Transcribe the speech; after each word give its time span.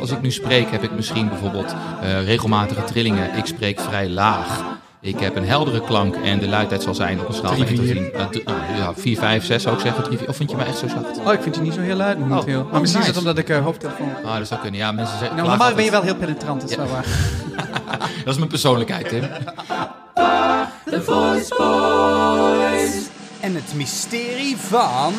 Als 0.00 0.10
ik 0.10 0.22
nu 0.22 0.30
spreek, 0.30 0.70
heb 0.70 0.82
ik 0.82 0.90
misschien 0.90 1.28
bijvoorbeeld 1.28 1.74
uh, 2.02 2.24
regelmatige 2.24 2.84
trillingen. 2.84 3.36
Ik 3.36 3.46
spreek 3.46 3.80
vrij 3.80 4.08
laag. 4.08 4.62
Ik 5.00 5.20
heb 5.20 5.36
een 5.36 5.44
heldere 5.44 5.80
klank 5.80 6.14
en 6.14 6.38
de 6.38 6.48
luidheid 6.48 6.82
zal 6.82 6.94
zijn 6.94 7.20
op 7.20 7.28
een 7.28 7.34
schaal 7.34 7.56
van 7.56 7.66
1 7.66 7.76
tot 7.76 8.32
10. 8.32 8.42
Uh, 8.48 8.78
ja, 8.78 8.94
4, 8.94 9.16
5, 9.18 9.44
6 9.44 9.62
zou 9.62 9.74
ik 9.74 9.80
zeggen. 9.80 10.02
3, 10.04 10.18
4. 10.18 10.28
Of 10.28 10.36
vind 10.36 10.50
je 10.50 10.56
me 10.56 10.62
echt 10.64 10.78
zo 10.78 10.88
zacht? 10.88 11.18
Oh, 11.26 11.32
ik 11.32 11.42
vind 11.42 11.54
je 11.54 11.60
niet 11.60 11.74
zo 11.74 11.80
heel 11.80 11.96
luid 11.96 12.18
momenteel. 12.18 12.60
Oh, 12.60 12.70
maar 12.72 12.80
misschien 12.80 13.02
nice. 13.02 13.12
is 13.12 13.18
het 13.18 13.26
omdat 13.26 13.38
ik 13.44 13.48
uh, 13.56 13.62
hoofdtelefoon... 13.64 14.08
Ah, 14.24 14.36
dat 14.38 14.46
zou 14.46 14.60
kunnen. 14.60 14.80
Ja, 14.80 14.92
mensen 14.92 15.18
zeggen... 15.18 15.36
Nou, 15.36 15.48
normaal 15.48 15.74
ben 15.74 15.84
je 15.84 15.90
wel 15.90 16.02
heel 16.02 16.14
penetrant, 16.16 16.60
dat 16.60 16.70
is 16.70 16.76
Ja. 16.76 16.82
wel 16.82 16.92
waar. 16.92 17.06
Dat 18.24 18.32
is 18.32 18.36
mijn 18.36 18.48
persoonlijkheid, 18.48 19.08
Tim. 19.08 19.22
The 20.84 21.02
Voice 21.02 21.54
Boys. 21.58 23.09
En 23.40 23.54
het 23.54 23.74
mysterie 23.74 24.56
van... 24.56 25.14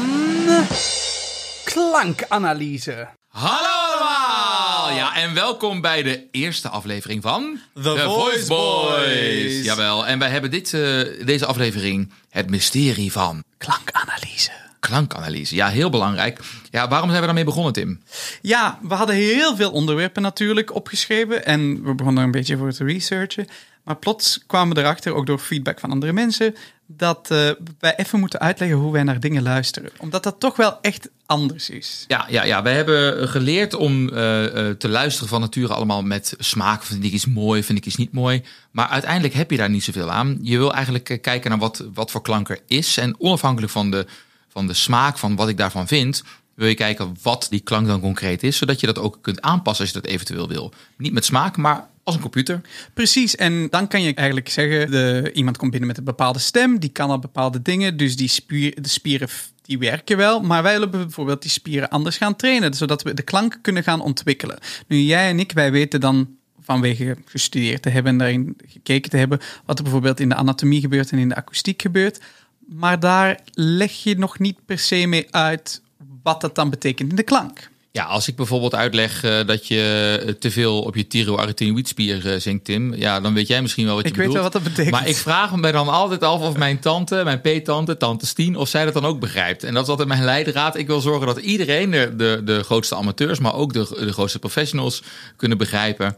Klankanalyse. 1.64 3.08
Hallo 3.28 3.82
allemaal! 3.92 4.96
Ja, 4.96 5.16
en 5.16 5.34
welkom 5.34 5.82
bij 5.82 6.04
de 6.04 6.28
eerste 6.32 6.70
aflevering 6.70 7.22
van... 7.22 7.60
The 7.74 7.98
Voice 8.06 8.48
Boys. 8.48 9.64
Jawel, 9.66 10.08
en 10.08 10.20
wij 10.20 10.30
hebben 10.30 10.52
dit, 10.52 10.74
eh, 10.74 10.82
deze 11.26 11.46
aflevering 11.46 12.12
het 12.30 12.50
mysterie 12.50 13.12
van 13.12 13.44
Klankanalyse. 13.58 14.52
klankanalyse. 14.80 15.56
Ja, 15.56 15.70
heel 15.70 15.90
belangrijk. 15.90 16.40
Ja, 16.72 16.88
waarom 16.88 17.10
zijn 17.10 17.20
we 17.20 17.26
daarmee 17.26 17.44
begonnen, 17.46 17.74
Tim? 17.74 18.02
Ja, 18.42 18.80
we 18.82 18.94
hadden 18.94 19.16
heel 19.16 19.56
veel 19.56 19.72
onderwerpen 19.72 20.22
natuurlijk 20.22 20.76
opgeschreven. 20.76 21.46
En 21.46 21.84
we 21.84 21.94
begonnen 21.96 22.22
er 22.22 22.26
een 22.26 22.32
beetje 22.32 22.58
voor 22.58 22.72
te 22.72 22.84
researchen. 22.84 23.48
Maar 23.84 23.96
plots 23.96 24.44
kwamen 24.48 24.76
we 24.76 24.82
erachter, 24.82 25.14
ook 25.14 25.26
door 25.26 25.40
feedback 25.40 25.80
van 25.80 25.92
andere 25.92 26.14
mensen, 26.14 26.56
dat 26.98 27.32
eh, 27.32 27.50
wij 27.80 27.96
even 27.96 28.20
moeten 28.20 28.40
uitleggen 28.40 28.78
hoe 28.78 28.92
wij 28.92 29.04
naar 29.04 29.20
dingen 29.20 29.44
luisteren. 29.44 29.92
Omdat 29.98 30.24
dat 30.24 30.40
toch 30.40 30.56
wel 30.56 30.82
echt 30.82 31.10
anders 31.26 31.70
is. 31.70 32.06
Ja, 32.08 32.26
ja, 32.30 32.44
ja 32.44 32.62
wij 32.62 32.76
hebben 32.76 33.30
geleerd 33.30 33.74
om 33.74 34.10
eh, 34.10 34.70
eh, 34.70 34.76
te 34.76 34.90
luisteren 34.90 35.30
van 35.30 35.42
nature 35.42 35.74
allemaal 35.74 36.04
met 36.04 36.36
smaak. 36.38 36.84
Vind 36.84 37.04
ik 37.04 37.12
iets 37.12 37.26
mooi, 37.26 37.64
vind 37.64 37.78
ik 37.78 37.86
iets 37.86 37.96
niet 37.96 38.14
mooi. 38.14 38.44
Maar 38.72 38.88
uiteindelijk 38.88 39.34
heb 39.34 39.52
je 39.52 39.58
daar 39.58 39.70
niet 39.70 39.84
zoveel 39.84 40.12
aan. 40.12 40.38
Je 40.42 40.58
wil 40.58 40.74
eigenlijk 40.74 41.20
kijken 41.22 41.50
naar 41.50 41.60
wat, 41.60 41.84
wat 41.94 42.12
voor 42.12 42.22
klank 42.22 42.50
er 42.50 42.60
is. 42.68 42.98
En 42.98 43.16
onafhankelijk 43.20 43.72
van 43.72 43.92
de, 43.92 44.06
van 44.50 44.68
de 44.68 44.74
smaak, 44.74 45.18
van 45.18 45.36
wat 45.36 45.50
ik 45.50 45.58
daarvan 45.58 45.88
vind, 45.88 46.24
wil 46.54 46.68
je 46.68 46.76
kijken 46.76 47.16
wat 47.22 47.48
die 47.50 47.60
klank 47.60 47.88
dan 47.88 48.02
concreet 48.02 48.44
is. 48.44 48.58
Zodat 48.58 48.80
je 48.80 48.88
dat 48.88 49.00
ook 49.00 49.18
kunt 49.22 49.42
aanpassen 49.42 49.86
als 49.86 49.94
je 49.94 50.02
dat 50.02 50.12
eventueel 50.12 50.48
wil. 50.48 50.74
Niet 50.98 51.14
met 51.14 51.26
smaak, 51.26 51.58
maar 51.58 51.90
als 52.04 52.16
een 52.16 52.22
computer. 52.22 52.62
Precies, 52.94 53.36
en 53.36 53.68
dan 53.70 53.88
kan 53.88 54.02
je 54.02 54.14
eigenlijk 54.14 54.50
zeggen, 54.50 54.92
de, 54.92 55.32
iemand 55.34 55.58
komt 55.58 55.72
binnen 55.72 55.90
met 55.90 55.98
een 55.98 56.04
bepaalde 56.04 56.40
stem, 56.40 56.80
die 56.80 56.90
kan 56.90 57.10
al 57.10 57.20
bepaalde 57.20 57.62
dingen, 57.62 57.98
dus 57.98 58.16
die 58.16 58.28
spier, 58.28 58.82
de 58.82 58.90
spieren 58.90 59.30
die 59.62 59.80
werken 59.80 60.18
wel, 60.18 60.42
maar 60.42 60.64
wij 60.64 60.74
willen 60.74 60.92
bijvoorbeeld 60.92 61.42
die 61.42 61.52
spieren 61.52 61.90
anders 61.90 62.18
gaan 62.18 62.36
trainen, 62.36 62.74
zodat 62.74 63.04
we 63.04 63.14
de 63.14 63.22
klank 63.22 63.60
kunnen 63.62 63.84
gaan 63.84 64.02
ontwikkelen. 64.02 64.58
Nu, 64.88 64.98
jij 64.98 65.30
en 65.30 65.40
ik, 65.40 65.52
wij 65.52 65.72
weten 65.72 66.00
dan 66.00 66.36
vanwege 66.62 67.18
gestudeerd 67.26 67.82
te 67.82 67.90
hebben 67.90 68.12
en 68.12 68.18
daarin 68.18 68.58
gekeken 68.68 69.10
te 69.10 69.18
hebben, 69.18 69.40
wat 69.66 69.78
er 69.78 69.84
bijvoorbeeld 69.84 70.20
in 70.20 70.30
de 70.30 70.36
anatomie 70.36 70.82
gebeurt 70.82 71.12
en 71.12 71.18
in 71.18 71.30
de 71.30 71.36
akoestiek 71.36 71.82
gebeurt, 71.82 72.20
maar 72.60 73.00
daar 73.00 73.40
leg 73.54 73.92
je 73.92 74.18
nog 74.18 74.40
niet 74.40 74.66
per 74.66 74.80
se 74.80 75.06
mee 75.06 75.28
uit 75.32 75.82
wat 76.24 76.42
dat 76.42 76.56
dan 76.56 76.70
betekent 76.70 77.10
in 77.10 77.16
de 77.16 77.24
klank. 77.24 77.70
Ja, 77.94 78.04
als 78.04 78.28
ik 78.28 78.36
bijvoorbeeld 78.36 78.76
uitleg 78.76 79.24
eh, 79.24 79.46
dat 79.46 79.68
je 79.68 80.22
eh, 80.26 80.34
te 80.34 80.52
veel 80.52 80.82
op 80.82 80.96
je 80.96 81.08
thyroarytenoïdspier 81.08 82.34
eh, 82.34 82.40
zingt, 82.40 82.64
Tim, 82.64 82.94
ja, 82.94 83.20
dan 83.20 83.34
weet 83.34 83.48
jij 83.48 83.62
misschien 83.62 83.86
wel 83.86 83.96
wat 83.96 84.04
je 84.04 84.10
Ik 84.10 84.16
weet 84.16 84.28
bedoelt. 84.28 84.44
wel 84.44 84.52
wat 84.52 84.64
dat 84.64 84.74
betekent. 84.74 84.96
Maar 84.96 85.08
ik 85.08 85.16
vraag 85.16 85.56
me 85.56 85.72
dan 85.72 85.88
altijd 85.88 86.24
af 86.24 86.42
of 86.42 86.58
mijn 86.58 86.80
tante, 86.80 87.22
mijn 87.24 87.42
peettante, 87.42 87.98
tante 87.98 88.26
Stien, 88.26 88.56
of 88.56 88.70
zij 88.70 88.86
dat 88.86 88.94
dan 88.94 89.06
ook 89.06 89.20
begrijpt. 89.20 89.64
En 89.64 89.74
dat 89.74 89.84
is 89.84 89.90
altijd 89.90 90.08
mijn 90.08 90.24
leidraad. 90.24 90.76
Ik 90.76 90.88
wil 90.88 91.02
zorgen 91.02 91.28
dat 91.28 91.38
iedereen, 91.38 91.92
de, 91.92 92.14
de, 92.16 92.42
de 92.44 92.64
grootste 92.64 92.96
amateurs, 92.96 93.40
maar 93.40 93.56
ook 93.56 93.74
de, 93.74 93.88
de 94.00 94.14
grootste 94.14 94.40
professionals, 94.40 95.04
kunnen 95.36 95.58
begrijpen 95.58 96.18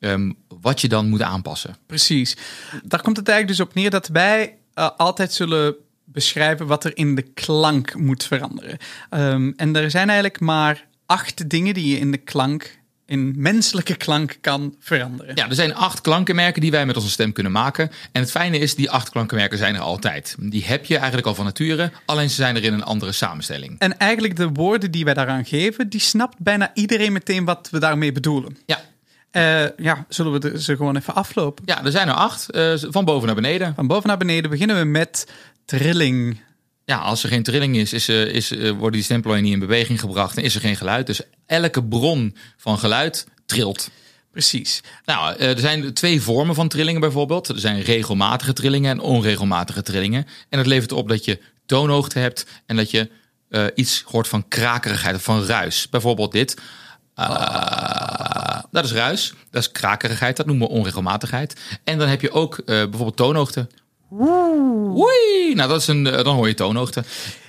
ehm, 0.00 0.32
wat 0.60 0.80
je 0.80 0.88
dan 0.88 1.08
moet 1.08 1.22
aanpassen. 1.22 1.76
Precies. 1.86 2.36
Daar 2.84 3.02
komt 3.02 3.16
het 3.16 3.28
eigenlijk 3.28 3.58
dus 3.58 3.66
op 3.66 3.74
neer 3.74 3.90
dat 3.90 4.08
wij 4.08 4.56
altijd 4.96 5.32
zullen 5.32 5.74
beschrijven 6.04 6.66
wat 6.66 6.84
er 6.84 6.96
in 6.96 7.14
de 7.14 7.22
klank 7.22 7.94
moet 7.94 8.24
veranderen. 8.24 8.78
Ehm, 9.10 9.52
en 9.56 9.76
er 9.76 9.90
zijn 9.90 10.06
eigenlijk 10.06 10.40
maar 10.40 10.86
acht 11.06 11.50
dingen 11.50 11.74
die 11.74 11.88
je 11.88 11.98
in 11.98 12.10
de 12.10 12.18
klank, 12.18 12.78
in 13.06 13.34
menselijke 13.36 13.94
klank, 13.96 14.36
kan 14.40 14.74
veranderen. 14.80 15.36
Ja, 15.36 15.48
er 15.48 15.54
zijn 15.54 15.74
acht 15.74 16.00
klankenmerken 16.00 16.60
die 16.60 16.70
wij 16.70 16.86
met 16.86 16.96
onze 16.96 17.10
stem 17.10 17.32
kunnen 17.32 17.52
maken. 17.52 17.90
En 18.12 18.20
het 18.20 18.30
fijne 18.30 18.58
is, 18.58 18.74
die 18.74 18.90
acht 18.90 19.10
klankenmerken 19.10 19.58
zijn 19.58 19.74
er 19.74 19.80
altijd. 19.80 20.36
Die 20.38 20.64
heb 20.64 20.84
je 20.84 20.96
eigenlijk 20.96 21.26
al 21.26 21.34
van 21.34 21.44
nature, 21.44 21.90
alleen 22.06 22.28
ze 22.28 22.34
zijn 22.34 22.56
er 22.56 22.64
in 22.64 22.72
een 22.72 22.82
andere 22.84 23.12
samenstelling. 23.12 23.78
En 23.78 23.98
eigenlijk 23.98 24.36
de 24.36 24.48
woorden 24.48 24.90
die 24.90 25.04
wij 25.04 25.14
daaraan 25.14 25.44
geven, 25.44 25.88
die 25.88 26.00
snapt 26.00 26.38
bijna 26.38 26.70
iedereen 26.74 27.12
meteen 27.12 27.44
wat 27.44 27.68
we 27.70 27.78
daarmee 27.78 28.12
bedoelen. 28.12 28.56
Ja, 28.66 28.80
Eh, 29.30 29.64
ja, 29.76 30.04
zullen 30.08 30.40
we 30.40 30.62
ze 30.62 30.76
gewoon 30.76 30.96
even 30.96 31.14
aflopen? 31.14 31.64
ja 31.66 31.84
er 31.84 31.90
zijn 31.90 32.08
er 32.08 32.14
acht, 32.14 32.50
eh, 32.50 32.72
van 32.76 33.04
boven 33.04 33.26
naar 33.26 33.34
beneden. 33.34 33.74
Van 33.74 33.86
boven 33.86 34.08
naar 34.08 34.16
beneden 34.18 34.50
beginnen 34.50 34.78
we 34.78 34.84
met 34.84 35.26
trilling. 35.64 36.40
Ja, 36.86 36.98
als 36.98 37.22
er 37.22 37.28
geen 37.28 37.42
trilling 37.42 37.76
is, 37.76 37.92
is, 37.92 38.08
eh, 38.08 38.26
is, 38.26 38.50
eh, 38.50 38.70
worden 38.70 38.92
die 38.92 39.02
stemplooien 39.02 39.42
niet 39.42 39.52
in 39.52 39.58
beweging 39.58 40.00
gebracht 40.00 40.36
en 40.36 40.42
is 40.42 40.54
er 40.54 40.60
geen 40.60 40.76
geluid. 40.76 41.06
Dus 41.06 41.20
elke 41.46 41.84
bron 41.84 42.36
van 42.56 42.78
geluid 42.78 43.26
trilt. 43.46 43.90
Precies. 44.30 44.82
Nou, 45.04 45.36
eh, 45.36 45.50
er 45.50 45.58
zijn 45.58 45.94
twee 45.94 46.22
vormen 46.22 46.54
van 46.54 46.68
trillingen 46.68 47.00
bijvoorbeeld. 47.00 47.48
Er 47.48 47.58
zijn 47.58 47.80
regelmatige 47.80 48.52
trillingen 48.52 48.90
en 48.90 49.00
onregelmatige 49.00 49.82
trillingen. 49.82 50.26
En 50.48 50.58
dat 50.58 50.66
levert 50.66 50.92
op 50.92 51.08
dat 51.08 51.24
je 51.24 51.40
toonhoogte 51.66 52.18
hebt 52.18 52.46
en 52.66 52.76
dat 52.76 52.90
je 52.90 53.10
iets 53.74 54.02
hoort 54.06 54.28
van 54.28 54.48
krakerigheid 54.48 55.14
of 55.14 55.22
van 55.22 55.44
ruis. 55.44 55.88
Bijvoorbeeld 55.88 56.32
dit. 56.32 56.56
Ah, 57.14 58.62
dat 58.70 58.84
is 58.84 58.92
ruis, 58.92 59.34
dat 59.50 59.62
is 59.62 59.72
krakerigheid, 59.72 60.36
dat 60.36 60.46
noemen 60.46 60.68
we 60.68 60.74
onregelmatigheid. 60.74 61.60
En 61.84 61.98
dan 61.98 62.08
heb 62.08 62.20
je 62.20 62.30
ook 62.30 62.64
bijvoorbeeld 62.64 63.16
toonhoogte. 63.16 63.66
Oei, 64.20 65.54
nou 65.54 65.68
dat 65.68 65.80
is 65.80 65.86
een, 65.86 66.06
eh, 66.06 66.24
dan 66.24 66.34
hoor 66.36 66.48
je 66.48 66.54
toonhoogte. 66.54 67.04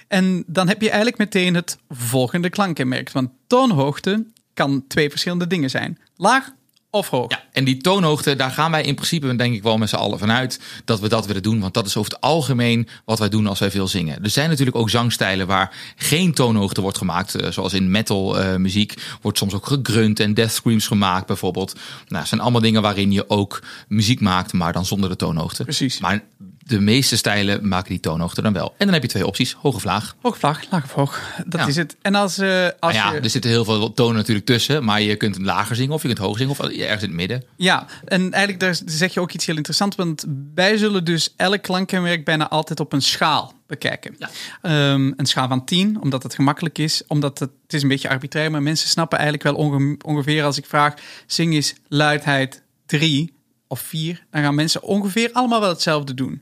En 0.07 0.43
dan 0.47 0.67
heb 0.67 0.81
je 0.81 0.87
eigenlijk 0.87 1.17
meteen 1.17 1.55
het 1.55 1.77
volgende 1.89 2.49
klankenmerk. 2.49 3.11
Want 3.11 3.29
toonhoogte 3.47 4.25
kan 4.53 4.83
twee 4.87 5.09
verschillende 5.09 5.47
dingen 5.47 5.69
zijn. 5.69 5.99
Laag 6.15 6.51
of 6.89 7.09
hoog. 7.09 7.31
Ja, 7.31 7.43
en 7.51 7.63
die 7.63 7.77
toonhoogte, 7.77 8.35
daar 8.35 8.51
gaan 8.51 8.71
wij 8.71 8.83
in 8.83 8.95
principe 8.95 9.35
denk 9.35 9.55
ik 9.55 9.63
wel 9.63 9.77
met 9.77 9.89
z'n 9.89 9.95
allen 9.95 10.19
vanuit 10.19 10.59
dat 10.85 10.99
we 10.99 11.09
dat 11.09 11.25
willen 11.25 11.43
doen. 11.43 11.59
Want 11.59 11.73
dat 11.73 11.85
is 11.85 11.97
over 11.97 12.11
het 12.11 12.21
algemeen 12.21 12.87
wat 13.05 13.19
wij 13.19 13.29
doen 13.29 13.47
als 13.47 13.59
wij 13.59 13.71
veel 13.71 13.87
zingen. 13.87 14.23
Er 14.23 14.29
zijn 14.29 14.49
natuurlijk 14.49 14.77
ook 14.77 14.89
zangstijlen 14.89 15.47
waar 15.47 15.93
geen 15.95 16.33
toonhoogte 16.33 16.81
wordt 16.81 16.97
gemaakt. 16.97 17.35
Eh, 17.35 17.51
Zoals 17.51 17.73
in 17.73 17.91
metal 17.91 18.39
eh, 18.39 18.55
muziek 18.55 18.93
wordt 19.21 19.37
soms 19.37 19.53
ook 19.53 19.65
gegrunt 19.65 20.19
en 20.19 20.33
death 20.33 20.51
screams 20.51 20.87
gemaakt 20.87 21.27
bijvoorbeeld. 21.27 21.73
Nou, 21.73 21.83
dat 22.07 22.27
zijn 22.27 22.41
allemaal 22.41 22.61
dingen 22.61 22.81
waarin 22.81 23.11
je 23.11 23.29
ook 23.29 23.63
muziek 23.87 24.19
maakt, 24.19 24.53
maar 24.53 24.73
dan 24.73 24.85
zonder 24.85 25.09
de 25.09 25.15
toonhoogte. 25.15 25.63
Precies. 25.63 25.99
Maar 25.99 26.23
de 26.67 26.79
meeste 26.79 27.17
stijlen 27.17 27.67
maken 27.67 27.89
die 27.89 27.99
toonhoogte 27.99 28.41
dan 28.41 28.53
wel. 28.53 28.69
En 28.77 28.85
dan 28.85 28.93
heb 28.93 29.01
je 29.01 29.07
twee 29.09 29.27
opties, 29.27 29.53
hoog 29.53 29.75
of 29.75 29.83
laag. 29.83 30.15
Hoog 30.21 30.33
of 30.33 30.41
laag, 30.41 30.83
of 30.83 30.91
hoog. 30.91 31.21
Dat 31.47 31.61
Ja. 31.61 31.67
is 31.67 31.75
het. 31.75 31.95
En 32.01 32.15
als, 32.15 32.37
eh, 32.37 32.63
als 32.63 32.73
Maar 32.79 32.93
ja, 32.93 33.13
je... 33.13 33.19
er 33.19 33.29
zitten 33.29 33.51
heel 33.51 33.65
veel 33.65 33.93
tonen 33.93 34.15
natuurlijk 34.15 34.45
tussen. 34.45 34.83
Maar 34.83 35.01
je 35.01 35.15
kunt 35.15 35.37
lager 35.41 35.75
zingen 35.75 35.93
of 35.93 36.01
je 36.01 36.07
kunt 36.07 36.19
hoog 36.19 36.37
zingen 36.37 36.51
of 36.51 36.59
ergens 36.59 37.01
in 37.01 37.07
het 37.07 37.17
midden. 37.17 37.43
Ja, 37.55 37.85
en 38.05 38.21
eigenlijk 38.31 38.59
daar 38.59 38.77
zeg 38.85 39.13
je 39.13 39.19
ook 39.19 39.31
iets 39.31 39.45
heel 39.45 39.55
interessants. 39.55 39.95
Want 39.95 40.25
wij 40.55 40.77
zullen 40.77 41.03
dus 41.05 41.33
elk 41.37 41.61
klankkenmerk 41.61 42.25
bijna 42.25 42.49
altijd 42.49 42.79
op 42.79 42.93
een 42.93 43.01
schaal 43.01 43.53
bekijken. 43.67 44.15
Ja. 44.19 44.29
Ehm, 44.61 45.11
een 45.17 45.25
schaal 45.25 45.47
van 45.47 45.65
10, 45.65 46.01
omdat 46.01 46.23
het 46.23 46.35
gemakkelijk 46.35 46.77
is. 46.77 47.01
Omdat 47.07 47.39
het, 47.39 47.49
het 47.63 47.73
is 47.73 47.81
een 47.81 47.87
beetje 47.87 48.09
arbitrair, 48.09 48.51
maar 48.51 48.61
mensen 48.63 48.89
snappen 48.89 49.17
eigenlijk 49.19 49.47
wel 49.49 49.65
onge- 49.65 49.97
ongeveer 50.05 50.43
als 50.43 50.57
ik 50.57 50.65
vraag... 50.65 50.93
zing 51.27 51.53
is 51.53 51.75
luidheid 51.87 52.61
3 52.85 53.33
of 53.67 53.79
4, 53.79 54.25
dan 54.31 54.41
gaan 54.41 54.55
mensen 54.55 54.83
ongeveer 54.83 55.29
allemaal 55.33 55.59
wel 55.59 55.69
hetzelfde 55.69 56.13
doen. 56.13 56.41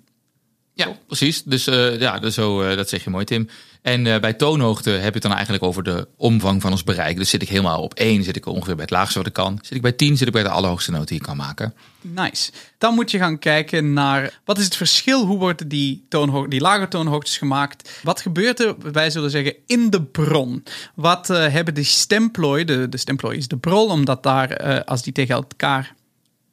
Ja, 0.75 0.97
precies. 1.07 1.44
Dus 1.44 1.67
eh, 1.67 2.00
ja, 2.00 2.19
dus 2.19 2.34
zo, 2.34 2.61
eh, 2.61 2.75
dat 2.75 2.89
zeg 2.89 3.03
je 3.03 3.09
mooi, 3.09 3.25
Tim. 3.25 3.50
En 3.81 4.07
eh, 4.07 4.19
bij 4.19 4.34
toonhoogte 4.34 4.90
heb 4.90 5.03
je 5.08 5.14
het 5.14 5.22
dan 5.22 5.31
eigenlijk 5.31 5.64
over 5.64 5.84
de 5.84 6.08
omvang 6.17 6.61
van 6.61 6.72
ons 6.72 6.84
bereik. 6.84 7.17
Dus 7.17 7.29
zit 7.29 7.41
ik 7.41 7.49
helemaal 7.49 7.81
op 7.81 7.93
één, 7.93 8.23
zit 8.23 8.35
ik 8.35 8.46
ongeveer 8.46 8.75
bij 8.75 8.84
het 8.84 8.93
laagste 8.93 9.17
wat 9.17 9.28
ik 9.28 9.34
kan. 9.34 9.59
Zit 9.61 9.75
ik 9.75 9.81
bij 9.81 9.91
10, 9.91 10.17
zit 10.17 10.28
ik 10.28 10.34
bij 10.34 10.43
de 10.43 10.49
allerhoogste 10.49 10.91
noot 10.91 11.08
die 11.08 11.17
ik 11.17 11.23
kan 11.23 11.37
maken. 11.37 11.73
Nice. 12.02 12.52
Dan 12.78 12.93
moet 12.93 13.11
je 13.11 13.17
gaan 13.17 13.40
kijken 13.40 13.93
naar 13.93 14.40
wat 14.46 14.58
is 14.58 14.64
het 14.64 14.75
verschil, 14.75 15.25
hoe 15.25 15.37
worden 15.37 15.67
die, 15.67 16.05
toonho- 16.09 16.47
die 16.47 16.61
lage 16.61 16.87
toonhoogtes 16.87 17.37
gemaakt? 17.37 17.99
Wat 18.03 18.22
gebeurt 18.22 18.59
er, 18.59 18.76
wij 18.91 19.09
zullen 19.09 19.29
zeggen, 19.29 19.55
in 19.67 19.90
de 19.90 20.02
bron? 20.03 20.64
Wat 20.96 21.28
hebben 21.28 21.73
de 21.73 21.84
stemplooi, 21.84 22.66
de, 22.66 22.90
de 22.90 22.97
stemplooi 22.97 23.37
is 23.37 23.47
de 23.47 23.58
brol, 23.58 23.87
omdat 23.87 24.23
daar, 24.23 24.84
als 24.84 25.03
die 25.03 25.14
tegen 25.14 25.35
elkaar 25.35 25.93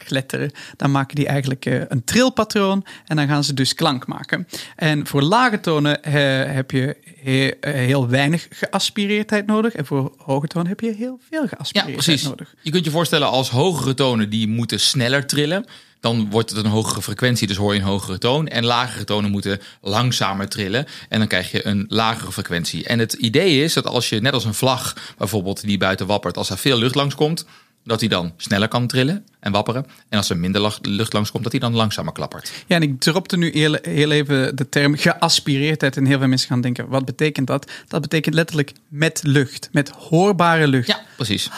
kletteren, 0.04 0.50
dan 0.76 0.90
maken 0.90 1.16
die 1.16 1.26
eigenlijk 1.26 1.66
eh, 1.66 1.80
een 1.88 2.04
trilpatroon 2.04 2.84
en 3.06 3.16
dan 3.16 3.28
gaan 3.28 3.44
ze 3.44 3.54
dus 3.54 3.74
klank 3.74 4.06
maken. 4.06 4.48
En 4.76 5.06
voor 5.06 5.22
lage 5.22 5.60
tonen 5.60 6.02
eh, 6.02 6.12
heb 6.54 6.70
je 6.70 6.96
eh, 7.24 7.72
heel 7.72 8.08
weinig 8.08 8.46
geaspireerdheid 8.50 9.46
nodig 9.46 9.74
en 9.74 9.86
voor 9.86 10.12
hoge 10.16 10.46
tonen 10.46 10.68
heb 10.68 10.80
je 10.80 10.94
heel 10.94 11.18
veel 11.30 11.42
Ja, 11.42 11.48
geaspireerdheid 11.48 12.04
precies. 12.04 12.22
nodig. 12.28 12.54
Je 12.62 12.70
kunt 12.70 12.84
je 12.84 12.90
voorstellen 12.90 13.28
als 13.28 13.50
hogere 13.50 13.94
tonen 13.94 14.30
die 14.30 14.48
moeten 14.48 14.80
sneller 14.80 15.26
trillen. 15.26 15.66
Dan 16.00 16.30
wordt 16.30 16.50
het 16.50 16.64
een 16.64 16.70
hogere 16.70 17.02
frequentie, 17.02 17.46
dus 17.46 17.56
hoor 17.56 17.74
je 17.74 17.80
een 17.80 17.86
hogere 17.86 18.18
toon. 18.18 18.48
En 18.48 18.64
lagere 18.64 19.04
tonen 19.04 19.30
moeten 19.30 19.60
langzamer 19.80 20.48
trillen. 20.48 20.86
En 21.08 21.18
dan 21.18 21.28
krijg 21.28 21.50
je 21.50 21.66
een 21.66 21.84
lagere 21.88 22.32
frequentie. 22.32 22.84
En 22.84 22.98
het 22.98 23.12
idee 23.12 23.62
is 23.62 23.72
dat 23.72 23.86
als 23.86 24.08
je, 24.08 24.20
net 24.20 24.32
als 24.32 24.44
een 24.44 24.54
vlag 24.54 24.96
bijvoorbeeld, 25.18 25.62
die 25.62 25.78
buiten 25.78 26.06
wappert, 26.06 26.36
als 26.36 26.50
er 26.50 26.58
veel 26.58 26.78
lucht 26.78 26.94
langskomt, 26.94 27.44
dat 27.84 28.00
hij 28.00 28.08
dan 28.08 28.32
sneller 28.36 28.68
kan 28.68 28.86
trillen 28.86 29.24
en 29.40 29.52
wapperen. 29.52 29.86
En 30.08 30.18
als 30.18 30.30
er 30.30 30.36
minder 30.36 30.78
lucht 30.82 31.12
langskomt, 31.12 31.42
dat 31.42 31.52
hij 31.52 31.60
dan 31.60 31.74
langzamer 31.74 32.12
klappert. 32.12 32.52
Ja, 32.66 32.76
en 32.76 32.82
ik 32.82 33.00
dropte 33.00 33.36
nu 33.36 33.50
heel, 33.52 33.78
heel 33.82 34.10
even 34.10 34.56
de 34.56 34.68
term 34.68 34.96
geaspireerdheid 34.96 35.96
en 35.96 36.04
heel 36.04 36.18
veel 36.18 36.28
mensen 36.28 36.48
gaan 36.48 36.60
denken, 36.60 36.88
wat 36.88 37.04
betekent 37.04 37.46
dat? 37.46 37.70
Dat 37.88 38.00
betekent 38.00 38.34
letterlijk 38.34 38.72
met 38.88 39.20
lucht, 39.22 39.68
met 39.72 39.88
hoorbare 39.88 40.66
lucht. 40.66 40.88
Ja, 40.88 41.00
precies. 41.16 41.48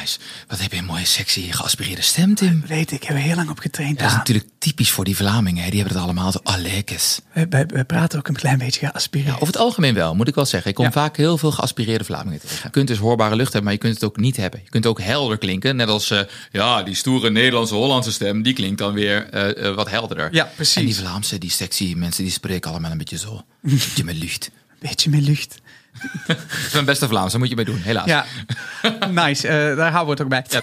Nice. 0.00 0.18
Wat 0.48 0.60
heb 0.60 0.72
je 0.72 0.78
een 0.78 0.84
mooie, 0.84 1.04
sexy, 1.04 1.50
geaspireerde 1.52 2.02
stem, 2.02 2.34
Tim. 2.34 2.62
Weet 2.66 2.92
ik, 2.92 3.02
hebben 3.02 3.22
we 3.22 3.28
heel 3.28 3.36
lang 3.36 3.50
op 3.50 3.58
getraind. 3.58 3.96
Dat 3.98 4.06
is 4.06 4.12
Ja, 4.12 4.18
natuurlijk 4.18 4.48
typisch 4.58 4.90
voor 4.90 5.04
die 5.04 5.16
Vlamingen. 5.16 5.62
Hè? 5.64 5.70
Die 5.70 5.78
hebben 5.80 5.96
het 5.96 6.04
allemaal 6.06 6.32
zo 6.32 6.38
alekes. 6.42 7.20
wij, 7.32 7.46
wij- 7.48 7.66
wij 7.66 7.84
praten 7.84 8.18
ook 8.18 8.28
een 8.28 8.34
klein 8.34 8.58
beetje 8.58 8.86
geaspireerd. 8.86 9.34
Over 9.34 9.46
het 9.46 9.56
algemeen 9.56 9.94
wel, 9.94 10.14
moet 10.14 10.28
ik 10.28 10.34
wel 10.34 10.44
zeggen. 10.46 10.70
Ik 10.70 10.76
kom 10.76 10.84
Ja. 10.84 10.90
vaak 10.92 11.16
heel 11.16 11.38
veel 11.38 11.50
geaspireerde 11.52 12.04
Vlamingen 12.04 12.40
tegen. 12.40 12.58
Je 12.62 12.70
kunt 12.70 12.88
dus 12.88 12.98
hoorbare 12.98 13.36
lucht 13.36 13.52
hebben, 13.52 13.62
maar 13.64 13.72
je 13.72 13.78
kunt 13.78 13.94
het 13.94 14.04
ook 14.04 14.16
niet 14.16 14.36
hebben. 14.36 14.60
Je 14.64 14.70
kunt 14.70 14.86
ook 14.86 15.00
helder 15.00 15.38
klinken. 15.38 15.76
Net 15.76 15.88
als, 15.88 16.10
eh, 16.10 16.20
ja, 16.52 16.82
die 16.82 16.94
stoere 16.94 17.30
Nederlandse 17.30 17.74
Hollandse 17.74 18.12
stem, 18.12 18.42
die 18.42 18.52
klinkt 18.52 18.78
dan 18.78 18.92
weer 18.92 19.28
eh, 19.30 19.66
eh, 19.68 19.74
wat 19.74 19.90
helderder. 19.90 20.28
Ja, 20.34 20.50
precies. 20.56 20.76
En 20.76 20.84
die 20.84 20.96
Vlaamse, 20.96 21.38
die 21.38 21.50
sexy 21.50 21.94
mensen, 21.96 22.22
die 22.24 22.32
spreken 22.32 22.70
allemaal 22.70 22.90
een 22.90 22.98
beetje 22.98 23.18
zo. 23.18 23.32
Een 23.62 23.70
beetje 23.70 24.04
met 24.04 24.16
lucht. 24.16 24.50
Een 24.80 24.88
beetje 24.88 25.10
meer 25.10 25.20
lucht. 25.20 25.58
Dat 26.26 26.36
is 26.66 26.72
mijn 26.72 26.84
beste 26.84 27.08
Vlaams, 27.08 27.30
daar 27.30 27.40
moet 27.40 27.48
je 27.48 27.56
mee 27.56 27.64
doen, 27.64 27.76
helaas. 27.76 28.06
Ja, 28.06 28.24
nice. 29.10 29.48
eh, 29.48 29.76
daar 29.76 29.90
houden 29.90 30.16
we 30.16 30.22
het 30.30 30.52
ook 30.52 30.62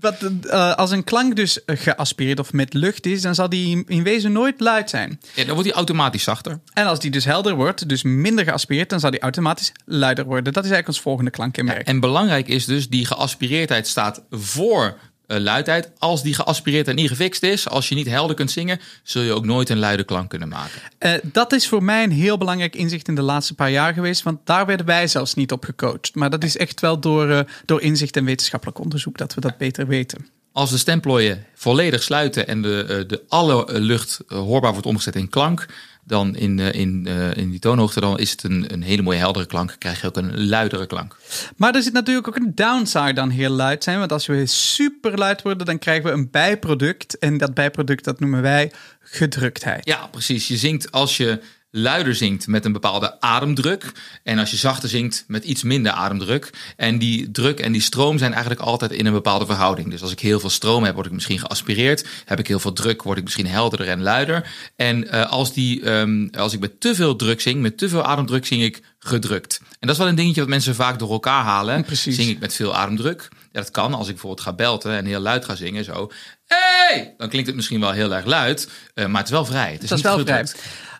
Wat, 0.00 0.16
eh, 0.44 0.74
als 0.74 0.90
een 0.90 1.04
klank 1.04 1.36
dus 1.36 1.60
geaspireerd 1.66 2.38
of 2.38 2.52
met 2.52 2.74
lucht 2.74 3.06
is, 3.06 3.22
dan 3.22 3.34
zal 3.34 3.48
die 3.48 3.84
in 3.86 4.02
wezen 4.02 4.32
nooit 4.32 4.60
luid 4.60 4.90
zijn. 4.90 5.20
Ja, 5.34 5.44
dan 5.44 5.52
wordt 5.52 5.68
hij 5.68 5.76
automatisch 5.76 6.22
zachter. 6.22 6.60
En 6.72 6.86
als 6.86 6.98
die 6.98 7.10
dus 7.10 7.24
helder 7.24 7.54
wordt, 7.54 7.88
dus 7.88 8.02
minder 8.02 8.44
geaspireerd, 8.44 8.90
dan 8.90 9.00
zal 9.00 9.10
die 9.10 9.20
automatisch 9.20 9.72
luider 9.84 10.24
worden. 10.24 10.52
Dat 10.52 10.64
is 10.64 10.70
eigenlijk 10.70 10.88
ons 10.88 11.00
volgende 11.00 11.30
klankkenmerk. 11.30 11.86
En 11.86 12.00
belangrijk 12.00 12.48
is 12.48 12.64
dus, 12.64 12.88
die 12.88 13.06
geaspireerdheid 13.06 13.86
staat 13.88 14.22
voor 14.30 14.98
luidheid. 15.40 15.90
Als 15.98 16.22
die 16.22 16.34
geaspireerdheid 16.34 16.96
niet 16.96 17.08
gefixt 17.08 17.42
is, 17.42 17.68
als 17.68 17.88
je 17.88 17.94
niet 17.94 18.06
helder 18.06 18.36
kunt 18.36 18.50
zingen, 18.50 18.80
zul 19.02 19.22
je 19.22 19.32
ook 19.32 19.44
nooit 19.44 19.68
een 19.68 19.78
luide 19.78 20.04
klank 20.04 20.30
kunnen 20.30 20.48
maken. 20.48 20.80
Eh, 20.98 21.12
dat 21.22 21.52
is 21.52 21.68
voor 21.68 21.82
mij 21.82 22.02
een 22.02 22.10
heel 22.10 22.38
belangrijk 22.38 22.76
inzicht 22.76 23.08
in 23.08 23.14
de 23.14 23.22
laatste 23.22 23.54
paar 23.54 23.70
jaar 23.70 23.94
geweest, 23.94 24.22
want 24.22 24.38
daar 24.44 24.66
werden 24.66 24.86
wij 24.86 25.06
zelfs 25.06 25.34
niet 25.34 25.52
op 25.52 25.64
gecoacht. 25.64 26.14
Maar 26.14 26.30
dat 26.30 26.44
is 26.44 26.56
echt 26.56 26.80
wel 26.80 27.00
door, 27.00 27.30
eh, 27.30 27.40
door 27.64 27.80
inzicht 27.80 28.16
en 28.16 28.24
wetenschappelijk 28.24 28.78
onderzoek 28.78 29.18
dat 29.18 29.34
we 29.34 29.40
dat 29.40 29.56
beter 29.56 29.86
weten. 29.86 30.26
Als 30.52 30.70
de 30.70 30.78
stemplooien 30.78 31.46
volledig 31.54 32.02
sluiten 32.02 32.46
en 32.46 32.62
de, 32.62 32.84
eh, 32.88 33.08
de 33.08 33.22
alle 33.28 33.66
eh, 33.66 33.80
lucht 33.80 34.20
eh, 34.28 34.38
hoorbaar 34.38 34.72
wordt 34.72 34.86
omgezet 34.86 35.16
in 35.16 35.28
klank, 35.28 35.66
dan 36.12 36.36
in, 36.36 36.58
eh, 36.60 36.80
in, 36.80 37.06
eh, 37.06 37.36
in 37.36 37.50
die 37.50 37.58
toonhoogte, 37.58 38.00
dan 38.00 38.18
is 38.18 38.30
het 38.30 38.42
een, 38.42 38.72
een 38.72 38.82
hele 38.82 39.02
mooie 39.02 39.18
heldere 39.18 39.46
klank. 39.46 39.76
Krijg 39.78 40.00
je 40.00 40.06
ook 40.06 40.16
een 40.16 40.46
luidere 40.46 40.86
klank. 40.86 41.16
Maar 41.56 41.74
er 41.74 41.82
zit 41.82 41.92
natuurlijk 41.92 42.28
ook 42.28 42.36
een 42.36 42.54
downside 42.54 43.20
aan 43.20 43.30
heel 43.30 43.50
luid 43.50 43.84
zijn. 43.84 43.98
Want 43.98 44.12
als 44.12 44.26
we 44.26 44.46
super 44.46 45.18
luid 45.18 45.42
worden, 45.42 45.66
dan 45.66 45.78
krijgen 45.78 46.04
we 46.04 46.10
een 46.10 46.30
bijproduct. 46.30 47.18
En 47.18 47.38
dat 47.38 47.54
bijproduct, 47.54 48.04
dat 48.04 48.20
noemen 48.20 48.42
wij 48.42 48.72
gedruktheid. 49.00 49.86
Ja, 49.86 50.06
precies. 50.06 50.48
Je 50.48 50.56
zingt 50.56 50.92
als 50.92 51.16
je 51.16 51.40
luider 51.74 52.14
zingt 52.14 52.46
met 52.46 52.64
een 52.64 52.72
bepaalde 52.72 53.20
ademdruk. 53.20 53.92
En 54.22 54.38
als 54.38 54.50
je 54.50 54.56
zachter 54.56 54.88
zingt 54.88 55.24
met 55.26 55.44
iets 55.44 55.62
minder 55.62 55.92
ademdruk. 55.92 56.50
En 56.76 56.98
die 56.98 57.30
druk 57.30 57.60
en 57.60 57.72
die 57.72 57.80
stroom 57.80 58.18
zijn 58.18 58.32
eigenlijk 58.32 58.62
altijd 58.62 58.92
in 58.92 59.06
een 59.06 59.12
bepaalde 59.12 59.46
verhouding. 59.46 59.90
Dus 59.90 60.02
als 60.02 60.12
ik 60.12 60.20
heel 60.20 60.40
veel 60.40 60.50
stroom 60.50 60.84
heb, 60.84 60.94
word 60.94 61.06
ik 61.06 61.12
misschien 61.12 61.38
geaspireerd. 61.38 62.06
Heb 62.24 62.38
ik 62.38 62.46
heel 62.46 62.60
veel 62.60 62.72
druk, 62.72 63.02
word 63.02 63.18
ik 63.18 63.24
misschien 63.24 63.46
helderder 63.46 63.88
en 63.88 64.02
luider. 64.02 64.50
En 64.76 65.10
eh, 65.10 65.30
als, 65.30 65.52
die, 65.52 65.82
ehm, 65.82 66.28
als 66.32 66.52
ik 66.52 66.60
met 66.60 66.80
te 66.80 66.94
veel 66.94 67.16
druk 67.16 67.40
zing, 67.40 67.60
met 67.60 67.78
te 67.78 67.88
veel 67.88 68.02
ademdruk, 68.02 68.46
zing 68.46 68.62
ik 68.62 68.82
gedrukt. 68.98 69.60
En 69.60 69.86
dat 69.86 69.90
is 69.90 69.98
wel 69.98 70.08
een 70.08 70.14
dingetje 70.14 70.40
wat 70.40 70.50
mensen 70.50 70.74
vaak 70.74 70.98
door 70.98 71.10
elkaar 71.10 71.44
halen. 71.44 71.84
Precies. 71.84 72.16
Zing 72.16 72.28
ik 72.28 72.38
met 72.38 72.54
veel 72.54 72.74
ademdruk. 72.74 73.28
Ja, 73.52 73.60
dat 73.60 73.70
kan 73.70 73.94
als 73.94 74.06
ik 74.06 74.12
bijvoorbeeld 74.12 74.46
ga 74.46 74.52
belten 74.52 74.92
en 74.92 75.04
heel 75.04 75.20
luid 75.20 75.44
ga 75.44 75.54
zingen. 75.54 75.84
Zo, 75.84 76.10
hey! 76.54 77.14
Dan 77.16 77.28
klinkt 77.28 77.46
het 77.46 77.56
misschien 77.56 77.80
wel 77.80 77.92
heel 77.92 78.14
erg 78.14 78.24
luid, 78.24 78.70
eh, 78.94 79.06
maar 79.06 79.16
het 79.16 79.26
is 79.26 79.32
wel 79.32 79.44
vrij. 79.44 79.72
Het 79.72 79.82
is 79.82 79.88
Dat 79.88 79.98
is 79.98 80.04
wel 80.04 80.18
vrij. 80.18 80.46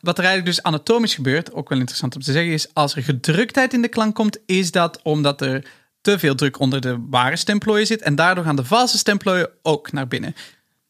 Wat 0.01 0.19
er 0.19 0.25
eigenlijk 0.25 0.55
dus 0.55 0.65
anatomisch 0.65 1.15
gebeurt, 1.15 1.53
ook 1.53 1.69
wel 1.69 1.79
interessant 1.79 2.15
om 2.15 2.23
te 2.23 2.33
zeggen, 2.33 2.53
is 2.53 2.75
als 2.75 2.95
er 2.97 3.03
gedruktheid 3.03 3.73
in 3.73 3.83
de 3.83 3.89
klank 3.89 4.15
komt, 4.15 4.39
is 4.47 4.71
dat 4.71 5.01
omdat 5.03 5.41
er 5.41 5.65
te 6.01 6.19
veel 6.19 6.35
druk 6.35 6.59
onder 6.59 6.81
de 6.81 7.07
ware 7.11 7.37
stemplooien 7.37 7.87
zit. 7.87 8.03
En 8.03 8.15
daardoor 8.15 8.45
gaan 8.45 8.57
de 8.57 8.65
valse 8.65 8.99
stemplooien 8.99 9.51
ook 9.63 9.93
naar 9.93 10.09
binnen. 10.09 10.35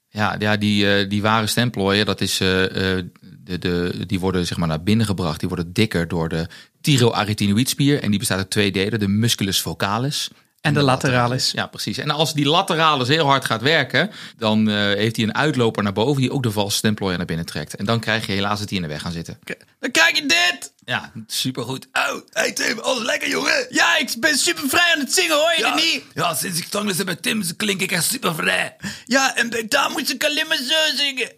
Ja, 0.09 0.37
ja 0.39 0.57
die, 0.57 0.95
eh, 0.95 1.09
die 1.09 1.23
ware 1.23 1.47
stemplooien, 1.47 2.07
dat 2.07 2.21
is, 2.21 2.33
eh, 2.33 2.49
de, 2.49 3.59
de, 3.59 4.05
die 4.07 4.21
worden 4.21 4.47
zeg 4.47 4.59
maar 4.59 4.69
naar 4.69 4.83
binnen 4.83 5.07
gebracht. 5.07 5.41
Die 5.41 5.49
worden 5.49 5.73
dikker 5.73 6.09
door 6.09 6.29
de 6.29 6.47
thyroarytenoïdspier. 6.81 8.03
En 8.03 8.11
die 8.11 8.19
bestaat 8.19 8.39
uit 8.39 8.51
twee 8.51 8.73
delen, 8.73 8.99
de 8.99 9.09
musculus 9.09 9.61
vocalis. 9.61 10.31
En 10.63 10.75
de 10.75 10.83
lateralis. 10.83 11.51
Ja, 11.51 11.67
precies. 11.67 11.99
En 11.99 12.11
als 12.11 12.35
die 12.35 12.47
lateralis 12.47 13.09
heel 13.09 13.27
hard 13.27 13.45
gaat 13.45 13.63
werken, 13.63 14.11
dan 14.37 14.69
eh, 14.69 14.75
heeft 14.77 15.17
hij 15.17 15.25
een 15.25 15.35
uitloper 15.35 15.83
naar 15.83 15.93
boven 15.93 16.21
die 16.21 16.31
ook 16.33 16.43
de 16.43 16.51
valse 16.51 16.77
stemplooien 16.77 17.17
naar 17.17 17.27
binnen 17.27 17.47
trekt. 17.47 17.77
En 17.77 17.85
dan 17.85 18.01
krijg 18.01 18.27
je 18.27 18.33
helaas 18.33 18.59
dat 18.59 18.69
die 18.69 18.77
in 18.77 18.83
de 18.83 18.89
weg 18.89 19.01
gaan 19.03 19.13
zitten. 19.13 19.39
Dan 19.81 19.91
krijg 19.91 20.17
je 20.17 20.27
dit! 20.27 20.73
Ja, 20.85 21.13
supergoed. 21.27 21.87
Oh, 21.93 22.21
hey 22.31 22.53
Tim, 22.53 22.79
alles 22.79 23.05
lekker 23.05 23.29
jongen. 23.29 23.67
Ja, 23.71 23.97
ik 23.97 24.15
ben 24.21 24.37
super 24.39 24.69
vrij 24.69 24.93
aan 24.95 25.01
het 25.01 25.13
zingen, 25.13 25.37
hoor 25.37 25.53
je 25.57 25.61
Ja, 25.63 25.75
het 25.75 25.85
niet? 25.85 26.03
ja, 26.15 26.35
sinds 26.35 26.59
ik 26.59 26.67
zangles 26.71 26.97
heb 26.99 27.07
met 27.07 27.23
Tim 27.23 27.57
klink 27.57 27.81
ik 27.81 27.93
echt 27.93 28.05
super 28.05 28.35
vrij. 28.35 28.77
Ja, 29.07 29.37
en 29.37 29.51
bij 29.51 29.69
daar 29.69 29.91
moet 29.91 30.11
ik 30.13 30.25
alleen 30.25 30.47
maar 30.49 30.57
zo 30.57 30.97
zingen. 30.97 31.33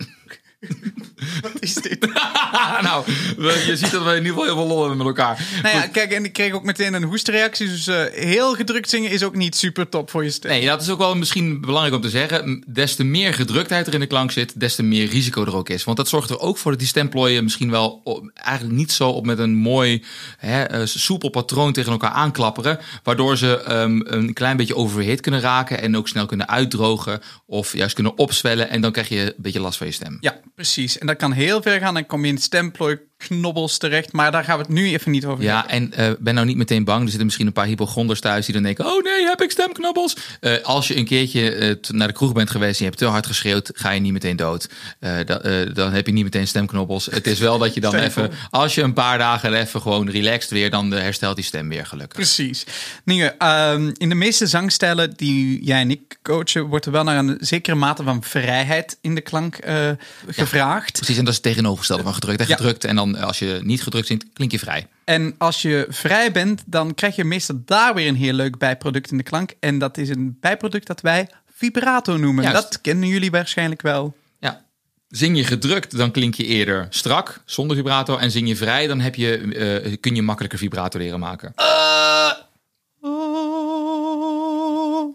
Wat 1.43 1.53
is 1.61 1.75
dit? 1.75 2.07
nou, 2.83 3.05
we- 3.37 3.65
je 3.67 3.77
ziet 3.77 3.91
dat 3.91 4.03
we 4.05 4.11
in 4.11 4.17
ieder 4.17 4.29
geval 4.29 4.45
heel 4.45 4.55
veel 4.57 4.67
lol 4.67 4.79
hebben 4.81 4.97
met 4.99 5.07
elkaar. 5.07 5.47
Nou 5.63 5.75
ja, 5.77 5.87
kijk, 5.87 6.13
en 6.13 6.25
ik 6.25 6.33
kreeg 6.33 6.53
ook 6.53 6.65
meteen 6.65 6.95
een 6.95 7.03
hoestreactie. 7.03 7.69
Dus 7.69 7.87
eh, 7.87 8.03
heel 8.13 8.55
gedrukt 8.55 8.89
zingen 8.91 9.11
is 9.11 9.23
ook 9.23 9.35
niet 9.35 9.57
super 9.57 9.89
top 9.89 10.11
voor 10.11 10.25
je 10.25 10.31
stem. 10.31 10.51
Nee, 10.51 10.67
dat 10.67 10.83
is 10.83 10.91
ook 10.91 10.99
wel 10.99 11.17
misschien 11.17 11.61
belangrijk 11.61 11.95
om 11.97 12.01
te 12.03 12.11
zeggen. 12.11 12.65
Des 12.67 12.95
te 12.95 13.05
meer 13.05 13.35
gedruktheid 13.35 13.87
er 13.87 13.95
in 13.95 14.01
de 14.01 14.07
klank 14.07 14.31
zit, 14.31 14.61
des 14.61 14.75
te 14.75 14.83
meer 14.83 15.09
risico 15.09 15.45
er 15.45 15.57
ook 15.57 15.69
is. 15.69 15.85
Want 15.85 15.97
dat 15.97 16.09
zorgt 16.09 16.31
er 16.31 16.39
ook 16.41 16.59
voor 16.59 16.71
dat 16.71 16.81
die 16.81 16.89
stemplooien 16.89 17.45
misschien 17.45 17.71
wel 17.71 18.01
op- 18.05 18.31
eigenlijk 18.35 18.77
niet 18.77 18.93
zo 18.93 19.09
op 19.09 19.27
met 19.27 19.39
een 19.39 19.55
mooi 19.55 20.05
hè, 20.39 20.63
eh, 20.63 20.81
soepel 20.85 21.29
patroon 21.29 21.73
tegen 21.73 21.93
elkaar 21.93 22.11
aanklapperen. 22.11 22.79
Waardoor 23.03 23.37
ze 23.37 23.61
ehm, 23.63 24.01
een 24.05 24.33
klein 24.33 24.57
beetje 24.57 24.77
overhit 24.77 25.21
kunnen 25.21 25.41
raken 25.41 25.81
en 25.81 25.97
ook 25.97 26.09
snel 26.09 26.27
kunnen 26.27 26.49
uitdrogen 26.49 27.21
of 27.47 27.77
juist 27.77 27.95
kunnen 27.95 28.19
opzwellen. 28.19 28.71
En 28.71 28.81
dan 28.81 28.93
krijg 28.93 29.09
je 29.09 29.21
een 29.21 29.33
beetje 29.37 29.61
last 29.61 29.79
van 29.79 29.87
je 29.87 29.93
stem. 29.93 30.19
Ja, 30.21 30.41
precies. 30.55 30.99
En 30.99 31.07
dat 31.07 31.17
kan 31.17 31.33
heel 31.33 31.63
ver 31.63 31.81
gaan. 31.81 31.95
Dan 31.95 32.07
kom 32.07 32.25
je 32.25 32.33
in 32.33 32.39
stemplooiknobbels 33.25 33.79
terecht. 33.79 34.13
Maar 34.13 34.33
daar 34.33 34.45
gaan 34.45 34.57
we 34.57 34.63
het 34.63 34.73
nu 34.73 34.93
even 34.93 35.11
niet 35.11 35.25
over 35.25 35.45
Ja, 35.45 35.69
en 35.69 35.93
eh, 35.93 36.11
ben 36.19 36.35
nou 36.35 36.47
niet 36.47 36.57
meteen 36.57 36.85
bang. 36.85 37.01
Er 37.01 37.09
zitten 37.09 37.25
misschien 37.25 37.47
een 37.47 37.53
paar 37.53 37.67
hypochonders 37.67 38.21
thuis 38.21 38.45
die 38.45 38.55
dan 38.55 38.63
denken... 38.63 38.87
oh 38.87 39.03
nee, 39.03 39.27
heb 39.27 39.43
ik 39.43 39.51
stemknobbels? 39.51 40.17
Eh, 40.41 40.63
als 40.63 40.89
je 40.89 40.97
een 40.97 41.05
keertje 41.05 41.55
eh, 41.55 41.77
naar 41.89 42.09
de 42.09 42.15
kroeg 42.15 42.33
bent 42.33 42.51
geweest... 42.51 42.73
en 42.73 42.85
je 42.85 42.85
hebt 42.85 42.99
te 42.99 43.07
hard 43.07 43.27
geschreeuwd, 43.27 43.71
ga 43.75 43.91
je 43.91 44.01
niet 44.01 44.13
meteen 44.13 44.37
dood. 44.37 44.69
Da- 45.01 45.67
dan 45.73 45.93
heb 45.93 46.07
je 46.07 46.13
niet 46.13 46.25
meteen 46.25 46.47
stemknobbels. 46.47 47.07
Het 47.07 47.27
is 47.27 47.39
wel 47.39 47.59
dat 47.59 47.75
je 47.75 47.81
dan 47.81 47.95
even... 47.95 48.31
als 48.51 48.75
je 48.75 48.83
een 48.83 48.93
paar 48.93 49.19
dagen 49.19 49.55
even 49.55 49.81
gewoon 49.81 50.11
relaxed 50.11 50.51
weer... 50.51 50.71
dan 50.71 50.91
herstelt 50.91 51.37
die 51.37 51.45
stem 51.45 51.69
weer 51.69 51.87
gelukkig. 51.87 52.17
Precies. 52.17 52.67
Nienke, 53.05 53.35
ehm, 53.39 53.91
in 53.93 54.09
de 54.09 54.15
meeste 54.15 54.47
zangstijlen 54.47 55.13
die 55.17 55.65
jij 55.65 55.81
en 55.81 55.91
ik 55.91 56.19
coachen... 56.23 56.63
wordt 56.63 56.87
er 56.87 56.93
wel 56.93 57.05
naar 57.05 57.19
een 57.19 57.37
zekere 57.41 57.77
mate 57.77 58.03
van 58.03 58.23
vrijheid 58.23 58.99
in 59.01 59.15
de 59.15 59.21
klank 59.21 59.59
gevraagd. 60.27 60.93
Precies, 60.93 61.17
en 61.17 61.25
dat 61.25 61.35
is 61.35 61.41
het 61.43 61.53
tegenovergestelde 61.53 62.03
van 62.03 62.15
gedrukt. 62.15 62.41
En 62.41 62.47
gedrukt 62.47 62.85
en 62.85 62.97
dan 62.97 63.14
eh, 63.17 63.23
als 63.23 63.39
je 63.39 63.61
niet 63.63 63.83
gedrukt 63.83 64.07
zingt, 64.07 64.25
klink 64.33 64.51
je 64.51 64.59
vrij. 64.59 64.87
En 65.05 65.35
als 65.39 65.63
je 65.63 65.87
vrij 65.89 66.33
bent, 66.33 66.63
dan 66.67 66.95
krijg 66.95 67.17
je 67.17 67.25
meestal 67.25 67.63
daar 67.65 67.95
weer 67.95 68.09
een 68.09 68.17
heel 68.17 68.33
leuk 68.33 68.59
bijproduct 68.59 69.11
in 69.11 69.17
de 69.17 69.23
klank. 69.23 69.53
En 69.61 69.79
dat 69.79 69.99
is 69.99 70.09
een 70.09 70.37
bijproduct 70.41 70.87
dat 70.87 71.01
wij 71.01 71.29
vibrato 71.55 72.17
noemen. 72.17 72.45
Juist. 72.45 72.63
Dat 72.63 72.81
kennen 72.81 73.09
jullie 73.09 73.31
waarschijnlijk 73.31 73.83
wel. 73.83 74.17
Ja. 74.39 74.65
Zing 75.09 75.37
je 75.37 75.45
gedrukt, 75.45 75.97
dan 75.97 76.11
klink 76.11 76.35
je 76.35 76.45
eerder 76.45 76.87
strak, 76.91 77.43
zonder 77.45 77.77
vibrato. 77.77 78.17
En 78.17 78.31
zing 78.31 78.49
je 78.49 78.57
vrij, 78.57 78.87
dan 78.87 79.01
heb 79.01 79.15
je, 79.15 79.39
eh, 79.85 79.97
kun 80.01 80.15
je 80.15 80.23
makkelijker 80.23 80.59
vibrato 80.59 80.99
leren 80.99 81.21
maken. 81.21 81.53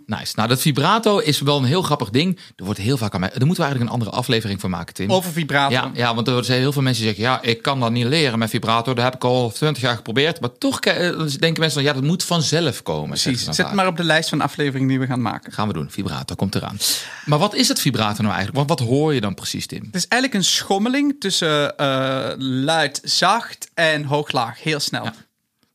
Nice. 0.10 0.34
Nou, 0.36 0.48
dat 0.48 0.62
vibrato 0.62 1.18
is 1.18 1.42
wel 1.42 1.58
een 1.58 1.64
heel 1.64 1.82
grappig 1.82 2.10
ding. 2.10 2.40
Er 2.56 2.66
wordt 2.66 2.80
heel 2.80 2.98
vaak 2.98 3.14
aan 3.14 3.20
mij. 3.20 3.30
Daar 3.30 3.46
moeten 3.46 3.64
we 3.64 3.70
eigenlijk 3.70 3.92
een 3.92 4.00
andere 4.00 4.18
aflevering 4.18 4.60
van 4.60 4.70
maken, 4.70 4.94
Tim. 4.94 5.12
Over 5.12 5.32
vibrato. 5.32 5.74
Ja, 5.74 5.92
ja, 5.94 6.16
want 6.16 6.28
er 6.28 6.46
zijn 6.46 6.60
heel 6.60 6.72
veel 6.72 6.82
mensen 6.82 7.04
die 7.04 7.14
zeggen: 7.14 7.34
ja, 7.34 7.52
ik 7.52 7.62
kan 7.62 7.80
dat 7.80 7.92
niet 7.92 8.06
leren 8.06 8.40
met 8.40 8.50
vibrato. 8.50 8.94
Dat 8.94 9.04
heb 9.04 9.16
ik 9.16 9.24
al 9.24 9.52
20 9.52 9.84
jaar 9.84 9.96
geprobeerd. 9.96 10.42
Maar 10.42 10.58
toch 10.58 10.80
eh, 10.80 11.20
denken 11.40 11.60
mensen: 11.60 11.84
ja, 11.84 11.94
dat 11.94 12.04
moet 12.04 12.24
vanzelf 12.24 12.84
komen. 12.84 13.10
Precies. 13.10 13.46
dan 13.46 13.54
Zet 13.54 13.66
het 13.66 13.76
maar 13.76 13.88
op 13.88 13.98
de 13.98 14.04
lijst 14.04 14.30
van 14.30 14.42
afleveringen 14.42 14.88
die 14.88 15.00
we 15.00 15.06
gaan 15.06 15.22
maken. 15.22 15.52
Gaan 15.52 15.68
we 15.68 15.74
doen. 15.74 15.92
Vibrato 15.92 16.36
komt 16.36 16.56
eraan. 16.56 16.78
Maar 17.26 17.40
wat 17.40 17.56
is 17.56 17.68
het 17.68 17.80
vibrato 17.80 18.22
nou 18.22 18.36
eigenlijk? 18.36 18.68
Want 18.68 18.80
wat 18.80 18.88
hoor 18.90 19.14
je 19.14 19.22
dan 19.22 19.34
precies, 19.34 19.68
Tim? 19.68 19.84
Het 19.86 19.96
is 19.96 20.08
eigenlijk 20.08 20.44
een 20.44 20.50
schommeling 20.50 21.16
tussen 21.20 21.78
eh, 21.78 22.32
luid, 22.38 23.02
zacht 23.04 23.70
en 23.74 24.04
hoog-laag. 24.04 24.64
Heel 24.64 24.80
snel. 24.80 25.04
Ja. 25.04 25.14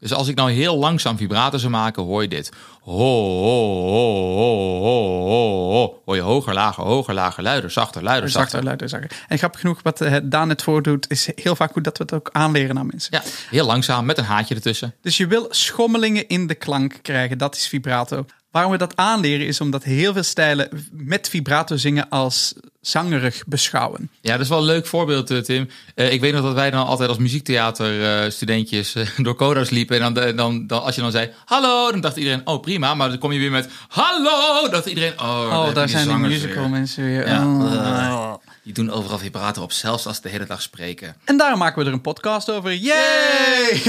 Dus 0.05 0.13
als 0.13 0.29
ik 0.29 0.37
nou 0.37 0.51
heel 0.51 0.77
langzaam 0.77 1.17
vibrato 1.17 1.59
zou 1.59 1.73
maken, 1.73 2.03
hoor 2.03 2.23
je 2.23 2.29
dit. 2.29 2.53
Ho, 2.81 2.93
ho, 2.93 3.89
ho, 3.89 4.25
ho, 4.35 4.79
ho, 4.79 5.27
ho, 5.27 5.71
ho. 5.71 6.03
Hoor 6.05 6.15
je 6.15 6.21
hoger, 6.21 6.55
lager, 6.55 6.85
hoger, 6.85 7.15
lager, 7.15 7.43
luider, 7.43 7.71
zachter, 7.71 8.03
luider, 8.03 8.31
zachter. 8.31 8.51
Zachter, 8.51 8.65
luider, 8.65 8.89
zachter. 8.89 9.25
En 9.29 9.39
grappig 9.39 9.61
genoeg, 9.61 9.81
wat 9.83 10.01
eh, 10.01 10.17
Daan 10.23 10.49
het 10.49 10.63
voordoet, 10.63 11.11
is 11.11 11.29
heel 11.35 11.57
vaak 11.57 11.73
goed 11.73 11.85
dat 11.85 11.99
we 11.99 12.05
het 12.05 12.13
ook 12.13 12.29
aanleren 12.33 12.79
aan 12.79 12.87
mensen. 12.87 13.11
Ja, 13.13 13.23
heel 13.51 13.67
langzaam 13.67 14.05
met 14.05 14.19
een 14.19 14.25
haatje 14.25 14.55
ertussen. 14.55 14.95
Dus 15.01 15.17
je 15.17 15.27
wil 15.27 15.47
schommelingen 15.51 16.29
in 16.29 16.47
de 16.47 16.55
klank 16.55 16.99
krijgen. 17.03 17.39
Dat 17.39 17.57
is 17.57 17.69
vibrato. 17.69 18.25
Waarom 18.55 18.73
we 18.73 18.79
dat 18.79 18.97
aanleren 18.97 19.47
is 19.47 19.61
omdat 19.61 19.83
heel 19.83 20.13
veel 20.13 20.23
stijlen 20.23 20.69
met 20.93 21.29
vibrato 21.29 21.77
zingen 21.77 22.09
als 22.09 22.55
zangerig 22.81 23.43
beschouwen. 23.47 24.11
Ja, 24.21 24.33
dat 24.33 24.41
is 24.41 24.49
wel 24.49 24.59
een 24.59 24.65
leuk 24.65 24.87
voorbeeld, 24.87 25.31
eh, 25.31 25.39
Tim. 25.39 25.69
Eh, 25.95 26.13
ik 26.13 26.21
weet 26.21 26.33
nog 26.33 26.43
dat 26.43 26.55
wij 26.55 26.71
dan 26.71 26.87
altijd 26.87 27.09
als 27.09 27.19
muziektheaterstudentjes 27.19 28.95
eh, 28.95 29.07
door 29.25 29.35
codo's 29.35 29.71
liepen. 29.71 30.01
En 30.01 30.15
dan, 30.15 30.37
dan, 30.37 30.67
dan, 30.67 30.83
als 30.83 30.95
je 30.95 31.01
dan 31.01 31.11
zei, 31.11 31.31
hallo, 31.45 31.91
dan 31.91 32.01
dacht 32.01 32.17
iedereen, 32.17 32.41
oh 32.45 32.61
prima. 32.61 32.95
Maar 32.95 33.09
dan 33.09 33.19
kom 33.19 33.33
je 33.33 33.39
weer 33.39 33.51
met, 33.51 33.69
hallo, 33.89 34.63
dan 34.63 34.71
dacht 34.71 34.87
iedereen, 34.87 35.13
oh, 35.13 35.51
daar 35.51 35.59
Oh, 35.59 35.75
daar 35.75 35.89
zijn 35.89 36.05
zangers 36.05 36.33
musical 36.33 36.63
weer. 36.63 36.71
mensen 36.71 37.05
weer. 37.05 37.29
Ja. 37.29 37.47
Oh. 37.47 38.35
Die 38.65 38.73
doen 38.73 38.91
overal 38.91 39.19
vibrato 39.19 39.63
op, 39.63 39.73
zelfs 39.73 40.07
als 40.07 40.17
ze 40.17 40.23
de 40.23 40.29
hele 40.29 40.47
dag 40.47 40.63
spreken. 40.63 41.17
En 41.25 41.37
daarom 41.37 41.59
maken 41.59 41.81
we 41.83 41.87
er 41.89 41.93
een 41.93 42.01
podcast 42.01 42.51
over. 42.51 42.75
Yay! 42.75 43.83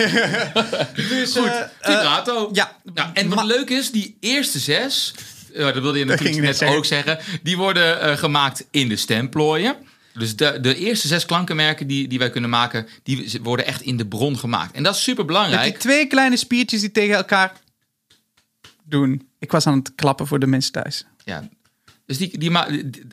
dus, 1.10 1.32
Goed, 1.36 1.48
eh, 1.48 1.62
vibrato. 1.80 2.50
ja. 2.54 2.78
Nou, 2.94 3.10
en 3.14 3.30
wat 3.30 3.46
leuk 3.46 3.70
is, 3.70 3.92
die 3.92 4.18
eerste 4.20 4.60
zes, 4.60 5.14
eh, 5.54 5.64
dat 5.64 5.74
wilde 5.82 6.00
je 6.00 6.06
natuurlijk 6.06 6.42
net 6.60 6.64
ook 6.64 6.86
zeggen, 6.86 7.20
die 7.44 7.58
worden 7.58 8.18
gemaakt 8.18 8.66
in 8.72 8.90
de 8.90 8.96
stemplooien. 8.96 9.76
Dus 10.14 10.36
de, 10.36 10.60
de 10.60 10.76
eerste 10.76 11.08
zes 11.08 11.26
klankenmerken 11.26 11.88
die, 11.88 12.08
die 12.08 12.20
wij 12.20 12.30
kunnen 12.30 12.50
maken, 12.50 12.88
die 13.04 13.40
worden 13.44 13.66
echt 13.66 13.82
in 13.82 13.98
de 13.98 14.08
bron 14.08 14.38
gemaakt. 14.38 14.76
En 14.76 14.84
dat 14.84 14.96
is 14.96 15.04
super 15.04 15.26
Met 15.26 15.34
belangrijk. 15.34 15.64
die 15.64 15.82
twee 15.82 16.06
kleine 16.08 16.38
spiertjes 16.38 16.80
die 16.82 16.92
tegen 16.92 17.16
elkaar 17.16 17.54
doen. 18.84 19.28
Ik 19.40 19.52
was 19.52 19.68
aan 19.68 19.78
het 19.78 19.96
klappen 19.96 20.28
voor 20.28 20.40
de 20.40 20.48
mensen 20.48 20.72
thuis. 20.72 21.06
Ja. 21.24 21.50
Dus 22.06 22.18
die, 22.18 22.38
die, 22.38 22.58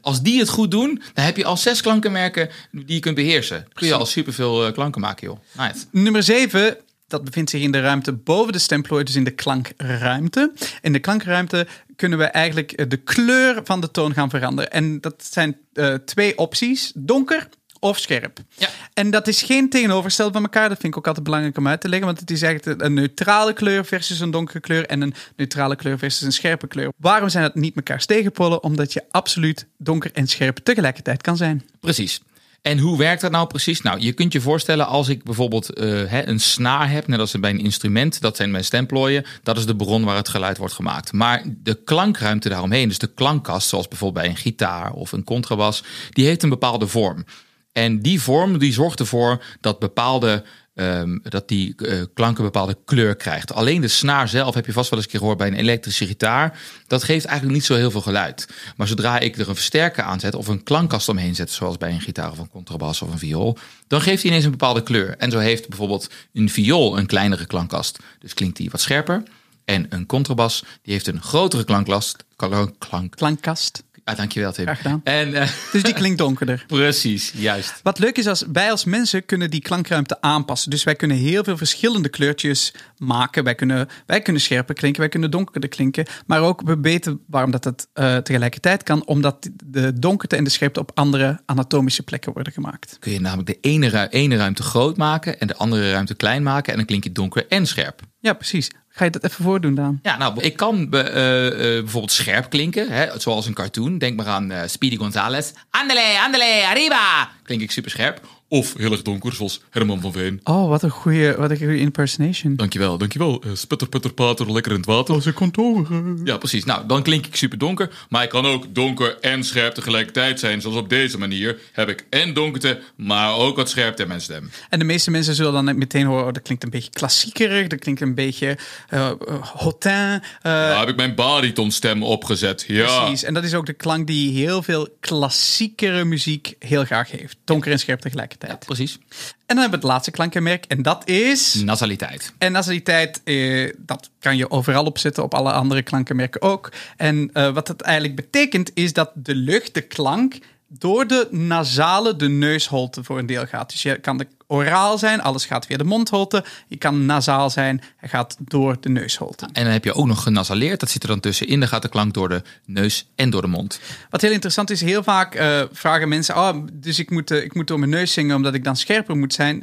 als 0.00 0.22
die 0.22 0.38
het 0.38 0.48
goed 0.48 0.70
doen, 0.70 1.02
dan 1.14 1.24
heb 1.24 1.36
je 1.36 1.44
al 1.44 1.56
zes 1.56 1.80
klankenmerken 1.80 2.48
die 2.70 2.94
je 2.94 3.00
kunt 3.00 3.14
beheersen. 3.14 3.66
Kun 3.72 3.86
je 3.86 3.94
al 3.94 4.06
superveel 4.06 4.66
uh, 4.66 4.72
klanken 4.72 5.00
maken, 5.00 5.26
joh. 5.26 5.38
Nice. 5.56 5.84
Nummer 5.90 6.22
7, 6.22 6.76
dat 7.06 7.24
bevindt 7.24 7.50
zich 7.50 7.62
in 7.62 7.72
de 7.72 7.80
ruimte 7.80 8.12
boven 8.12 8.52
de 8.52 8.58
stemplooi, 8.58 9.04
dus 9.04 9.14
in 9.14 9.24
de 9.24 9.30
klankruimte. 9.30 10.52
In 10.80 10.92
de 10.92 10.98
klankruimte 10.98 11.66
kunnen 11.96 12.18
we 12.18 12.24
eigenlijk 12.24 12.72
eh, 12.72 12.88
de 12.88 12.96
kleur 12.96 13.60
van 13.64 13.80
de 13.80 13.90
toon 13.90 14.14
gaan 14.14 14.30
veranderen. 14.30 14.72
En 14.72 15.00
dat 15.00 15.24
zijn 15.24 15.56
eh, 15.72 15.94
twee 15.94 16.38
opties: 16.38 16.92
donker 16.94 17.48
of 17.82 17.98
scherp. 17.98 18.38
Ja. 18.56 18.68
En 18.94 19.10
dat 19.10 19.28
is 19.28 19.42
geen 19.42 19.70
tegenovergestelde 19.70 20.32
van 20.32 20.42
elkaar. 20.42 20.68
Dat 20.68 20.78
vind 20.78 20.92
ik 20.92 20.98
ook 20.98 21.06
altijd 21.06 21.24
belangrijk 21.24 21.56
om 21.56 21.68
uit 21.68 21.80
te 21.80 21.88
leggen. 21.88 22.06
Want 22.06 22.20
het 22.20 22.30
is 22.30 22.42
eigenlijk 22.42 22.82
een 22.82 22.94
neutrale 22.94 23.52
kleur 23.52 23.84
versus 23.84 24.20
een 24.20 24.30
donkere 24.30 24.60
kleur. 24.60 24.86
En 24.86 25.00
een 25.00 25.14
neutrale 25.36 25.76
kleur 25.76 25.98
versus 25.98 26.22
een 26.22 26.32
scherpe 26.32 26.66
kleur. 26.66 26.92
Waarom 26.96 27.28
zijn 27.28 27.42
dat 27.42 27.54
niet 27.54 27.74
mekaars 27.74 28.06
tegenpolen? 28.06 28.62
Omdat 28.62 28.92
je 28.92 29.04
absoluut 29.10 29.66
donker 29.78 30.10
en 30.12 30.26
scherp 30.26 30.56
tegelijkertijd 30.56 31.22
kan 31.22 31.36
zijn. 31.36 31.66
Precies. 31.80 32.20
En 32.62 32.78
hoe 32.78 32.98
werkt 32.98 33.20
dat 33.20 33.30
nou 33.30 33.46
precies? 33.46 33.80
Nou, 33.80 34.00
je 34.00 34.12
kunt 34.12 34.32
je 34.32 34.40
voorstellen 34.40 34.86
als 34.86 35.08
ik 35.08 35.22
bijvoorbeeld 35.22 35.70
eh, 35.70 36.26
een 36.26 36.40
snaar 36.40 36.90
heb, 36.90 37.06
net 37.06 37.20
als 37.20 37.40
bij 37.40 37.50
een 37.50 37.60
instrument, 37.60 38.20
dat 38.20 38.36
zijn 38.36 38.50
mijn 38.50 38.64
stemplooien, 38.64 39.24
dat 39.42 39.56
is 39.56 39.66
de 39.66 39.76
bron 39.76 40.04
waar 40.04 40.16
het 40.16 40.28
geluid 40.28 40.58
wordt 40.58 40.74
gemaakt. 40.74 41.12
Maar 41.12 41.42
de 41.46 41.74
klankruimte 41.84 42.48
daaromheen, 42.48 42.88
dus 42.88 42.98
de 42.98 43.12
klankkast, 43.14 43.68
zoals 43.68 43.88
bijvoorbeeld 43.88 44.24
bij 44.24 44.34
een 44.34 44.40
gitaar 44.40 44.92
of 44.92 45.12
een 45.12 45.24
contrabas, 45.24 45.82
die 46.10 46.26
heeft 46.26 46.42
een 46.42 46.48
bepaalde 46.48 46.86
vorm. 46.86 47.24
En 47.72 48.00
die 48.00 48.20
vorm 48.20 48.58
die 48.58 48.72
zorgt 48.72 49.00
ervoor 49.00 49.44
dat 49.60 49.78
bepaalde 49.78 50.44
ehm, 50.74 51.18
dat 51.22 51.48
die 51.48 51.76
eh, 51.76 52.02
klank 52.14 52.38
een 52.38 52.44
bepaalde 52.44 52.78
kleur 52.84 53.16
krijgt. 53.16 53.52
Alleen 53.52 53.80
de 53.80 53.88
snaar 53.88 54.28
zelf 54.28 54.54
heb 54.54 54.66
je 54.66 54.72
vast 54.72 54.90
wel 54.90 54.98
eens 54.98 55.06
een 55.06 55.12
keer 55.12 55.20
gehoord 55.20 55.38
bij 55.38 55.48
een 55.48 55.64
elektrische 55.64 56.06
gitaar. 56.06 56.58
Dat 56.86 57.04
geeft 57.04 57.24
eigenlijk 57.24 57.56
niet 57.56 57.66
zo 57.66 57.74
heel 57.74 57.90
veel 57.90 58.00
geluid. 58.00 58.48
Maar 58.76 58.88
zodra 58.88 59.18
ik 59.18 59.38
er 59.38 59.48
een 59.48 59.54
versterker 59.54 60.02
aan 60.02 60.20
zet 60.20 60.34
of 60.34 60.48
een 60.48 60.62
klankkast 60.62 61.08
omheen 61.08 61.34
zet, 61.34 61.50
zoals 61.50 61.76
bij 61.76 61.90
een 61.90 62.00
gitaar 62.00 62.30
of 62.30 62.38
een 62.38 62.50
contrabas 62.50 63.02
of 63.02 63.12
een 63.12 63.18
viool, 63.18 63.58
dan 63.86 64.00
geeft 64.00 64.22
hij 64.22 64.30
ineens 64.30 64.44
een 64.44 64.50
bepaalde 64.50 64.82
kleur. 64.82 65.16
En 65.16 65.30
zo 65.30 65.38
heeft 65.38 65.68
bijvoorbeeld 65.68 66.10
een 66.32 66.50
viool 66.50 66.98
een 66.98 67.06
kleinere 67.06 67.46
klankkast. 67.46 67.98
Dus 68.18 68.34
klinkt 68.34 68.56
die 68.56 68.70
wat 68.70 68.80
scherper. 68.80 69.22
En 69.64 69.86
een 69.88 70.06
contrabas 70.06 70.64
die 70.82 70.92
heeft 70.92 71.06
een 71.06 71.22
grotere 71.22 71.64
klanklast. 71.64 72.24
Klank, 72.36 72.74
klank. 72.78 73.16
Klankkast. 73.16 73.82
Ah, 74.04 74.16
dankjewel 74.16 74.52
Tim. 74.52 74.64
Graag 74.64 74.76
gedaan. 74.76 75.00
En 75.04 75.30
Dus 75.72 75.82
die 75.82 75.92
klinkt 75.94 76.18
donkerder. 76.18 76.64
precies, 76.68 77.32
juist. 77.36 77.80
Wat 77.82 77.98
leuk 77.98 78.18
is, 78.18 78.26
als 78.26 78.44
wij 78.52 78.70
als 78.70 78.84
mensen 78.84 79.24
kunnen 79.26 79.50
die 79.50 79.60
klankruimte 79.60 80.20
aanpassen. 80.20 80.70
Dus 80.70 80.84
wij 80.84 80.94
kunnen 80.94 81.16
heel 81.16 81.44
veel 81.44 81.56
verschillende 81.56 82.08
kleurtjes 82.08 82.74
maken. 82.96 83.44
Wij 83.44 83.54
kunnen, 83.54 83.88
wij 84.06 84.20
kunnen 84.20 84.42
scherper 84.42 84.74
klinken, 84.74 85.00
wij 85.00 85.08
kunnen 85.10 85.30
donkerder 85.30 85.68
klinken. 85.70 86.06
Maar 86.26 86.40
ook 86.40 86.62
we 86.64 86.76
weten 86.80 87.20
waarom 87.26 87.50
dat 87.50 87.64
het 87.64 87.88
eh, 87.92 88.16
tegelijkertijd 88.16 88.82
kan. 88.82 89.06
Omdat 89.06 89.50
de 89.64 89.98
donkerte 89.98 90.36
en 90.36 90.44
de 90.44 90.50
scherpte 90.50 90.80
op 90.80 90.90
andere 90.94 91.40
anatomische 91.46 92.02
plekken 92.02 92.32
worden 92.32 92.52
gemaakt. 92.52 92.96
kun 93.00 93.12
je 93.12 93.20
namelijk 93.20 93.48
de 93.48 93.58
ene, 93.60 93.88
ru- 93.88 94.06
ene 94.10 94.36
ruimte 94.36 94.62
groot 94.62 94.96
maken 94.96 95.40
en 95.40 95.46
de 95.46 95.56
andere 95.56 95.92
ruimte 95.92 96.14
klein 96.14 96.42
maken. 96.42 96.70
En 96.72 96.78
dan 96.78 96.86
klink 96.86 97.04
je 97.04 97.12
donker 97.12 97.46
en 97.48 97.66
scherp. 97.66 98.00
Ja, 98.22 98.32
precies. 98.32 98.70
Ga 98.88 99.04
je 99.04 99.10
dat 99.10 99.24
even 99.24 99.44
voordoen, 99.44 99.74
Daan? 99.74 99.98
Ja, 100.02 100.16
nou, 100.16 100.40
ik 100.40 100.56
kan 100.56 100.92
eh, 100.92 101.46
eh, 101.46 101.52
bijvoorbeeld 101.82 102.12
scherp 102.12 102.50
klinken, 102.50 102.90
hè, 102.90 103.20
zoals 103.20 103.46
een 103.46 103.54
cartoon. 103.54 103.98
Denk 103.98 104.16
maar 104.16 104.26
aan 104.26 104.50
eh, 104.50 104.68
Speedy 104.68 104.96
Gonzales. 104.96 105.52
Andele, 105.70 106.20
andele, 106.24 106.62
arriba! 106.66 107.30
Klink 107.42 107.60
ik 107.60 107.70
super 107.70 107.90
scherp. 107.90 108.20
Of 108.52 108.74
heel 108.76 108.90
erg 108.92 109.02
donker, 109.02 109.32
zoals 109.32 109.60
Herman 109.70 110.00
van 110.00 110.12
Veen. 110.12 110.40
Oh, 110.44 110.68
wat 110.68 110.82
een 110.82 110.90
goede, 110.90 111.34
wat 111.38 111.50
een 111.50 111.56
goede 111.56 111.78
impersonation. 111.78 112.56
Dankjewel, 112.56 112.98
dankjewel. 112.98 113.42
Uh, 113.46 113.52
spetter, 113.54 113.88
putter, 113.88 114.12
pater, 114.12 114.52
lekker 114.52 114.72
in 114.72 114.76
het 114.78 114.86
water. 114.86 115.22
Ze 115.22 115.32
kantoor. 115.32 115.86
Ja, 116.24 116.36
precies. 116.36 116.64
Nou, 116.64 116.86
dan 116.86 117.02
klink 117.02 117.26
ik 117.26 117.36
super 117.36 117.58
donker. 117.58 117.90
Maar 118.08 118.22
ik 118.22 118.28
kan 118.28 118.46
ook 118.46 118.74
donker 118.74 119.18
en 119.20 119.44
scherp 119.44 119.74
tegelijkertijd 119.74 120.40
zijn. 120.40 120.60
Zoals 120.60 120.76
op 120.76 120.88
deze 120.88 121.18
manier 121.18 121.58
heb 121.72 121.88
ik 121.88 122.06
en 122.10 122.34
donkerte, 122.34 122.80
maar 122.96 123.34
ook 123.36 123.56
wat 123.56 123.68
scherpte 123.70 124.02
in 124.02 124.08
mijn 124.08 124.20
stem. 124.20 124.50
En 124.68 124.78
de 124.78 124.84
meeste 124.84 125.10
mensen 125.10 125.34
zullen 125.34 125.64
dan 125.64 125.78
meteen 125.78 126.06
horen, 126.06 126.26
oh, 126.26 126.32
dat 126.32 126.42
klinkt 126.42 126.64
een 126.64 126.70
beetje 126.70 126.90
klassiekerig, 126.90 127.66
dat 127.66 127.78
klinkt 127.78 128.00
een 128.00 128.14
beetje 128.14 128.58
eh 128.88 129.10
eh, 129.10 129.42
hotin. 129.42 129.90
eh, 129.92 130.20
Daar 130.42 130.78
heb 130.78 130.88
ik 130.88 130.96
mijn 130.96 131.14
baritonstem 131.14 132.02
opgezet. 132.02 132.64
Ja. 132.66 133.00
Precies, 133.00 133.22
en 133.22 133.34
dat 133.34 133.44
is 133.44 133.54
ook 133.54 133.66
de 133.66 133.72
klank 133.72 134.06
die 134.06 134.32
heel 134.32 134.62
veel 134.62 134.88
klassiekere 135.00 136.04
muziek 136.04 136.54
heel 136.58 136.84
graag 136.84 137.10
heeft. 137.10 137.36
Donker 137.44 137.72
en 137.72 137.78
scherp 137.78 138.00
tegelijkertijd. 138.00 138.40
Ja, 138.48 138.56
precies. 138.56 138.98
En 139.46 139.58
dan 139.58 139.58
hebben 139.58 139.80
we 139.80 139.86
het 139.86 139.94
laatste 139.94 140.10
klankkenmerk 140.10 140.64
en 140.64 140.82
dat 140.82 141.08
is... 141.08 141.54
Nasaliteit. 141.54 142.32
En 142.38 142.52
nasaliteit, 142.52 143.20
eh, 143.24 143.72
dat 143.78 144.10
kan 144.18 144.36
je 144.36 144.50
overal 144.50 144.84
opzetten, 144.84 145.22
op 145.22 145.34
alle 145.34 145.52
andere 145.52 145.82
klankenmerken 145.82 146.42
ook. 146.42 146.72
En 146.96 147.30
eh, 147.32 147.52
wat 147.52 147.66
dat 147.66 147.80
eigenlijk 147.80 148.16
betekent, 148.16 148.70
is 148.74 148.92
dat 148.92 149.10
de 149.14 149.34
lucht, 149.34 149.74
de 149.74 149.80
klank, 149.80 150.38
door 150.78 151.06
de 151.06 151.28
nasale, 151.30 152.16
de 152.16 152.28
neusholte 152.28 153.04
voor 153.04 153.18
een 153.18 153.26
deel 153.26 153.46
gaat. 153.46 153.70
Dus 153.70 153.82
je 153.82 154.00
kan 154.00 154.18
de 154.18 154.26
oraal 154.52 154.98
zijn, 154.98 155.22
alles 155.22 155.44
gaat 155.44 155.66
via 155.66 155.76
de 155.76 155.84
mondholte. 155.84 156.44
Je 156.68 156.76
kan 156.76 157.06
nasaal 157.06 157.50
zijn, 157.50 157.80
hij 157.96 158.08
gaat 158.08 158.36
door 158.38 158.76
de 158.80 158.88
neusholte. 158.88 159.48
En 159.52 159.62
dan 159.64 159.72
heb 159.72 159.84
je 159.84 159.94
ook 159.94 160.06
nog 160.06 160.22
genasaleerd. 160.22 160.80
Dat 160.80 160.90
zit 160.90 161.02
er 161.02 161.08
dan 161.08 161.20
tussenin. 161.20 161.60
Dan 161.60 161.68
gaat 161.68 161.82
de 161.82 161.88
klank 161.88 162.14
door 162.14 162.28
de 162.28 162.42
neus 162.66 163.06
en 163.14 163.30
door 163.30 163.42
de 163.42 163.48
mond. 163.48 163.80
Wat 164.10 164.20
heel 164.20 164.32
interessant 164.32 164.70
is, 164.70 164.80
heel 164.80 165.02
vaak 165.02 165.34
eh, 165.34 165.62
vragen 165.72 166.08
mensen: 166.08 166.36
Oh, 166.36 166.56
dus 166.72 166.98
ik 166.98 167.10
moet, 167.10 167.30
eh, 167.30 167.42
ik 167.44 167.54
moet 167.54 167.66
door 167.66 167.78
mijn 167.78 167.90
neus 167.90 168.12
zingen 168.12 168.36
omdat 168.36 168.54
ik 168.54 168.64
dan 168.64 168.76
scherper 168.76 169.16
moet 169.16 169.34
zijn. 169.34 169.62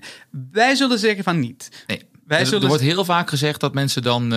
Wij 0.51 0.75
zullen 0.75 0.99
zeggen 0.99 1.23
van 1.23 1.39
niet. 1.39 1.69
Nee. 1.87 2.01
Wij 2.27 2.45
zullen- 2.45 2.61
er 2.61 2.67
wordt 2.67 2.83
heel 2.83 3.05
vaak 3.05 3.29
gezegd 3.29 3.59
dat 3.59 3.73
mensen 3.73 4.01
dan 4.01 4.33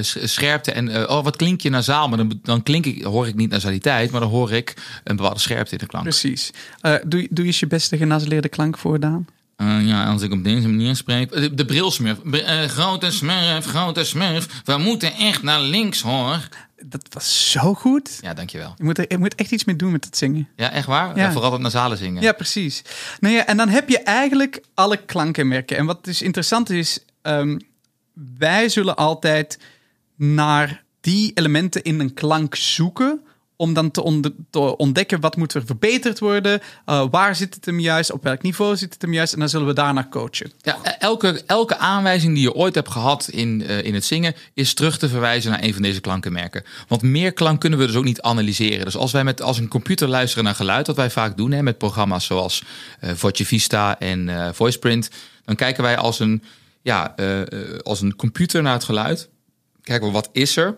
s- 0.00 0.32
scherpte 0.32 0.72
en 0.72 1.08
oh 1.10 1.24
wat 1.24 1.36
klink 1.36 1.60
je 1.60 1.70
nasaal, 1.70 2.08
maar 2.08 2.18
dan, 2.18 2.40
dan 2.42 2.62
klink 2.62 2.86
ik, 2.86 3.02
hoor 3.02 3.26
ik 3.26 3.34
niet 3.34 3.50
nasaliteit, 3.50 4.10
maar 4.10 4.20
dan 4.20 4.30
hoor 4.30 4.52
ik 4.52 4.74
een 5.04 5.16
bepaalde 5.16 5.40
scherpte 5.40 5.72
in 5.72 5.78
de 5.78 5.86
klank. 5.86 6.04
Precies. 6.04 6.50
Eh, 6.80 6.94
doe, 7.06 7.26
doe 7.30 7.46
eens 7.46 7.60
je 7.60 7.66
beste 7.66 7.96
genasaleerde 7.96 8.48
klank 8.48 8.78
voor, 8.78 9.00
Daan. 9.00 9.26
Eh, 9.56 9.86
ja, 9.86 10.04
als 10.10 10.22
ik 10.22 10.32
op 10.32 10.44
deze 10.44 10.68
manier 10.68 10.96
spreek. 10.96 11.30
De, 11.30 11.54
de 11.54 11.64
brilsmurf. 11.64 12.22
Br- 12.22 12.36
eh, 12.36 12.68
grote 12.68 13.10
smurf, 13.10 13.66
grote 13.66 14.04
smurf. 14.04 14.46
We 14.64 14.76
moeten 14.76 15.12
echt 15.12 15.42
naar 15.42 15.60
links 15.60 16.00
hoor. 16.00 16.48
Dat 16.86 17.06
was 17.10 17.50
zo 17.50 17.74
goed. 17.74 18.18
Ja, 18.20 18.34
dankjewel. 18.34 18.74
Je 18.76 18.84
moet, 18.84 18.98
er, 18.98 19.04
je 19.08 19.18
moet 19.18 19.34
echt 19.34 19.50
iets 19.50 19.64
mee 19.64 19.76
doen 19.76 19.92
met 19.92 20.04
het 20.04 20.16
zingen. 20.16 20.48
Ja, 20.56 20.70
echt 20.70 20.86
waar? 20.86 21.16
Ja. 21.16 21.22
Ja. 21.22 21.32
vooral 21.32 21.52
het 21.52 21.60
nasale 21.60 21.96
zingen. 21.96 22.22
Ja, 22.22 22.32
precies. 22.32 22.82
Nou 23.20 23.34
ja, 23.34 23.46
en 23.46 23.56
dan 23.56 23.68
heb 23.68 23.88
je 23.88 23.98
eigenlijk 24.02 24.62
alle 24.74 24.96
klankenmerken. 24.96 25.76
En 25.76 25.86
wat 25.86 26.04
dus 26.04 26.22
interessant 26.22 26.70
is, 26.70 26.98
ehm, 27.22 27.58
wij 28.38 28.68
zullen 28.68 28.96
altijd 28.96 29.58
naar 30.16 30.82
die 31.00 31.30
elementen 31.34 31.82
in 31.82 32.00
een 32.00 32.14
klank 32.14 32.54
zoeken 32.54 33.20
om 33.56 33.74
dan 33.74 33.90
te, 33.90 34.76
ontdekken 34.76 35.20
wat 35.20 35.36
moet 35.36 35.54
er 35.54 35.66
verbeterd 35.66 36.18
worden, 36.18 36.60
uh, 36.86 37.06
waar 37.10 37.36
zit 37.36 37.54
het 37.54 37.64
hem 37.64 37.80
juist, 37.80 38.12
op 38.12 38.22
welk 38.22 38.42
niveau 38.42 38.76
zit 38.76 38.92
het 38.92 39.02
hem 39.02 39.12
juist 39.12 39.32
en 39.32 39.38
dan 39.38 39.48
zullen 39.48 39.66
we 39.66 39.72
daarnaar 39.72 40.08
coachen. 40.08 40.52
Ja, 40.60 40.78
e- 40.82 40.88
elke, 40.98 41.42
elke 41.46 41.76
aanwijzing 41.76 42.34
die 42.34 42.42
je 42.42 42.54
ooit 42.54 42.74
hebt 42.74 42.90
gehad 42.90 43.28
in, 43.28 43.60
uh, 43.60 43.84
in 43.84 43.94
het 43.94 44.04
zingen 44.04 44.34
is 44.54 44.74
terug 44.74 44.98
te 44.98 45.08
verwijzen 45.08 45.50
naar 45.50 45.62
een 45.62 45.72
van 45.72 45.82
deze 45.82 46.00
klankenmerken. 46.00 46.64
Want 46.88 47.02
meer 47.02 47.32
klank 47.32 47.60
kunnen 47.60 47.78
we 47.78 47.86
dus 47.86 47.96
ook 47.96 48.04
niet 48.04 48.20
analyseren. 48.20 48.84
Dus 48.84 48.96
als 48.96 49.12
wij 49.12 49.24
met 49.24 49.42
als 49.42 49.58
een 49.58 49.68
computer 49.68 50.08
luisteren 50.08 50.44
naar 50.44 50.54
geluid, 50.54 50.86
wat 50.86 50.96
wij 50.96 51.10
vaak 51.10 51.36
doen 51.36 51.52
hè, 51.52 51.62
met 51.62 51.78
programma's 51.78 52.24
zoals 52.24 52.64
uh, 53.00 53.10
Voce 53.14 53.44
Vista 53.44 53.98
en 53.98 54.54
VoicePrint, 54.54 55.10
dan 55.44 55.54
kijken 55.54 55.82
wij 55.82 55.96
als 55.96 56.18
een, 56.18 56.42
ja, 56.82 57.14
als 57.82 58.00
een 58.00 58.16
computer 58.16 58.62
naar 58.62 58.72
het 58.72 58.84
geluid. 58.84 59.28
Kijken 59.82 60.06
we 60.06 60.12
wat 60.12 60.28
is 60.32 60.56
er. 60.56 60.76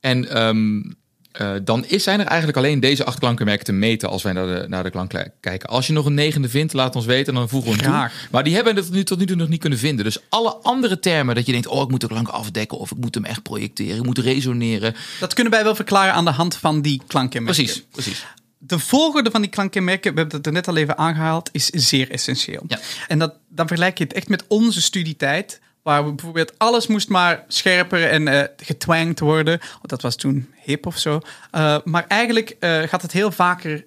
En 0.00 0.42
um, 0.46 0.96
uh, 1.40 1.52
dan 1.62 1.84
is, 1.84 2.02
zijn 2.02 2.20
er 2.20 2.26
eigenlijk 2.26 2.58
alleen 2.58 2.80
deze 2.80 3.04
acht 3.04 3.18
klankenmerken 3.18 3.64
te 3.64 3.72
meten 3.72 4.08
als 4.08 4.22
wij 4.22 4.32
naar 4.32 4.46
de, 4.46 4.64
naar 4.68 4.82
de 4.82 4.90
klank 4.90 5.12
kijken. 5.40 5.68
Als 5.68 5.86
je 5.86 5.92
nog 5.92 6.06
een 6.06 6.14
negende 6.14 6.48
vindt, 6.48 6.72
laat 6.72 6.96
ons 6.96 7.04
weten, 7.04 7.34
dan 7.34 7.48
voegen 7.48 7.70
we 7.70 7.82
hem 7.82 7.84
toe. 7.84 8.10
Maar 8.30 8.44
die 8.44 8.54
hebben 8.54 8.74
we 8.74 8.80
tot 8.80 8.92
nu, 8.92 9.04
tot 9.04 9.18
nu 9.18 9.26
toe 9.26 9.36
nog 9.36 9.48
niet 9.48 9.60
kunnen 9.60 9.78
vinden. 9.78 10.04
Dus 10.04 10.18
alle 10.28 10.54
andere 10.54 10.98
termen 10.98 11.34
dat 11.34 11.46
je 11.46 11.52
denkt, 11.52 11.66
oh, 11.66 11.82
ik 11.82 11.88
moet 11.88 12.00
de 12.00 12.06
klank 12.06 12.28
afdekken 12.28 12.78
of 12.78 12.90
ik 12.90 12.96
moet 12.96 13.14
hem 13.14 13.24
echt 13.24 13.42
projecteren, 13.42 13.96
ik 13.96 14.04
moet 14.04 14.18
resoneren. 14.18 14.94
Dat 15.20 15.34
kunnen 15.34 15.52
wij 15.52 15.64
wel 15.64 15.74
verklaren 15.74 16.14
aan 16.14 16.24
de 16.24 16.30
hand 16.30 16.56
van 16.56 16.82
die 16.82 17.02
klankenmerken. 17.06 17.64
Precies, 17.64 17.84
precies. 17.90 18.26
De 18.58 18.78
volgorde 18.78 19.30
van 19.30 19.40
die 19.40 19.50
klankenmerken, 19.50 20.14
we 20.14 20.18
hebben 20.18 20.36
het 20.36 20.46
er 20.46 20.52
net 20.52 20.68
al 20.68 20.76
even 20.76 20.98
aangehaald, 20.98 21.48
is 21.52 21.66
zeer 21.66 22.10
essentieel. 22.10 22.64
Ja. 22.66 22.80
En 23.08 23.18
dat, 23.18 23.34
dan 23.48 23.66
vergelijk 23.66 23.98
je 23.98 24.04
het 24.04 24.12
echt 24.12 24.28
met 24.28 24.44
onze 24.48 24.82
studietijd. 24.82 25.60
Waar 25.82 26.04
we 26.04 26.12
bijvoorbeeld 26.12 26.58
alles 26.58 26.86
moest 26.86 27.08
maar 27.08 27.44
scherper 27.48 28.08
en 28.08 28.26
uh, 28.26 28.42
getwanged 28.56 29.20
worden. 29.20 29.60
Dat 29.82 30.02
was 30.02 30.16
toen 30.16 30.52
hip 30.62 30.86
of 30.86 30.98
zo. 30.98 31.20
Uh, 31.52 31.76
maar 31.84 32.04
eigenlijk 32.08 32.56
uh, 32.60 32.82
gaat 32.82 33.02
het 33.02 33.12
heel 33.12 33.30
vaker 33.30 33.84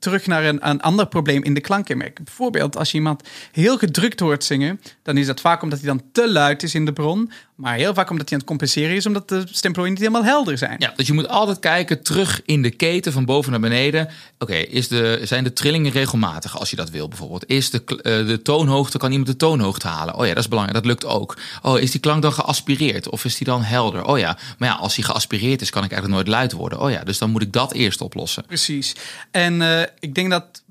terug 0.00 0.26
naar 0.26 0.44
een, 0.44 0.68
een 0.68 0.80
ander 0.80 1.06
probleem 1.06 1.42
in 1.42 1.54
de 1.54 1.60
klankenmerk. 1.60 2.24
Bijvoorbeeld 2.24 2.76
als 2.76 2.90
je 2.90 2.96
iemand 2.96 3.28
heel 3.52 3.78
gedrukt 3.78 4.20
hoort 4.20 4.44
zingen, 4.44 4.80
dan 5.02 5.16
is 5.16 5.26
dat 5.26 5.40
vaak 5.40 5.62
omdat 5.62 5.78
hij 5.78 5.88
dan 5.88 6.02
te 6.12 6.30
luid 6.30 6.62
is 6.62 6.74
in 6.74 6.84
de 6.84 6.92
bron. 6.92 7.32
Maar 7.60 7.74
heel 7.74 7.94
vaak 7.94 8.10
omdat 8.10 8.28
hij 8.28 8.38
aan 8.38 8.44
het 8.44 8.48
compenseren 8.48 8.96
is, 8.96 9.06
omdat 9.06 9.28
de 9.28 9.42
stemplooien 9.50 9.92
niet 9.92 10.00
helemaal 10.00 10.24
helder 10.24 10.58
zijn. 10.58 10.76
Ja, 10.78 10.92
dus 10.96 11.06
je 11.06 11.12
moet 11.12 11.28
altijd 11.28 11.58
kijken 11.58 12.02
terug 12.02 12.42
in 12.44 12.62
de 12.62 12.70
keten 12.70 13.12
van 13.12 13.24
boven 13.24 13.50
naar 13.50 13.60
beneden. 13.60 14.08
Oké, 14.38 14.54
is 14.54 14.88
de 14.88 15.20
zijn 15.22 15.44
de 15.44 15.52
trillingen 15.52 15.92
regelmatig 15.92 16.58
als 16.58 16.70
je 16.70 16.76
dat 16.76 16.90
wil 16.90 17.08
bijvoorbeeld? 17.08 17.44
Is 17.46 17.70
de, 17.70 17.82
uh, 17.86 18.02
de 18.02 18.42
toonhoogte, 18.42 18.98
kan 18.98 19.10
iemand 19.10 19.28
de 19.28 19.36
toonhoogte 19.36 19.88
halen? 19.88 20.14
Oh 20.14 20.26
ja, 20.26 20.34
dat 20.34 20.42
is 20.42 20.48
belangrijk, 20.48 20.78
dat 20.78 20.86
lukt 20.86 21.04
ook. 21.04 21.36
Oh, 21.62 21.78
is 21.78 21.90
die 21.90 22.00
klank 22.00 22.22
dan 22.22 22.32
geaspireerd 22.32 23.08
of 23.08 23.24
is 23.24 23.36
die 23.36 23.46
dan 23.46 23.62
helder? 23.62 24.04
Oh 24.04 24.18
ja, 24.18 24.38
maar 24.58 24.68
ja, 24.68 24.74
als 24.74 24.94
die 24.94 25.04
geaspireerd 25.04 25.60
is, 25.60 25.70
kan 25.70 25.84
ik 25.84 25.92
eigenlijk 25.92 26.22
nooit 26.22 26.36
luid 26.36 26.52
worden. 26.52 26.80
Oh 26.80 26.90
ja, 26.90 27.04
dus 27.04 27.18
dan 27.18 27.30
moet 27.30 27.42
ik 27.42 27.52
dat 27.52 27.72
eerst 27.72 28.00
oplossen. 28.00 28.44
Precies. 28.46 28.94
En 29.30 29.60
uh, 29.60 29.80
ik 29.98 30.14
denk 30.14 30.30
dat 30.30 30.62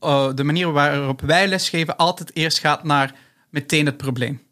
uh, 0.00 0.28
de 0.34 0.44
manier 0.44 0.72
waarop 0.72 1.20
wij 1.20 1.48
lesgeven 1.48 1.96
altijd 1.96 2.30
eerst 2.34 2.58
gaat 2.58 2.84
naar 2.84 3.14
meteen 3.50 3.86
het 3.86 3.96
probleem. 3.96 4.44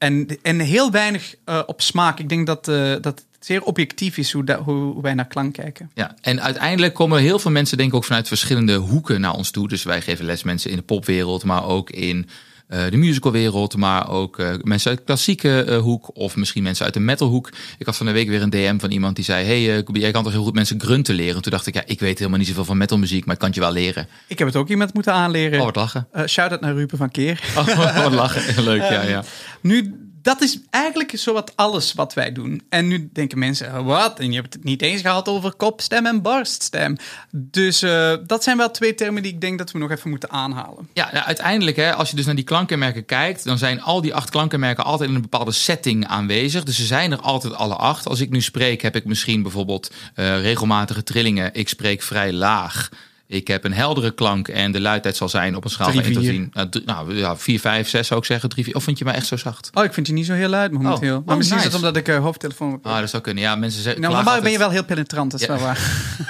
En, 0.00 0.26
en 0.42 0.58
heel 0.58 0.90
weinig 0.90 1.34
uh, 1.46 1.62
op 1.66 1.80
smaak. 1.80 2.18
Ik 2.18 2.28
denk 2.28 2.46
dat, 2.46 2.68
uh, 2.68 2.92
dat 3.00 3.04
het 3.04 3.24
zeer 3.40 3.62
objectief 3.62 4.16
is 4.16 4.32
hoe, 4.32 4.58
hoe 4.64 5.02
wij 5.02 5.14
naar 5.14 5.26
klank 5.26 5.52
kijken. 5.52 5.90
Ja, 5.94 6.14
en 6.20 6.42
uiteindelijk 6.42 6.94
komen 6.94 7.20
heel 7.20 7.38
veel 7.38 7.50
mensen, 7.50 7.76
denk 7.76 7.88
ik, 7.88 7.94
ook 7.94 8.04
vanuit 8.04 8.28
verschillende 8.28 8.74
hoeken 8.74 9.20
naar 9.20 9.34
ons 9.34 9.50
toe. 9.50 9.68
Dus 9.68 9.82
wij 9.82 10.00
geven 10.00 10.24
les 10.24 10.42
mensen 10.42 10.70
in 10.70 10.76
de 10.76 10.82
popwereld, 10.82 11.44
maar 11.44 11.64
ook 11.64 11.90
in 11.90 12.28
de 12.70 12.96
musicalwereld, 12.96 13.76
maar 13.76 14.10
ook 14.10 14.38
uh, 14.38 14.54
mensen 14.62 14.90
uit 14.90 14.98
de 14.98 15.04
klassieke 15.04 15.66
uh, 15.68 15.78
hoek 15.78 16.10
of 16.16 16.36
misschien 16.36 16.62
mensen 16.62 16.84
uit 16.84 16.94
de 16.94 17.00
metalhoek. 17.00 17.50
Ik 17.78 17.86
had 17.86 17.96
van 17.96 18.06
de 18.06 18.12
week 18.12 18.28
weer 18.28 18.42
een 18.42 18.50
DM 18.50 18.78
van 18.78 18.90
iemand 18.90 19.16
die 19.16 19.24
zei: 19.24 19.44
Hey, 19.44 19.84
jij 19.92 20.10
kan 20.10 20.22
toch 20.22 20.32
heel 20.32 20.42
goed 20.42 20.54
mensen 20.54 20.80
grunten 20.80 21.14
leren? 21.14 21.42
Toen 21.42 21.52
dacht 21.52 21.66
ik: 21.66 21.74
Ja, 21.74 21.82
ik 21.86 22.00
weet 22.00 22.18
helemaal 22.18 22.38
niet 22.38 22.48
zoveel 22.48 22.64
van 22.64 22.76
metalmuziek, 22.76 23.24
maar 23.24 23.34
ik 23.34 23.40
kan 23.40 23.48
het 23.48 23.56
je 23.58 23.64
wel 23.64 23.72
leren. 23.72 24.08
Ik 24.26 24.38
heb 24.38 24.46
het 24.46 24.56
ook 24.56 24.68
iemand 24.68 24.94
moeten 24.94 25.12
aanleren. 25.12 25.58
Oh, 25.58 25.64
wat 25.64 25.76
lachen. 25.76 26.08
shout 26.26 26.50
out 26.50 26.60
naar 26.60 26.74
Ruben 26.74 26.98
van 26.98 27.10
Keer. 27.10 27.40
Oh, 27.56 27.96
wat 28.04 28.12
lachen. 28.12 28.64
Leuk, 28.64 28.80
ja, 28.80 29.02
ja. 29.02 29.24
Nu, 29.60 29.94
dat 30.22 30.40
is 30.40 30.58
eigenlijk 30.70 31.12
zowat 31.14 31.52
alles 31.56 31.92
wat 31.92 32.14
wij 32.14 32.32
doen. 32.32 32.62
En 32.68 32.86
nu 32.86 33.08
denken 33.12 33.38
mensen, 33.38 33.84
wat? 33.84 34.18
En 34.18 34.32
je 34.32 34.40
hebt 34.40 34.54
het 34.54 34.64
niet 34.64 34.82
eens 34.82 35.00
gehad 35.00 35.28
over 35.28 35.54
kopstem 35.54 36.06
en 36.06 36.22
borststem. 36.22 36.96
Dus 37.30 37.82
uh, 37.82 38.14
dat 38.26 38.42
zijn 38.42 38.56
wel 38.56 38.70
twee 38.70 38.94
termen 38.94 39.22
die 39.22 39.32
ik 39.32 39.40
denk 39.40 39.58
dat 39.58 39.70
we 39.70 39.78
nog 39.78 39.90
even 39.90 40.10
moeten 40.10 40.30
aanhalen. 40.30 40.88
Ja, 40.92 41.24
uiteindelijk, 41.24 41.76
hè, 41.76 41.94
als 41.94 42.10
je 42.10 42.16
dus 42.16 42.24
naar 42.26 42.34
die 42.34 42.44
klankenmerken 42.44 43.04
kijkt, 43.04 43.44
dan 43.44 43.58
zijn 43.58 43.82
al 43.82 44.00
die 44.00 44.14
acht 44.14 44.30
klankenmerken 44.30 44.84
altijd 44.84 45.08
in 45.08 45.14
een 45.14 45.22
bepaalde 45.22 45.52
setting 45.52 46.06
aanwezig. 46.06 46.64
Dus 46.64 46.76
ze 46.76 46.84
zijn 46.84 47.12
er 47.12 47.20
altijd 47.20 47.54
alle 47.54 47.74
acht. 47.76 48.08
Als 48.08 48.20
ik 48.20 48.30
nu 48.30 48.40
spreek, 48.40 48.82
heb 48.82 48.96
ik 48.96 49.04
misschien 49.04 49.42
bijvoorbeeld 49.42 49.90
uh, 50.16 50.40
regelmatige 50.40 51.02
trillingen. 51.02 51.54
Ik 51.54 51.68
spreek 51.68 52.02
vrij 52.02 52.32
laag. 52.32 52.88
Ik 53.30 53.48
heb 53.48 53.64
een 53.64 53.72
heldere 53.72 54.10
klank 54.10 54.48
en 54.48 54.72
de 54.72 54.80
luidheid 54.80 55.16
zal 55.16 55.28
zijn 55.28 55.56
op 55.56 55.64
een 55.64 55.70
schaal 55.70 55.92
van 55.92 56.02
1 56.02 56.12
tot 56.12 56.22
10. 56.22 56.50
Nou, 56.52 56.68
nou 56.84 57.16
ja, 57.16 57.36
4, 57.36 57.60
5, 57.60 57.88
6 57.88 58.06
zou 58.06 58.20
ik 58.20 58.26
zeggen. 58.26 58.48
3, 58.48 58.64
4. 58.64 58.74
Of 58.74 58.84
vind 58.84 58.98
je 58.98 59.04
mij 59.04 59.14
echt 59.14 59.26
zo 59.26 59.36
zacht? 59.36 59.70
Oh, 59.74 59.84
ik 59.84 59.92
vind 59.92 60.06
je 60.06 60.12
niet 60.12 60.26
zo 60.26 60.32
heel 60.32 60.48
luid 60.48 60.72
momenteel. 60.72 61.16
Oh, 61.16 61.24
maar 61.24 61.32
oh, 61.32 61.36
misschien 61.36 61.56
nice. 61.58 61.68
is 61.68 61.74
het 61.74 61.84
omdat 61.84 61.96
ik 61.96 62.08
uh, 62.08 62.18
hoofdtelefoon 62.18 62.70
heb. 62.70 62.86
Ah, 62.86 62.98
dat 63.00 63.10
zou 63.10 63.22
kunnen. 63.22 63.42
Ja, 63.42 63.56
mensen 63.56 63.82
zeggen. 63.82 64.02
Nou, 64.02 64.14
normaal 64.14 64.40
ben 64.40 64.50
je 64.50 64.58
wel 64.58 64.70
heel 64.70 64.84
penetrant, 64.84 65.30
dat 65.30 65.40
is 65.40 65.46
Ja. 65.46 65.52
wel 65.52 65.62
waar. 65.62 65.80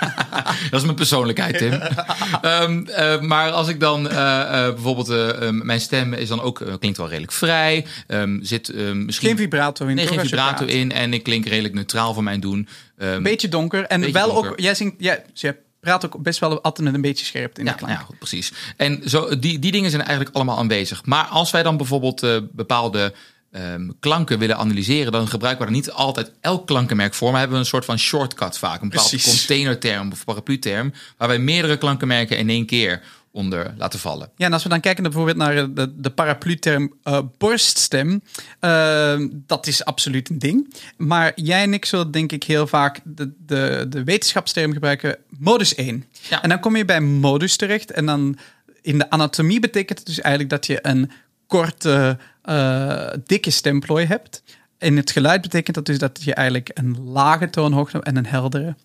dat 0.71 0.81
is 0.81 0.85
mijn 0.85 0.97
persoonlijkheid, 0.97 1.59
Tim. 1.59 1.73
um, 2.43 2.87
uh, 2.89 3.21
maar 3.21 3.51
als 3.51 3.69
ik 3.69 3.81
dan 3.81 4.07
uh, 4.07 4.13
bijvoorbeeld 4.51 5.09
um, 5.09 5.67
mijn 5.67 5.81
stem 5.81 6.13
is 6.13 6.29
dan 6.29 6.41
ook 6.41 6.63
klinkt 6.79 6.99
wel 6.99 7.09
redelijk 7.09 7.33
vrij, 7.33 7.87
um, 8.09 8.39
zit 8.43 8.75
misschien 8.95 9.29
Geen 9.29 9.37
vibrato 9.37 9.87
in. 9.87 9.95
nee, 9.95 10.07
geen 10.07 10.21
vibrato 10.21 10.65
in 10.65 10.93
en 10.93 11.13
ik 11.13 11.23
klink 11.23 11.47
redelijk 11.47 11.75
neutraal 11.75 12.15
voor 12.15 12.23
mijn 12.23 12.41
doen. 12.41 12.69
Een 12.97 13.23
beetje 13.23 13.49
donker. 13.49 13.85
En 13.85 14.13
wel 14.13 14.33
donker. 14.33 14.51
ook, 14.51 14.61
jij 14.61 14.75
zingt, 14.75 14.95
ja, 14.99 15.19
je 15.33 15.57
praat 15.81 16.05
ook 16.07 16.23
best 16.23 16.39
wel 16.39 16.61
altijd 16.61 16.95
een 16.95 17.01
beetje 17.01 17.25
scherpte 17.25 17.61
in 17.61 17.67
Ja, 17.67 17.73
de 17.73 17.79
klank. 17.79 17.93
ja, 17.93 18.05
goed, 18.05 18.19
precies. 18.19 18.53
En 18.77 19.03
zo, 19.09 19.39
die, 19.39 19.59
die 19.59 19.73
dingen 19.73 19.91
zijn 19.91 20.03
eigenlijk 20.03 20.37
allemaal 20.37 20.59
aanwezig. 20.59 21.05
Maar 21.05 21.25
als 21.25 21.51
wij 21.51 21.63
dan 21.63 21.77
bijvoorbeeld 21.77 22.23
uh, 22.23 22.37
bepaalde 22.53 23.15
um, 23.53 23.93
klanken 24.01 24.39
willen 24.39 24.57
analyseren, 24.57 25.13
dan 25.13 25.29
gebruiken 25.29 25.65
we 25.67 25.71
er 25.71 25.77
niet 25.77 25.91
altijd 25.91 26.33
elk 26.41 26.67
klankenmerk 26.67 27.15
voor, 27.15 27.31
maar 27.31 27.39
hebben 27.41 27.59
we 27.59 27.63
een 27.65 27.71
soort 27.71 27.85
van 27.85 27.99
shortcut 27.99 28.59
vaak. 28.59 28.83
Een 28.83 28.89
bepaalde 28.89 29.11
Precies. 29.11 29.39
containerterm 29.39 30.13
of 30.13 30.25
paraplu-term, 30.25 30.93
waar 31.17 31.29
wij 31.29 31.39
meerdere 31.39 31.77
klankenmerken 31.77 32.39
in 32.39 32.49
één 32.49 32.67
keer 32.67 33.03
onder 33.33 33.75
laten 33.77 33.99
vallen. 33.99 34.31
Ja, 34.37 34.47
en 34.47 34.53
als 34.53 34.63
we 34.63 34.69
dan 34.69 34.81
kijken 34.81 35.03
naar 35.03 35.13
bijvoorbeeld 35.13 35.47
naar 35.47 35.75
de, 35.75 36.01
de 36.01 36.11
paraplu-term 36.11 36.93
uh, 37.05 37.19
borststem, 37.39 38.23
uh, 38.61 39.27
dat 39.31 39.67
is 39.67 39.85
absoluut 39.85 40.31
een 40.31 40.39
ding. 40.39 40.75
Maar 40.97 41.33
jij 41.35 41.63
en 41.63 41.75
ik 41.75 41.85
zullen 41.85 42.11
denk 42.11 42.33
ik 42.33 42.45
heel 42.45 42.67
vaak 42.67 43.01
de, 43.05 43.33
de, 43.47 43.87
de 43.89 44.05
wetenschapsterm 44.05 44.73
gebruiken, 44.73 45.17
modus 45.39 45.75
1. 45.75 46.05
Ja. 46.29 46.43
En 46.43 46.49
dan 46.49 46.61
kom 46.61 46.77
je 46.77 46.85
bij 46.85 47.01
modus 47.01 47.57
terecht 47.57 47.91
en 47.91 48.07
dan 48.07 48.39
in 48.83 48.99
de 48.99 49.11
anatomie 49.11 49.61
betekent 49.61 49.99
het 49.99 50.07
dus 50.07 50.21
eigenlijk 50.21 50.51
dat 50.55 50.67
je 50.67 50.79
een 50.83 51.11
korte, 51.47 52.19
uh, 52.45 53.09
dikke 53.27 53.51
stemplooi 53.51 54.07
hebt. 54.07 54.43
In 54.79 54.97
het 54.97 55.11
geluid 55.11 55.41
betekent 55.41 55.77
dat 55.77 55.87
dus 55.87 55.99
dat 55.99 56.23
je 56.23 56.35
eigenlijk 56.35 56.71
een 56.75 57.03
lage 57.03 57.51
toonhoogte 57.51 58.03
en 58.03 58.17
een 58.17 58.27
heldere... 58.27 58.77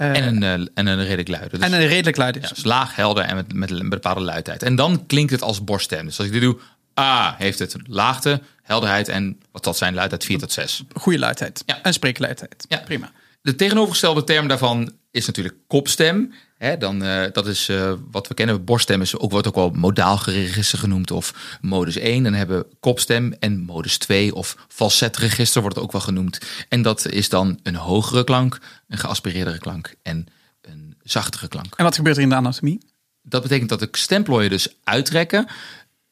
Uh, 0.00 0.16
en, 0.16 0.42
een, 0.42 0.60
uh, 0.60 0.66
en 0.74 0.86
een 0.86 1.04
redelijk 1.04 1.28
luide. 1.28 1.58
Dus, 1.58 1.66
en 1.66 1.72
een 1.72 1.86
redelijk 1.86 2.16
luide. 2.16 2.40
Ja, 2.40 2.48
dus 2.48 2.64
laag, 2.64 2.96
helder 2.96 3.24
en 3.24 3.36
met, 3.36 3.52
met 3.52 3.70
een 3.70 3.88
bepaalde 3.88 4.20
luidheid. 4.20 4.62
En 4.62 4.76
dan 4.76 5.06
klinkt 5.06 5.32
het 5.32 5.42
als 5.42 5.64
borststem. 5.64 6.04
Dus 6.04 6.18
als 6.18 6.26
ik 6.26 6.32
dit 6.32 6.42
doe, 6.42 6.58
A 7.00 7.34
heeft 7.38 7.58
het 7.58 7.76
laagte, 7.86 8.40
helderheid 8.62 9.08
en 9.08 9.40
wat 9.52 9.64
dat 9.64 9.76
zijn, 9.76 9.94
luidheid 9.94 10.24
4 10.24 10.38
tot 10.38 10.52
6. 10.52 10.82
Goede 10.92 11.18
luidheid. 11.18 11.62
Ja. 11.66 11.82
En 11.82 11.92
spreekluidheid. 11.92 12.64
Ja. 12.68 12.78
Prima. 12.84 13.12
De 13.42 13.54
tegenovergestelde 13.54 14.24
term 14.24 14.48
daarvan 14.48 14.92
is 15.10 15.26
natuurlijk 15.26 15.54
kopstem. 15.66 16.32
Hè, 16.58 16.76
dan, 16.76 17.04
uh, 17.04 17.24
dat 17.32 17.46
is 17.46 17.68
uh, 17.68 17.92
wat 18.10 18.28
we 18.28 18.34
kennen. 18.34 18.64
Borststem 18.64 19.00
is 19.00 19.18
ook, 19.18 19.30
wordt 19.30 19.46
ook 19.46 19.54
wel 19.54 19.70
modaal 19.70 20.18
register 20.24 20.78
genoemd 20.78 21.10
of 21.10 21.58
modus 21.60 21.96
1. 21.96 22.22
Dan 22.22 22.34
hebben 22.34 22.58
we 22.58 22.66
kopstem 22.80 23.32
en 23.38 23.58
modus 23.58 23.98
2 23.98 24.34
of 24.34 24.56
falsetregister 24.68 25.60
wordt 25.60 25.76
het 25.76 25.84
ook 25.84 25.92
wel 25.92 26.00
genoemd. 26.00 26.40
En 26.68 26.82
dat 26.82 27.06
is 27.06 27.28
dan 27.28 27.58
een 27.62 27.74
hogere 27.74 28.24
klank, 28.24 28.58
een 28.88 28.98
geaspireerdere 28.98 29.58
klank 29.58 29.94
en 30.02 30.26
een 30.60 30.96
zachtere 31.02 31.48
klank. 31.48 31.74
En 31.76 31.84
wat 31.84 31.96
gebeurt 31.96 32.16
er 32.16 32.22
in 32.22 32.28
de 32.28 32.34
anatomie? 32.34 32.80
Dat 33.22 33.42
betekent 33.42 33.68
dat 33.68 33.80
de 33.80 33.88
stemplooien 33.90 34.50
dus 34.50 34.68
uittrekken, 34.84 35.46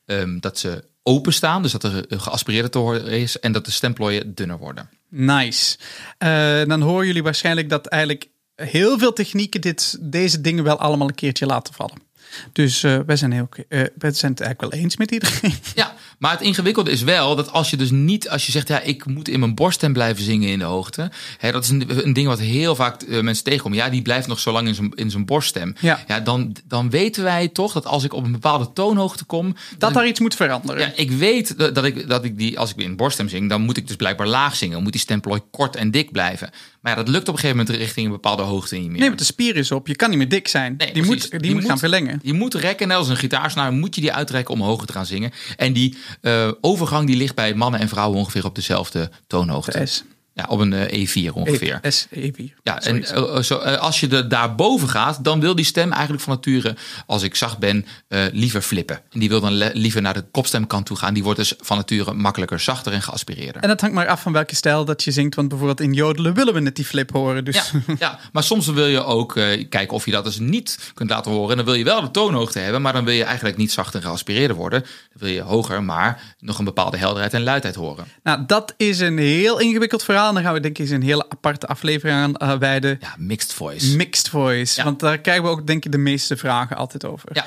um, 0.04 0.40
dat 0.40 0.58
ze 0.58 0.84
openstaan, 1.02 1.62
dus 1.62 1.72
dat 1.72 1.84
er 1.84 2.04
geaspireerder 2.08 2.70
te 2.70 2.78
horen 2.78 3.06
is 3.06 3.38
en 3.38 3.52
dat 3.52 3.64
de 3.64 3.70
stemplooien 3.70 4.34
dunner 4.34 4.58
worden. 4.58 4.90
Nice. 5.08 5.78
Uh, 6.18 6.64
dan 6.64 6.80
horen 6.80 7.06
jullie 7.06 7.22
waarschijnlijk 7.22 7.68
dat 7.68 7.86
eigenlijk 7.86 8.28
heel 8.56 8.98
veel 8.98 9.12
technieken 9.12 9.60
dit, 9.60 9.98
deze 10.00 10.40
dingen 10.40 10.64
wel 10.64 10.78
allemaal 10.78 11.08
een 11.08 11.14
keertje 11.14 11.46
laten 11.46 11.74
vallen. 11.74 12.05
Dus 12.52 12.82
eh, 12.82 12.98
wij, 13.06 13.16
zijn 13.16 13.32
heel, 13.32 13.48
eh, 13.68 13.80
wij 13.98 14.12
zijn 14.12 14.32
het 14.32 14.40
eigenlijk 14.40 14.60
wel 14.60 14.82
eens 14.82 14.96
met 14.96 15.10
iedereen. 15.10 15.54
Ja, 15.74 15.94
maar 16.18 16.30
het 16.30 16.40
ingewikkelde 16.40 16.90
is 16.90 17.02
wel 17.02 17.36
dat 17.36 17.52
als 17.52 17.70
je 17.70 17.76
dus 17.76 17.90
niet, 17.90 18.28
als 18.28 18.46
je 18.46 18.52
zegt, 18.52 18.68
ja, 18.68 18.80
ik 18.80 19.06
moet 19.06 19.28
in 19.28 19.40
mijn 19.40 19.54
borststem 19.54 19.92
blijven 19.92 20.24
zingen 20.24 20.48
in 20.48 20.58
de 20.58 20.64
hoogte. 20.64 21.10
Hè, 21.38 21.52
dat 21.52 21.64
is 21.64 21.70
een, 21.70 22.06
een 22.06 22.12
ding 22.12 22.26
wat 22.26 22.38
heel 22.38 22.74
vaak 22.74 23.02
eh, 23.02 23.20
mensen 23.20 23.44
tegenkomen. 23.44 23.78
Ja, 23.78 23.88
die 23.88 24.02
blijft 24.02 24.26
nog 24.26 24.40
zo 24.40 24.52
lang 24.52 24.68
in 24.68 24.74
zijn, 24.74 24.92
in 24.94 25.10
zijn 25.10 25.24
borststem. 25.24 25.74
Ja. 25.80 26.04
ja 26.06 26.20
dan, 26.20 26.56
dan 26.64 26.90
weten 26.90 27.22
wij 27.22 27.48
toch 27.48 27.72
dat 27.72 27.86
als 27.86 28.04
ik 28.04 28.12
op 28.12 28.24
een 28.24 28.32
bepaalde 28.32 28.72
toonhoogte 28.72 29.24
kom. 29.24 29.54
Dat 29.78 29.94
daar 29.94 30.06
iets 30.06 30.20
moet 30.20 30.34
veranderen. 30.34 30.80
Ja, 30.80 30.92
ik 30.96 31.10
weet 31.10 31.58
dat 31.58 31.74
dat 31.74 31.84
ik, 31.84 32.08
dat 32.08 32.24
ik 32.24 32.38
die, 32.38 32.58
als 32.58 32.70
ik 32.70 32.76
in 32.76 32.96
borststem 32.96 33.28
zing, 33.28 33.48
dan 33.48 33.62
moet 33.62 33.76
ik 33.76 33.86
dus 33.86 33.96
blijkbaar 33.96 34.26
laag 34.26 34.56
zingen. 34.56 34.74
Dan 34.74 34.82
moet 34.82 34.92
die 34.92 35.00
stemplooi 35.00 35.40
kort 35.50 35.76
en 35.76 35.90
dik 35.90 36.12
blijven. 36.12 36.50
Maar 36.80 36.96
ja, 36.96 37.02
dat 37.02 37.12
lukt 37.12 37.28
op 37.28 37.34
een 37.34 37.40
gegeven 37.40 37.56
moment 37.56 37.76
richting 37.76 38.06
een 38.06 38.12
bepaalde 38.12 38.42
hoogte 38.42 38.76
niet 38.76 38.88
meer. 38.88 38.98
Nee, 38.98 39.08
want 39.08 39.18
de 39.18 39.24
spier 39.24 39.56
is 39.56 39.70
op. 39.70 39.86
Je 39.86 39.96
kan 39.96 40.08
niet 40.08 40.18
meer 40.18 40.28
dik 40.28 40.48
zijn. 40.48 40.74
Nee, 40.76 40.92
die, 40.92 41.02
precies. 41.02 41.30
moet, 41.30 41.42
die, 41.42 41.54
moet 41.54 41.64
gaan 41.64 41.78
verlengen. 41.78 42.15
Je 42.22 42.32
moet 42.32 42.54
rekken, 42.54 42.88
net 42.88 42.96
als 42.96 43.08
een 43.08 43.16
gitaarsnaar, 43.16 43.72
moet 43.72 43.94
je 43.94 44.00
die 44.00 44.12
uitrekken 44.12 44.54
om 44.54 44.60
hoger 44.60 44.86
te 44.86 44.92
gaan 44.92 45.06
zingen. 45.06 45.32
En 45.56 45.72
die 45.72 45.96
eh, 46.20 46.50
overgang 46.60 47.06
die 47.06 47.16
ligt 47.16 47.34
bij 47.34 47.54
mannen 47.54 47.80
en 47.80 47.88
vrouwen 47.88 48.18
ongeveer 48.18 48.44
op 48.44 48.54
dezelfde 48.54 49.10
toonhoogte. 49.26 49.78
De. 49.78 50.15
Ja, 50.36 50.44
op 50.48 50.60
een 50.60 50.72
eh, 50.72 51.06
E4 51.06 51.32
ongeveer. 51.32 51.78
E, 51.82 51.90
S, 51.90 52.06
E4. 52.14 52.54
Ja, 52.62 52.82
en 52.82 53.04
eh, 53.04 53.42
zo, 53.42 53.58
eh, 53.58 53.78
als 53.78 54.00
je 54.00 54.08
er 54.08 54.28
daarboven 54.28 54.88
gaat, 54.88 55.24
dan 55.24 55.40
wil 55.40 55.54
die 55.54 55.64
stem 55.64 55.92
eigenlijk 55.92 56.22
van 56.22 56.34
nature, 56.34 56.76
als 57.06 57.22
ik 57.22 57.34
zacht 57.34 57.58
ben, 57.58 57.86
liever 58.32 58.62
flippen. 58.62 59.00
En 59.10 59.20
die 59.20 59.28
wil 59.28 59.40
dan 59.40 59.52
liever 59.72 60.02
naar 60.02 60.14
de 60.14 60.24
kopstemkant 60.30 60.86
toe 60.86 60.96
gaan. 60.96 61.14
Die 61.14 61.22
wordt 61.22 61.38
dus 61.38 61.54
van 61.58 61.76
nature 61.76 62.12
makkelijker 62.12 62.60
zachter 62.60 62.92
en 62.92 63.02
geaspireerder. 63.02 63.62
En 63.62 63.68
dat 63.68 63.80
hangt 63.80 63.96
maar 63.96 64.06
af 64.06 64.22
van 64.22 64.32
welke 64.32 64.54
stijl 64.54 64.84
dat 64.84 65.04
je 65.04 65.10
zingt. 65.10 65.34
Want 65.34 65.48
bijvoorbeeld 65.48 65.80
in 65.80 65.92
Jodelen 65.92 66.34
willen 66.34 66.54
we 66.54 66.60
net 66.60 66.76
die 66.76 66.84
flip 66.84 67.12
horen. 67.12 67.44
Dus 67.44 67.72
Ja, 67.86 67.94
ja, 67.98 68.18
maar 68.32 68.42
soms 68.42 68.66
wil 68.66 68.86
je 68.86 69.04
ook 69.04 69.32
kijken 69.68 69.90
of 69.90 70.04
je 70.04 70.10
dat 70.10 70.24
dus 70.24 70.38
niet 70.38 70.78
kunt 70.94 71.10
laten 71.10 71.32
horen. 71.32 71.50
En 71.50 71.56
dan 71.56 71.64
wil 71.64 71.74
je 71.74 71.84
wel 71.84 72.00
de 72.00 72.10
toonhoogte 72.10 72.58
hebben, 72.58 72.82
maar 72.82 72.92
dan 72.92 73.04
wil 73.04 73.14
je 73.14 73.24
eigenlijk 73.24 73.56
niet 73.56 73.72
zacht 73.72 73.94
en 73.94 74.02
geaspireerder 74.02 74.56
worden. 74.56 74.80
Dan 74.80 74.88
wil 75.12 75.30
je 75.30 75.40
hoger, 75.40 75.82
maar 75.82 76.34
nog 76.38 76.58
een 76.58 76.64
bepaalde 76.64 76.96
helderheid 76.96 77.34
en 77.34 77.42
luidheid 77.42 77.74
horen. 77.74 78.06
nou, 78.22 78.42
dat 78.46 78.74
is 78.76 78.98
een 79.00 79.18
heel 79.18 79.60
ingewikkeld 79.60 80.02
verhaal. 80.02 80.24
Daar 80.34 80.42
gaan 80.42 80.52
we 80.54 80.60
denk 80.60 80.74
ik 80.78 80.80
eens 80.84 80.90
een 80.94 81.02
hele 81.02 81.28
aparte 81.30 81.66
aflevering 81.66 82.36
aan 82.38 82.52
uh, 82.52 82.58
wijden. 82.58 82.98
Ja, 83.00 83.14
mixed 83.18 83.52
voice. 83.52 83.96
Mixed 83.96 84.28
voice. 84.28 84.78
Ja. 84.78 84.84
Want 84.84 85.00
daar 85.00 85.18
krijgen 85.18 85.44
we 85.44 85.50
ook 85.50 85.66
denk 85.66 85.84
ik 85.84 85.92
de 85.92 85.98
meeste 85.98 86.36
vragen 86.36 86.76
altijd 86.76 87.04
over. 87.04 87.28
Ja, 87.32 87.42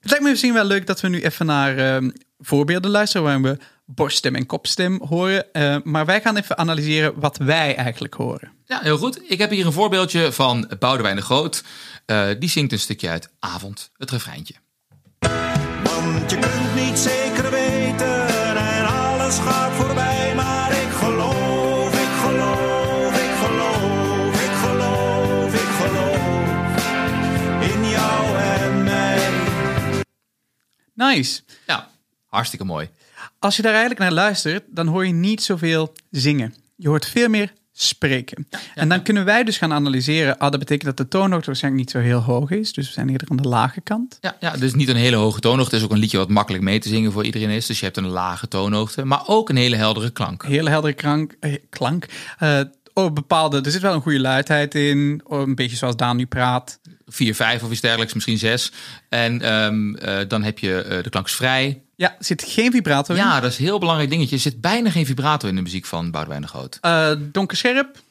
Het 0.00 0.10
lijkt 0.10 0.24
me 0.24 0.30
misschien 0.30 0.52
wel 0.54 0.64
leuk 0.64 0.86
dat 0.86 1.00
we 1.00 1.08
nu 1.08 1.22
even 1.22 1.46
naar 1.46 1.76
ehm, 1.78 2.10
voorbeelden 2.38 2.90
luisteren 2.90 3.22
waarin 3.26 3.42
we 3.42 3.58
borststem 3.86 4.34
en 4.34 4.46
kopstem 4.46 5.00
horen. 5.08 5.52
Eh, 5.52 5.76
maar 5.82 6.06
wij 6.06 6.20
gaan 6.20 6.36
even 6.36 6.58
analyseren 6.58 7.12
wat 7.20 7.36
wij 7.36 7.76
eigenlijk 7.76 8.14
horen. 8.14 8.52
ja, 8.64 8.80
heel 8.82 8.98
goed. 8.98 9.20
Ik 9.30 9.38
heb 9.38 9.50
hier 9.50 9.66
een 9.66 9.72
voorbeeldje 9.72 10.32
van 10.32 10.70
Boudewijn 10.78 11.16
de 11.16 11.22
Groot. 11.22 11.64
Eh, 12.06 12.26
die 12.38 12.48
zingt 12.48 12.72
een 12.72 12.78
stukje 12.78 13.08
uit 13.08 13.28
Avond, 13.38 13.90
het 13.96 14.10
refreintje. 14.10 14.54
Want 15.82 16.30
je 16.30 16.38
kunt 16.38 16.74
niet 16.86 16.98
zeker 16.98 17.50
weten 17.50 18.26
en 18.56 18.86
alles 18.86 19.38
gaat 19.38 19.72
voorbij. 19.72 20.32
Maar 20.34 20.63
Nice. 31.08 31.42
Ja, 31.66 31.88
hartstikke 32.26 32.64
mooi. 32.64 32.88
Als 33.38 33.56
je 33.56 33.62
daar 33.62 33.72
eigenlijk 33.72 34.00
naar 34.00 34.12
luistert, 34.12 34.64
dan 34.68 34.86
hoor 34.86 35.06
je 35.06 35.12
niet 35.12 35.42
zoveel 35.42 35.92
zingen. 36.10 36.54
Je 36.76 36.88
hoort 36.88 37.06
veel 37.06 37.28
meer 37.28 37.52
spreken. 37.72 38.48
en 38.74 38.88
dan 38.88 39.02
kunnen 39.02 39.24
wij 39.24 39.44
dus 39.44 39.58
gaan 39.58 39.72
analyseren. 39.72 40.38
Ah, 40.38 40.50
dat 40.50 40.58
betekent 40.58 40.96
dat 40.96 40.96
de 40.96 41.08
toonhoogte 41.08 41.46
waarschijnlijk 41.46 41.84
niet 41.84 41.92
zo 41.92 41.98
heel 42.00 42.18
hoog 42.20 42.50
is. 42.50 42.72
Dus 42.72 42.86
we 42.86 42.92
zijn 42.92 43.08
eerder 43.08 43.28
aan 43.30 43.36
de 43.36 43.48
lage 43.48 43.80
kant. 43.80 44.18
Ja, 44.20 44.36
ja, 44.40 44.56
dus 44.56 44.74
niet 44.74 44.88
een 44.88 44.96
hele 44.96 45.16
hoge 45.16 45.40
toonhoogte. 45.40 45.74
Het 45.74 45.84
is 45.84 45.88
ook 45.88 45.94
een 45.94 46.00
liedje 46.00 46.18
wat 46.18 46.28
makkelijk 46.28 46.64
mee 46.64 46.78
te 46.78 46.88
zingen 46.88 47.12
voor 47.12 47.24
iedereen 47.24 47.50
is. 47.50 47.66
Dus 47.66 47.78
je 47.78 47.84
hebt 47.84 47.96
een 47.96 48.06
lage 48.06 48.48
toonhoogte, 48.48 49.04
maar 49.04 49.22
ook 49.26 49.48
een 49.48 49.56
hele 49.56 49.76
heldere 49.76 50.10
klank. 50.10 50.44
Hele 50.44 50.70
heldere 50.70 50.92
krank, 50.92 51.36
eh, 51.40 51.56
klank. 51.70 52.06
Eh, 52.38 52.60
oh, 52.94 53.12
bepaalde, 53.12 53.60
er 53.60 53.70
zit 53.70 53.82
wel 53.82 53.94
een 53.94 54.00
goede 54.00 54.20
luidheid 54.20 54.74
in. 54.74 55.20
Oh, 55.24 55.40
een 55.40 55.54
beetje 55.54 55.76
zoals 55.76 55.96
Daan 55.96 56.16
nu 56.16 56.26
praat. 56.26 56.80
4, 57.06 57.34
5 57.34 57.62
of 57.62 57.70
iets 57.70 57.80
dergelijks, 57.80 58.14
misschien 58.14 58.38
6. 58.38 58.72
En 59.08 59.40
ehm, 59.40 59.94
eh, 59.94 60.28
dan 60.28 60.42
heb 60.42 60.58
je 60.58 60.82
eh, 60.82 61.02
de 61.02 61.10
klanksvrij. 61.10 61.82
Ja, 61.96 62.10
er 62.18 62.24
zit 62.24 62.44
geen 62.46 62.72
vibrato 62.72 63.14
in. 63.14 63.20
Ja, 63.20 63.40
dat 63.40 63.50
is 63.50 63.58
een 63.58 63.64
heel 63.64 63.78
belangrijk 63.78 64.10
dingetje. 64.10 64.34
Er 64.34 64.42
zit 64.42 64.60
bijna 64.60 64.90
geen 64.90 65.06
vibrato 65.06 65.48
in 65.48 65.54
de 65.54 65.62
muziek 65.62 65.84
van 65.84 66.10
Boudewijn 66.10 66.42
de 66.42 66.48
Groot. 66.48 66.78
Eh, 66.80 67.10
donker 67.18 67.56
scherp. 67.56 68.02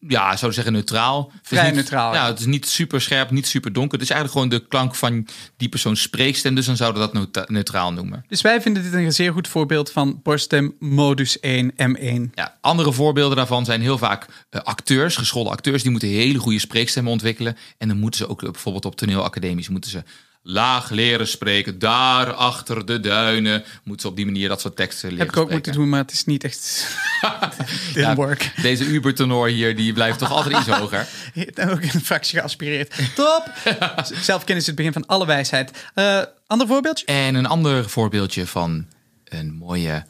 Ja, 0.00 0.36
zou 0.36 0.52
zeggen 0.52 0.72
neutraal. 0.72 1.32
Vrij 1.42 1.64
niet- 1.66 1.74
neutraal, 1.74 2.14
ja. 2.14 2.26
Het 2.26 2.38
is 2.38 2.46
niet 2.46 2.66
super 2.66 3.00
scherp, 3.00 3.30
niet 3.30 3.46
super 3.46 3.72
donker. 3.72 3.98
Het 3.98 4.08
is 4.08 4.14
eigenlijk 4.14 4.40
gewoon 4.42 4.60
de 4.60 4.68
klank 4.68 4.94
van 4.94 5.26
die 5.56 5.68
persoon 5.68 5.96
spreekstem. 5.96 6.54
Dus 6.54 6.66
dan 6.66 6.76
zouden 6.76 7.00
we 7.00 7.06
dat 7.06 7.14
neutra- 7.16 7.44
neutraal 7.46 7.92
noemen. 7.92 8.24
Dus 8.28 8.40
wij 8.40 8.60
vinden 8.60 8.82
dit 8.82 8.92
een 8.92 9.12
zeer 9.12 9.32
goed 9.32 9.48
voorbeeld 9.48 9.90
van 9.90 10.20
borststem 10.22 10.74
modus 10.78 11.40
1 11.40 11.72
M1. 11.76 12.30
Ja, 12.34 12.56
andere 12.60 12.92
voorbeelden 12.92 13.36
daarvan 13.36 13.64
zijn 13.64 13.80
heel 13.80 13.98
vaak 13.98 14.26
eh, 14.50 14.60
acteurs, 14.60 15.16
geschoolde 15.16 15.50
acteurs. 15.50 15.82
Die 15.82 15.90
moeten 15.90 16.08
hele 16.08 16.38
goede 16.38 16.58
spreekstemmen 16.58 17.12
ontwikkelen. 17.12 17.56
En 17.78 17.88
dan 17.88 17.98
moeten 17.98 18.20
ze 18.20 18.28
ook 18.28 18.42
eh, 18.42 18.50
bijvoorbeeld 18.50 18.84
op 18.84 18.96
toneelacademies 18.96 19.68
moeten 19.68 19.90
ze 19.90 20.02
laag 20.42 20.90
leren 20.90 21.28
spreken. 21.28 21.78
Daar 21.78 22.32
achter 22.32 22.86
de 22.86 23.00
duinen 23.00 23.64
moeten 23.84 24.02
ze 24.02 24.08
op 24.08 24.16
die 24.16 24.24
manier 24.24 24.48
dat 24.48 24.60
soort 24.60 24.76
teksten 24.76 25.08
leren 25.10 25.24
Heb 25.26 25.34
ik 25.34 25.40
ook 25.40 25.48
spreken. 25.48 25.64
moeten 25.64 25.82
doen, 25.82 25.88
maar 25.90 26.00
het 26.00 26.12
is 26.12 26.24
niet 26.24 26.44
echt... 26.44 26.86
Ja, 27.94 28.14
work. 28.14 28.52
Deze 28.62 28.84
Uber-tenor 28.84 29.48
hier, 29.48 29.76
die 29.76 29.92
blijft 29.92 30.18
toch 30.18 30.30
altijd 30.30 30.56
iets 30.56 30.76
hoger. 30.76 31.08
Ook 31.70 31.80
in 31.80 31.90
een 31.92 32.04
fractie 32.04 32.38
geaspireerd. 32.38 32.94
Top! 33.14 33.52
Zelfkennis 34.22 34.62
is 34.62 34.66
het 34.66 34.76
begin 34.76 34.92
van 34.92 35.06
alle 35.06 35.26
wijsheid. 35.26 35.70
Eh, 35.94 36.22
ander 36.46 36.66
voorbeeldje? 36.66 37.06
En 37.06 37.34
een 37.34 37.46
ander 37.46 37.88
voorbeeldje 37.88 38.46
van 38.46 38.86
een 39.24 39.52
mooie 39.54 40.04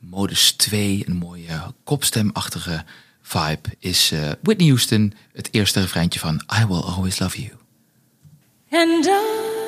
modus 0.00 0.52
2, 0.52 1.02
een 1.06 1.16
mooie 1.16 1.62
kopstemachtige 1.84 2.84
vibe, 3.22 3.68
is 3.78 4.10
eh, 4.12 4.30
Whitney 4.42 4.68
Houston, 4.68 5.14
het 5.32 5.48
eerste 5.50 5.80
refreintje 5.80 6.18
van 6.20 6.42
I 6.60 6.66
Will 6.66 6.80
Always 6.80 7.18
Love 7.18 7.42
You. 7.42 7.52
And 8.70 9.06
I 9.06 9.61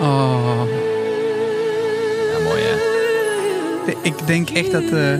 Oh, 0.00 0.62
Ja, 2.32 2.38
mooi 2.44 2.62
hè? 2.62 2.78
ik 4.02 4.26
denk 4.26 4.50
echt 4.50 4.70
dat 4.70 4.82
eh, 4.82 5.14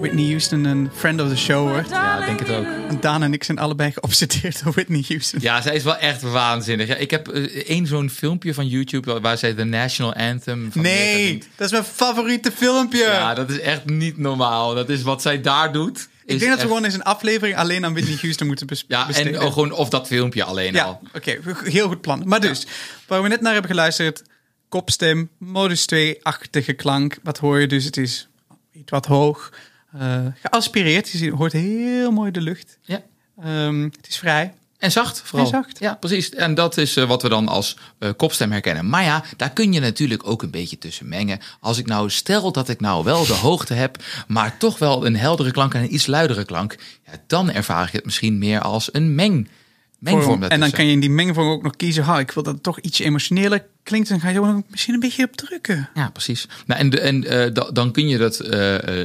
Whitney 0.00 0.24
Houston 0.26 0.64
een 0.64 0.90
friend 0.94 1.20
of 1.20 1.28
the 1.28 1.36
show 1.36 1.68
wordt. 1.68 1.90
Ja, 1.90 2.18
ik 2.18 2.26
denk 2.26 2.38
het 2.38 2.50
ook. 2.50 2.64
En 2.88 3.00
Daan 3.00 3.22
en 3.22 3.32
ik 3.32 3.44
zijn 3.44 3.58
allebei 3.58 3.92
geobsedeerd 3.92 4.64
door 4.64 4.72
Whitney 4.72 5.04
Houston. 5.08 5.40
Ja, 5.42 5.60
zij 5.60 5.74
is 5.74 5.82
wel 5.82 5.96
echt 5.96 6.22
waanzinnig. 6.22 6.86
Ja, 6.88 6.94
ik 6.94 7.10
heb 7.10 7.28
eh, 7.28 7.42
één 7.66 7.86
zo'n 7.86 8.10
filmpje 8.10 8.54
van 8.54 8.66
YouTube 8.66 9.20
waar 9.20 9.38
zij 9.38 9.54
de 9.54 9.64
National 9.64 10.14
Anthem 10.14 10.68
van 10.72 10.82
Nee, 10.82 11.38
dat 11.56 11.66
is 11.66 11.72
mijn 11.72 11.84
favoriete 11.84 12.52
filmpje. 12.52 12.98
Ja, 13.04 13.34
dat 13.34 13.50
is 13.50 13.60
echt 13.60 13.84
niet 13.84 14.18
normaal. 14.18 14.74
Dat 14.74 14.88
is 14.88 15.02
wat 15.02 15.22
zij 15.22 15.40
daar 15.40 15.72
doet. 15.72 16.08
Ik 16.26 16.38
denk 16.38 16.50
dat 16.50 16.60
we 16.60 16.66
gewoon 16.66 16.84
eens 16.84 16.94
een 16.94 17.02
aflevering 17.02 17.56
alleen 17.56 17.84
aan 17.84 17.92
Whitney 17.92 18.18
Houston 18.20 18.46
moeten 18.46 18.66
bes 18.66 18.84
Ja, 18.88 19.06
besteden. 19.06 19.34
en 19.34 19.38
ook 19.40 19.52
gewoon 19.52 19.70
of 19.72 19.88
dat 19.88 20.06
filmpje 20.06 20.44
alleen 20.44 20.72
Ja, 20.74 20.84
al. 20.84 21.00
oké, 21.14 21.38
heel 21.64 21.88
goed 21.88 22.00
plan. 22.00 22.22
Maar 22.26 22.40
dus, 22.40 22.66
waar 23.06 23.22
we 23.22 23.28
net 23.28 23.40
naar 23.40 23.52
hebben 23.52 23.70
geluisterd, 23.70 24.22
kopstem, 24.68 25.30
modus 25.38 25.86
2-achtige 25.94 26.72
klank. 26.72 27.16
Wat 27.22 27.38
hoor 27.38 27.60
je 27.60 27.66
dus? 27.66 27.84
Het 27.84 27.96
is 27.96 28.28
iets 28.72 28.90
wat 28.90 29.06
hoog, 29.06 29.52
eh, 29.92 30.26
geaspireerd. 30.42 31.10
Je 31.10 31.30
hoort 31.30 31.52
heel 31.52 32.10
mooi 32.10 32.30
de 32.30 32.40
lucht. 32.40 32.78
Ja. 32.82 33.02
Ehm, 33.42 33.82
het 33.82 34.06
is 34.08 34.16
vrij. 34.18 34.54
En 34.78 34.92
zacht 34.92 35.20
vooral. 35.24 35.46
En 35.46 35.52
zacht. 35.52 35.78
Ja, 35.78 35.94
precies. 35.94 36.30
En 36.30 36.54
dat 36.54 36.76
is 36.76 36.96
eh, 36.96 37.04
wat 37.08 37.22
we 37.22 37.28
dan 37.28 37.48
als 37.48 37.76
eh, 37.98 38.10
kopstem 38.16 38.52
herkennen. 38.52 38.88
Maar 38.88 39.02
ja, 39.04 39.24
daar 39.36 39.50
kun 39.50 39.72
je 39.72 39.80
natuurlijk 39.80 40.26
ook 40.28 40.42
een 40.42 40.50
beetje 40.50 40.78
tussen 40.78 41.08
mengen. 41.08 41.38
Als 41.60 41.78
ik 41.78 41.86
nou 41.86 42.10
stel 42.10 42.52
dat 42.52 42.68
ik 42.68 42.80
nou 42.80 43.04
wel 43.04 43.26
de 43.26 43.32
hoogte 43.32 43.74
heb, 43.74 44.02
maar 44.28 44.56
toch 44.58 44.78
wel 44.78 45.06
een 45.06 45.16
heldere 45.16 45.50
klank 45.50 45.74
en 45.74 45.82
een 45.82 45.94
iets 45.94 46.06
luidere 46.06 46.44
klank, 46.44 46.76
ja, 47.06 47.12
dan 47.26 47.50
ervaar 47.50 47.86
ik 47.86 47.92
het 47.92 48.04
misschien 48.04 48.38
meer 48.38 48.60
als 48.60 48.88
een 48.92 49.14
meng. 49.14 49.48
Mengvorm 49.98 50.42
en 50.42 50.60
dan 50.60 50.70
kan 50.70 50.84
je 50.86 50.92
in 50.92 51.00
die 51.00 51.10
mengvorm 51.10 51.48
ook 51.48 51.62
nog 51.62 51.76
kiezen. 51.76 52.04
Ha, 52.04 52.18
ik 52.18 52.30
wil 52.30 52.42
dat 52.42 52.54
het 52.54 52.62
toch 52.62 52.80
iets 52.80 52.98
emotioneler 52.98 53.64
klinkt. 53.82 54.08
Dan 54.08 54.20
ga 54.20 54.28
je 54.28 54.40
ook 54.40 54.62
misschien 54.70 54.94
een 54.94 55.00
beetje 55.00 55.24
op 55.24 55.36
drukken. 55.36 55.88
Ja, 55.94 56.10
precies. 56.10 56.48
Nou, 56.66 56.80
en 56.80 56.90
de, 56.90 57.00
en 57.00 57.24
eh, 57.24 57.54
da- 57.54 57.70
dan 57.72 57.92
kun 57.92 58.08
je 58.08 58.18
dat 58.18 58.36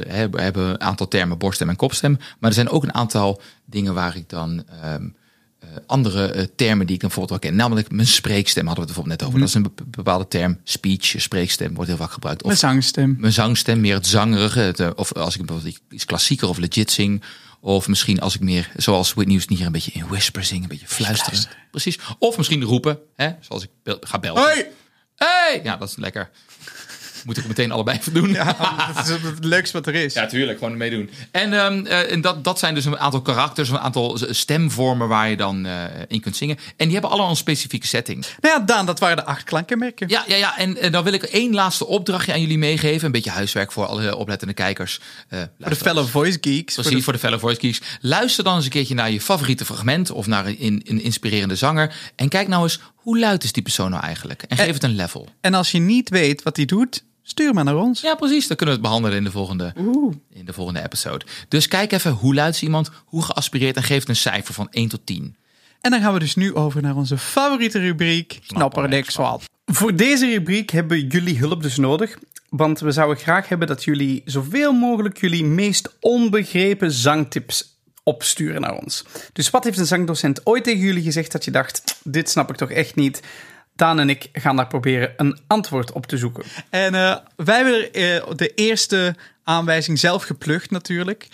hebben, 0.08 0.40
hebben 0.40 0.68
een 0.68 0.80
aantal 0.80 1.08
termen, 1.08 1.38
borststem 1.38 1.68
en 1.68 1.76
kopstem. 1.76 2.16
Maar 2.38 2.48
er 2.50 2.54
zijn 2.56 2.68
ook 2.68 2.82
een 2.82 2.94
aantal 2.94 3.40
dingen 3.64 3.94
waar 3.94 4.16
ik 4.16 4.28
dan 4.28 4.64
ehm, 4.82 5.04
eh, 5.04 5.08
andere 5.86 6.26
eh, 6.32 6.44
termen 6.56 6.86
die 6.86 6.94
ik 6.94 7.00
dan 7.00 7.10
bijvoorbeeld 7.10 7.40
wel 7.42 7.50
ken. 7.50 7.58
Namelijk 7.58 7.90
mijn 7.90 8.06
spreekstem 8.06 8.66
hadden 8.66 8.84
we 8.86 8.90
het 8.92 9.00
bijvoorbeeld 9.00 9.18
net 9.20 9.28
over. 9.28 9.40
Dat 9.40 9.48
is 9.48 9.54
een 9.54 9.62
be- 9.90 9.96
bepaalde 9.96 10.28
term. 10.28 10.60
Speech, 10.64 11.14
spreekstem 11.16 11.74
wordt 11.74 11.90
heel 11.90 11.98
vaak 11.98 12.12
gebruikt. 12.12 12.40
Of 12.42 12.46
Mijn 12.46 12.58
zangstem. 12.58 13.16
mijn 13.18 13.32
zangstem, 13.32 13.80
meer 13.80 13.94
het 13.94 14.06
zangerige. 14.06 14.60
Het, 14.60 14.80
eh, 14.80 14.90
of 14.94 15.12
als 15.12 15.36
ik 15.36 15.46
bijvoorbeeld 15.46 15.80
iets 15.90 16.04
klassieker 16.04 16.48
of 16.48 16.58
legit 16.58 16.90
zing. 16.90 17.22
Of 17.60 17.88
misschien 17.88 18.20
als 18.20 18.34
ik 18.34 18.40
meer, 18.40 18.70
zoals 18.76 19.08
Whitney 19.14 19.34
Houston 19.34 19.56
hier, 19.56 19.66
een 19.66 19.72
beetje 19.72 19.92
in 19.92 20.06
whisper 20.08 20.44
zing, 20.44 20.62
een 20.62 20.68
beetje 20.68 20.86
fluisteren. 20.88 21.38
Precies. 21.70 21.98
Of 22.18 22.36
misschien 22.36 22.62
roepen, 22.62 22.98
hè, 23.16 23.30
zoals 23.40 23.62
ik 23.62 23.70
ga 24.00 24.18
bellen. 24.18 24.42
Hoi! 24.42 24.64
Hey! 25.16 25.60
Ja, 25.64 25.76
dat 25.76 25.88
is 25.88 25.96
lekker. 25.96 26.30
Moet 27.24 27.36
ik 27.36 27.46
meteen 27.46 27.72
allebei 27.72 27.98
even 27.98 28.12
doen. 28.14 28.32
Dat 28.94 29.04
is 29.04 29.08
het 29.08 29.44
leukste 29.44 29.76
wat 29.76 29.86
er 29.86 29.94
is. 29.94 30.14
Ja, 30.14 30.26
tuurlijk, 30.26 30.58
gewoon 30.58 30.76
meedoen. 30.76 31.10
En, 31.30 31.52
ehm, 31.52 31.86
eh, 31.86 32.12
en 32.12 32.20
dat, 32.20 32.44
dat 32.44 32.58
zijn 32.58 32.74
dus 32.74 32.84
een 32.84 32.98
aantal 32.98 33.22
karakters, 33.22 33.68
een 33.68 33.78
aantal 33.78 34.18
stemvormen 34.30 35.08
waar 35.08 35.28
je 35.30 35.36
dan 35.36 35.66
eh, 35.66 35.72
in 36.08 36.20
kunt 36.20 36.36
zingen. 36.36 36.56
En 36.56 36.84
die 36.84 36.92
hebben 36.92 37.10
allemaal 37.10 37.30
een 37.30 37.36
specifieke 37.36 37.86
setting. 37.86 38.26
Nou 38.40 38.58
ja, 38.58 38.64
Daan, 38.64 38.86
dat 38.86 38.98
waren 38.98 39.16
de 39.16 39.24
acht 39.24 39.44
klankenmerken. 39.44 40.08
Ja, 40.08 40.24
ja, 40.26 40.36
ja. 40.36 40.58
En, 40.58 40.76
eh, 40.76 40.92
dan 40.92 41.04
wil 41.04 41.12
ik 41.12 41.22
één 41.22 41.54
laatste 41.54 41.86
opdrachtje 41.86 42.32
aan 42.32 42.40
jullie 42.40 42.58
meegeven. 42.58 43.06
Een 43.06 43.12
beetje 43.12 43.30
huiswerk 43.30 43.72
voor 43.72 43.86
alle 43.86 44.16
oplettende 44.16 44.54
kijkers. 44.54 45.00
Eh, 45.28 45.40
Voor 45.60 45.70
de 45.70 45.76
fellow 45.76 46.06
voice 46.06 46.38
geeks. 46.40 46.74
Precies, 46.74 46.84
voor 46.90 46.96
de- 46.96 47.02
voor 47.02 47.12
de 47.12 47.18
fellow 47.18 47.40
voice 47.40 47.60
geeks. 47.60 47.80
Luister 48.00 48.44
dan 48.44 48.54
eens 48.56 48.64
een 48.64 48.70
keertje 48.70 48.94
naar 48.94 49.10
je 49.10 49.20
favoriete 49.20 49.64
fragment 49.64 50.10
of 50.10 50.26
naar 50.26 50.46
een, 50.46 50.56
een, 50.60 50.82
een 50.84 51.02
inspirerende 51.02 51.56
zanger. 51.56 51.94
En 52.16 52.28
kijk 52.28 52.48
nou 52.48 52.62
eens, 52.62 52.80
hoe 52.94 53.18
luid 53.18 53.44
is 53.44 53.52
die 53.52 53.62
persoon 53.62 53.90
nou 53.90 54.02
eigenlijk? 54.04 54.42
En 54.42 54.56
geef 54.56 54.72
het 54.74 54.82
een 54.82 54.94
level. 54.96 55.28
En 55.40 55.54
als 55.54 55.70
je 55.70 55.78
niet 55.78 56.08
weet 56.08 56.42
wat 56.42 56.56
hij 56.56 56.64
doet, 56.64 57.04
stuur 57.22 57.54
maar 57.54 57.64
naar 57.64 57.76
ons. 57.76 58.00
Ja, 58.00 58.14
precies. 58.14 58.46
Dan 58.46 58.56
kunnen 58.56 58.74
we 58.74 58.80
het 58.80 58.90
behandelen 58.90 59.18
in 59.18 59.24
de 59.24 59.30
volgende, 59.30 59.74
in 60.30 60.44
de 60.44 60.52
volgende 60.52 60.82
episode. 60.82 61.24
Dus 61.48 61.68
kijk 61.68 61.92
even 61.92 62.12
hoe 62.12 62.34
luid 62.34 62.54
is 62.54 62.62
iemand, 62.62 62.90
hoe 63.04 63.22
geaspireerd 63.22 63.76
en 63.76 63.82
geef 63.82 64.00
het 64.00 64.08
een 64.08 64.16
cijfer 64.16 64.54
van 64.54 64.68
1 64.70 64.88
tot 64.88 65.00
10. 65.06 65.36
En 65.80 65.90
dan 65.90 66.00
gaan 66.00 66.12
we 66.12 66.18
dus 66.18 66.34
nu 66.34 66.54
over 66.54 66.82
naar 66.82 66.96
onze 66.96 67.18
favoriete 67.18 67.78
rubriek, 67.78 68.40
Knapperdik 68.46 69.10
Swap. 69.10 69.42
Voor 69.64 69.96
deze 69.96 70.26
rubriek 70.26 70.70
hebben 70.70 71.06
jullie 71.08 71.38
hulp 71.38 71.62
dus 71.62 71.76
nodig. 71.76 72.18
Want 72.48 72.80
we 72.80 72.90
zouden 72.90 73.22
graag 73.22 73.48
hebben 73.48 73.68
dat 73.68 73.84
jullie 73.84 74.22
zoveel 74.24 74.72
mogelijk 74.72 75.20
jullie 75.20 75.44
meest 75.44 75.96
onbegrepen 76.00 76.92
zangtips 76.92 77.80
opsturen 78.02 78.60
naar 78.60 78.74
ons. 78.74 79.04
Dus 79.32 79.50
wat 79.50 79.64
heeft 79.64 79.78
een 79.78 79.86
zangdocent 79.86 80.46
ooit 80.46 80.64
tegen 80.64 80.80
jullie 80.80 81.02
gezegd 81.02 81.32
dat 81.32 81.44
je 81.44 81.50
dacht, 81.50 81.98
dit 82.04 82.30
snap 82.30 82.50
ik 82.50 82.56
toch 82.56 82.70
echt 82.70 82.94
niet? 82.94 83.20
Daan 83.82 83.98
en 84.00 84.08
ik 84.10 84.28
gaan 84.32 84.56
daar 84.56 84.66
proberen 84.66 85.12
een 85.16 85.38
antwoord 85.46 85.92
op 85.92 86.06
te 86.06 86.16
zoeken. 86.18 86.44
En 86.70 86.94
eh, 86.94 87.16
wij 87.36 87.56
hebben 87.56 87.92
eh, 87.92 88.36
de 88.36 88.52
eerste 88.54 89.14
aanwijzing 89.44 89.98
zelf 89.98 90.22
geplukt 90.22 90.70
natuurlijk. 90.70 91.28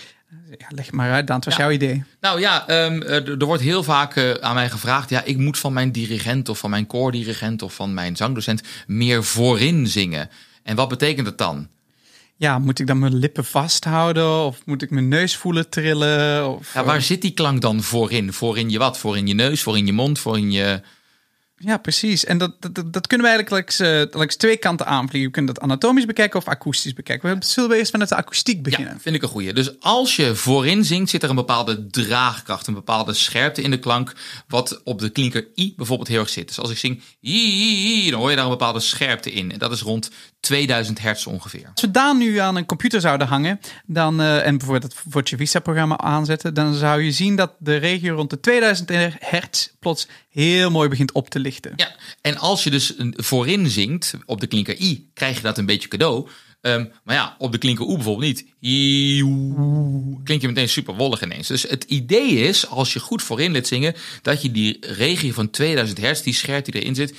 Ja, 0.58 0.66
leg 0.68 0.92
maar 0.92 1.12
uit, 1.12 1.26
Daan, 1.26 1.36
het 1.36 1.44
was 1.44 1.56
Ja. 1.56 1.60
jouw 1.62 1.70
idee. 1.72 2.04
Nou 2.20 2.40
ja, 2.40 2.68
ehm, 2.68 3.02
er 3.02 3.30
er 3.40 3.44
wordt 3.46 3.62
heel 3.62 3.82
vaak 3.82 4.16
eh, 4.16 4.30
aan 4.30 4.54
mij 4.54 4.70
gevraagd: 4.70 5.10
ja, 5.10 5.22
ik 5.24 5.36
moet 5.36 5.58
van 5.58 5.72
mijn 5.72 5.92
dirigent 5.92 6.48
of 6.48 6.58
van 6.58 6.70
mijn 6.70 6.86
koordirigent 6.86 7.62
of 7.62 7.74
van 7.74 7.94
mijn 7.94 8.16
zangdocent 8.16 8.62
meer 8.86 9.24
voorin 9.24 9.86
zingen. 9.86 10.30
En 10.62 10.76
wat 10.76 10.88
betekent 10.88 11.26
dat 11.26 11.38
dan? 11.38 11.68
Ja, 12.36 12.58
moet 12.58 12.78
ik 12.78 12.86
dan 12.86 12.98
mijn 12.98 13.14
lippen 13.14 13.44
vasthouden 13.44 14.44
of 14.44 14.58
moet 14.64 14.82
ik 14.82 14.90
mijn 14.90 15.08
neus 15.08 15.36
voelen 15.36 15.68
trillen? 15.68 16.48
Of, 16.48 16.74
Ja, 16.74 16.84
waar 16.84 17.02
zit 17.02 17.22
die 17.22 17.30
klank 17.34 17.60
dan 17.60 17.82
voorin? 17.82 18.32
Voorin 18.32 18.70
je 18.70 18.78
wat? 18.78 18.98
Voorin 18.98 19.26
je 19.26 19.34
neus, 19.34 19.62
voorin 19.62 19.86
je 19.86 19.92
mond, 19.92 20.18
voorin 20.18 20.50
je. 20.52 20.80
Ja, 21.58 21.76
precies. 21.76 22.24
En 22.24 22.38
dat, 22.38 22.52
dat, 22.60 22.92
dat- 22.92 23.06
kunnen 23.06 23.26
we 23.26 23.32
eigenlijk 23.32 23.50
langs, 23.50 23.80
eh, 23.80 24.18
langs 24.18 24.36
twee 24.36 24.56
kanten 24.56 24.86
aanvliegen. 24.86 25.26
We 25.30 25.34
kunnen 25.34 25.54
dat 25.54 25.62
anatomisch 25.62 26.04
bekijken 26.04 26.38
of 26.38 26.46
akoestisch 26.48 26.92
bekijken. 26.92 27.38
We 27.38 27.44
zullen 27.46 27.70
we 27.70 27.76
eerst 27.76 27.90
vanuit 27.90 28.08
de 28.10 28.16
akoestiek 28.16 28.62
beginnen. 28.62 28.92
Ja, 28.94 29.00
vind 29.00 29.14
ik 29.14 29.22
een 29.22 29.28
goeie. 29.28 29.52
Dus 29.52 29.80
als 29.80 30.16
je 30.16 30.34
voorin 30.34 30.84
zingt, 30.84 31.10
zit 31.10 31.22
er 31.22 31.30
een 31.30 31.34
bepaalde 31.36 31.86
draagkracht, 31.86 32.66
een 32.66 32.74
bepaalde 32.74 33.12
scherpte 33.12 33.62
in 33.62 33.70
de 33.70 33.78
klank, 33.78 34.12
wat 34.48 34.80
op 34.84 34.98
de 34.98 35.08
klinker 35.10 35.46
i 35.56 35.72
bijvoorbeeld 35.76 36.08
heel 36.08 36.20
erg 36.20 36.28
zit. 36.28 36.48
Dus 36.48 36.58
als 36.58 36.70
ik 36.70 36.78
zing 36.78 37.02
i, 37.22 38.10
dan 38.10 38.20
hoor 38.20 38.30
je 38.30 38.36
daar 38.36 38.44
een 38.44 38.50
bepaalde 38.50 38.80
scherpte 38.80 39.32
in. 39.32 39.52
En 39.52 39.58
dat 39.58 39.72
is 39.72 39.80
rond 39.80 40.10
2000 40.40 41.00
hertz 41.00 41.26
ongeveer. 41.26 41.70
Als 41.72 41.80
we 41.80 41.90
Daan 41.90 42.18
nu 42.18 42.38
aan 42.38 42.56
een 42.56 42.66
computer 42.66 43.00
zouden 43.00 43.26
hangen 43.26 43.60
dan, 43.86 44.20
eh, 44.20 44.46
en 44.46 44.58
bijvoorbeeld 44.58 44.92
het 44.92 45.02
Voce 45.08 45.36
Vista-programma 45.36 45.98
aanzetten, 45.98 46.54
dan 46.54 46.74
zou 46.74 47.02
je 47.02 47.12
zien 47.12 47.36
dat 47.36 47.54
de 47.58 47.76
regio 47.76 48.14
rond 48.14 48.30
de 48.30 48.40
2000 48.40 48.90
hertz 49.18 49.68
plots 49.78 50.08
heel 50.28 50.70
mooi 50.70 50.88
begint 50.88 51.12
op 51.12 51.30
te 51.30 51.38
lichten. 51.38 51.72
Ja, 51.76 51.94
en 52.20 52.36
als 52.36 52.64
je 52.64 52.70
dus 52.70 52.94
voorin 53.12 53.70
zingt 53.70 54.14
op 54.24 54.40
de 54.40 54.46
klinker 54.46 54.80
i, 54.80 55.10
krijg 55.14 55.36
je 55.36 55.42
dat 55.42 55.58
een 55.58 55.66
beetje 55.66 55.88
cadeau. 55.88 56.28
Ehm, 56.60 56.84
maar 57.04 57.14
ja, 57.14 57.36
op 57.38 57.52
de 57.52 57.58
klinker 57.58 57.86
oe 57.86 57.94
bijvoorbeeld 57.94 58.26
niet. 58.26 58.46
I, 58.60 59.22
oe, 59.22 60.22
klink 60.24 60.40
je 60.40 60.46
meteen 60.46 60.68
super 60.68 60.94
wollig 60.94 61.22
ineens. 61.22 61.48
Dus 61.48 61.62
het 61.62 61.84
idee 61.84 62.30
is, 62.30 62.66
als 62.66 62.92
je 62.92 63.00
goed 63.00 63.22
voorin 63.22 63.52
liet 63.52 63.66
zingen, 63.66 63.94
dat 64.22 64.42
je 64.42 64.50
die 64.50 64.76
regio 64.80 65.32
van 65.32 65.50
2000 65.50 65.98
hertz, 65.98 66.22
die 66.22 66.34
scherpte 66.34 66.70
die 66.70 66.80
erin 66.80 66.94
zit, 66.94 67.14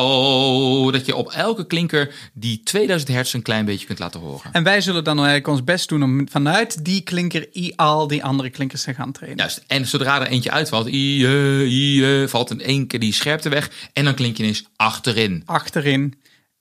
oh, 0.00 0.92
dat 0.92 1.06
je 1.06 1.14
op 1.14 1.30
elke 1.30 1.66
klinker 1.66 2.14
die 2.32 2.62
2000 2.62 3.10
hertz 3.10 3.34
een 3.34 3.42
klein 3.42 3.64
beetje 3.64 3.86
kunt 3.86 3.98
laten 3.98 4.20
horen. 4.20 4.52
En 4.52 4.62
wij 4.62 4.80
zullen 4.80 5.04
dan 5.04 5.16
eigenlijk 5.16 5.48
ons 5.48 5.64
best 5.64 5.88
doen 5.88 6.02
om 6.02 6.28
vanuit 6.28 6.84
die 6.84 7.00
klinker 7.00 7.48
i 7.54 7.72
al 7.76 8.06
die 8.06 8.24
andere 8.24 8.50
klinkers 8.50 8.82
te 8.82 8.94
gaan 8.94 9.12
trainen. 9.12 9.38
Juist. 9.38 9.64
En 9.66 9.86
zodra 9.86 10.20
er 10.20 10.26
eentje 10.26 10.50
uitvalt, 10.50 10.86
i, 10.86 11.24
eh, 11.24 11.72
i, 11.72 12.04
eh, 12.04 12.28
valt 12.28 12.50
in 12.50 12.60
één 12.60 12.86
keer 12.86 13.00
die 13.00 13.12
scherpte 13.12 13.48
weg 13.48 13.90
en 13.92 14.04
dan 14.04 14.14
klink 14.14 14.36
je 14.36 14.42
ineens 14.42 14.64
achterin. 14.76 15.42
achterin. 15.44 16.14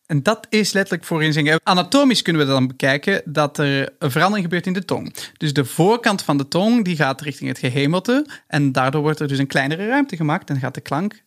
En 0.05 0.23
dat 0.23 0.47
is 0.49 0.73
letterlijk 0.73 1.05
voorin 1.05 1.33
zingen. 1.33 1.59
Anatomisch 1.63 2.21
kunnen 2.21 2.45
we 2.45 2.51
dan 2.51 2.67
bekijken 2.67 3.21
dat 3.25 3.57
er 3.57 3.93
een 3.99 4.11
verandering 4.11 4.45
gebeurt 4.45 4.67
in 4.67 4.73
de 4.73 4.85
tong. 4.85 5.13
Dus 5.37 5.53
de 5.53 5.65
voorkant 5.65 6.21
van 6.21 6.37
de 6.37 6.47
tong 6.47 6.85
die 6.85 6.95
gaat 6.95 7.21
richting 7.21 7.49
het 7.49 7.59
gehemelte. 7.59 8.27
En 8.47 8.71
daardoor 8.71 9.01
wordt 9.01 9.19
er 9.19 9.27
dus 9.27 9.37
een 9.37 9.47
kleinere 9.47 9.87
ruimte 9.87 10.15
gemaakt 10.15 10.49
en 10.49 10.59
gaat 10.59 10.73
de 10.73 10.81
klank 10.81 11.23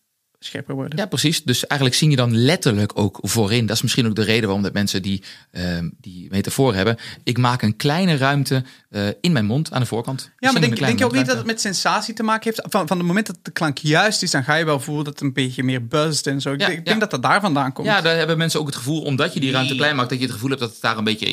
scherper 0.46 0.74
worden. 0.74 0.98
Ja, 0.98 1.06
precies. 1.06 1.42
Dus 1.44 1.66
eigenlijk 1.66 1.98
zing 2.00 2.10
je 2.10 2.16
dan 2.16 2.36
letterlijk 2.36 2.98
ook 2.98 3.18
voorin. 3.22 3.66
Dat 3.66 3.76
is 3.76 3.82
misschien 3.82 4.06
ook 4.06 4.14
de 4.14 4.22
reden 4.22 4.44
waarom 4.44 4.62
dat 4.62 4.72
mensen 4.72 5.02
die, 5.02 5.22
ehm, 5.50 5.88
die 6.00 6.26
metafoor 6.30 6.74
hebben. 6.74 6.96
Ik 7.24 7.38
maak 7.38 7.62
een 7.62 7.76
kleine 7.76 8.16
ruimte 8.16 8.64
eh, 8.90 9.06
in 9.20 9.32
mijn 9.32 9.44
mond 9.46 9.72
aan 9.72 9.80
de 9.80 9.86
voorkant. 9.86 10.30
Ja, 10.38 10.52
maar 10.52 10.60
denk, 10.60 10.78
denk 10.78 10.98
je 10.98 11.04
ook 11.04 11.12
niet 11.12 11.26
dat 11.26 11.36
het 11.36 11.46
met 11.46 11.60
sensatie 11.60 12.14
te 12.14 12.22
maken 12.22 12.44
heeft? 12.44 12.72
Van, 12.72 12.86
van 12.86 12.96
het 12.98 13.06
moment 13.06 13.26
dat 13.26 13.36
de 13.42 13.50
klank 13.50 13.78
juist 13.78 14.22
is, 14.22 14.30
dan 14.30 14.44
ga 14.44 14.54
je 14.54 14.64
wel 14.64 14.80
voelen 14.80 15.04
dat 15.04 15.12
het 15.12 15.22
een 15.22 15.32
beetje 15.32 15.62
meer 15.62 15.86
buzzt 15.86 16.26
en 16.26 16.40
zo. 16.40 16.52
Ik 16.52 16.60
Ja, 16.60 16.66
denk, 16.66 16.78
ja. 16.78 16.84
denk 16.84 17.00
dat 17.00 17.10
dat 17.10 17.22
daar 17.22 17.40
vandaan 17.40 17.72
komt. 17.72 17.86
Ja, 17.86 18.00
daar 18.00 18.16
hebben 18.16 18.38
mensen 18.38 18.60
ook 18.60 18.66
het 18.66 18.76
gevoel, 18.76 19.02
omdat 19.02 19.34
je 19.34 19.40
die 19.40 19.50
ruimte 19.52 19.74
klein 19.74 19.96
maakt, 19.96 20.08
dat 20.10 20.18
je 20.18 20.24
het 20.24 20.34
gevoel 20.34 20.48
hebt 20.48 20.60
dat 20.60 20.70
het 20.72 20.80
daar 20.80 20.98
een 20.98 21.04
beetje, 21.04 21.26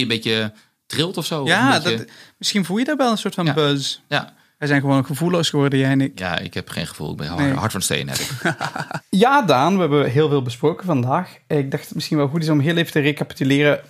een 0.00 0.08
beetje 0.08 0.52
trilt 0.86 1.16
of 1.16 1.26
zo. 1.26 1.46
Ja, 1.46 1.80
beetje- 1.80 1.96
dat, 1.96 2.06
misschien 2.38 2.64
voel 2.64 2.76
je 2.78 2.84
daar 2.84 2.96
wel 2.96 3.10
een 3.10 3.18
soort 3.18 3.34
van 3.34 3.44
Ja. 3.46 3.54
buzz. 3.54 3.98
ja. 4.08 4.38
Wij 4.60 4.68
zijn 4.68 4.80
gewoon 4.80 5.04
gevoelloos 5.04 5.50
geworden, 5.50 5.78
jij 5.78 5.90
en 5.90 6.00
ik. 6.00 6.18
ja, 6.18 6.38
ik 6.38 6.54
heb 6.54 6.68
geen 6.68 6.86
gevoel. 6.86 7.10
Ik 7.10 7.16
ben 7.16 7.36
Nee. 7.36 7.52
hard 7.52 7.72
van 7.72 7.82
steen. 7.82 8.08
Heb 8.08 8.18
ik. 8.18 8.30
Ja, 9.10 9.42
Daan, 9.42 9.74
we 9.74 9.80
hebben 9.80 10.10
heel 10.10 10.28
veel 10.28 10.42
besproken 10.42 10.86
vandaag. 10.86 11.36
Ik 11.46 11.70
dacht 11.70 11.84
het 11.84 11.94
misschien 11.94 12.16
wel 12.16 12.28
goed 12.28 12.42
is 12.42 12.48
om 12.48 12.60
heel 12.60 12.76
even 12.76 12.92
te 12.92 13.00
recapituleren 13.00 13.80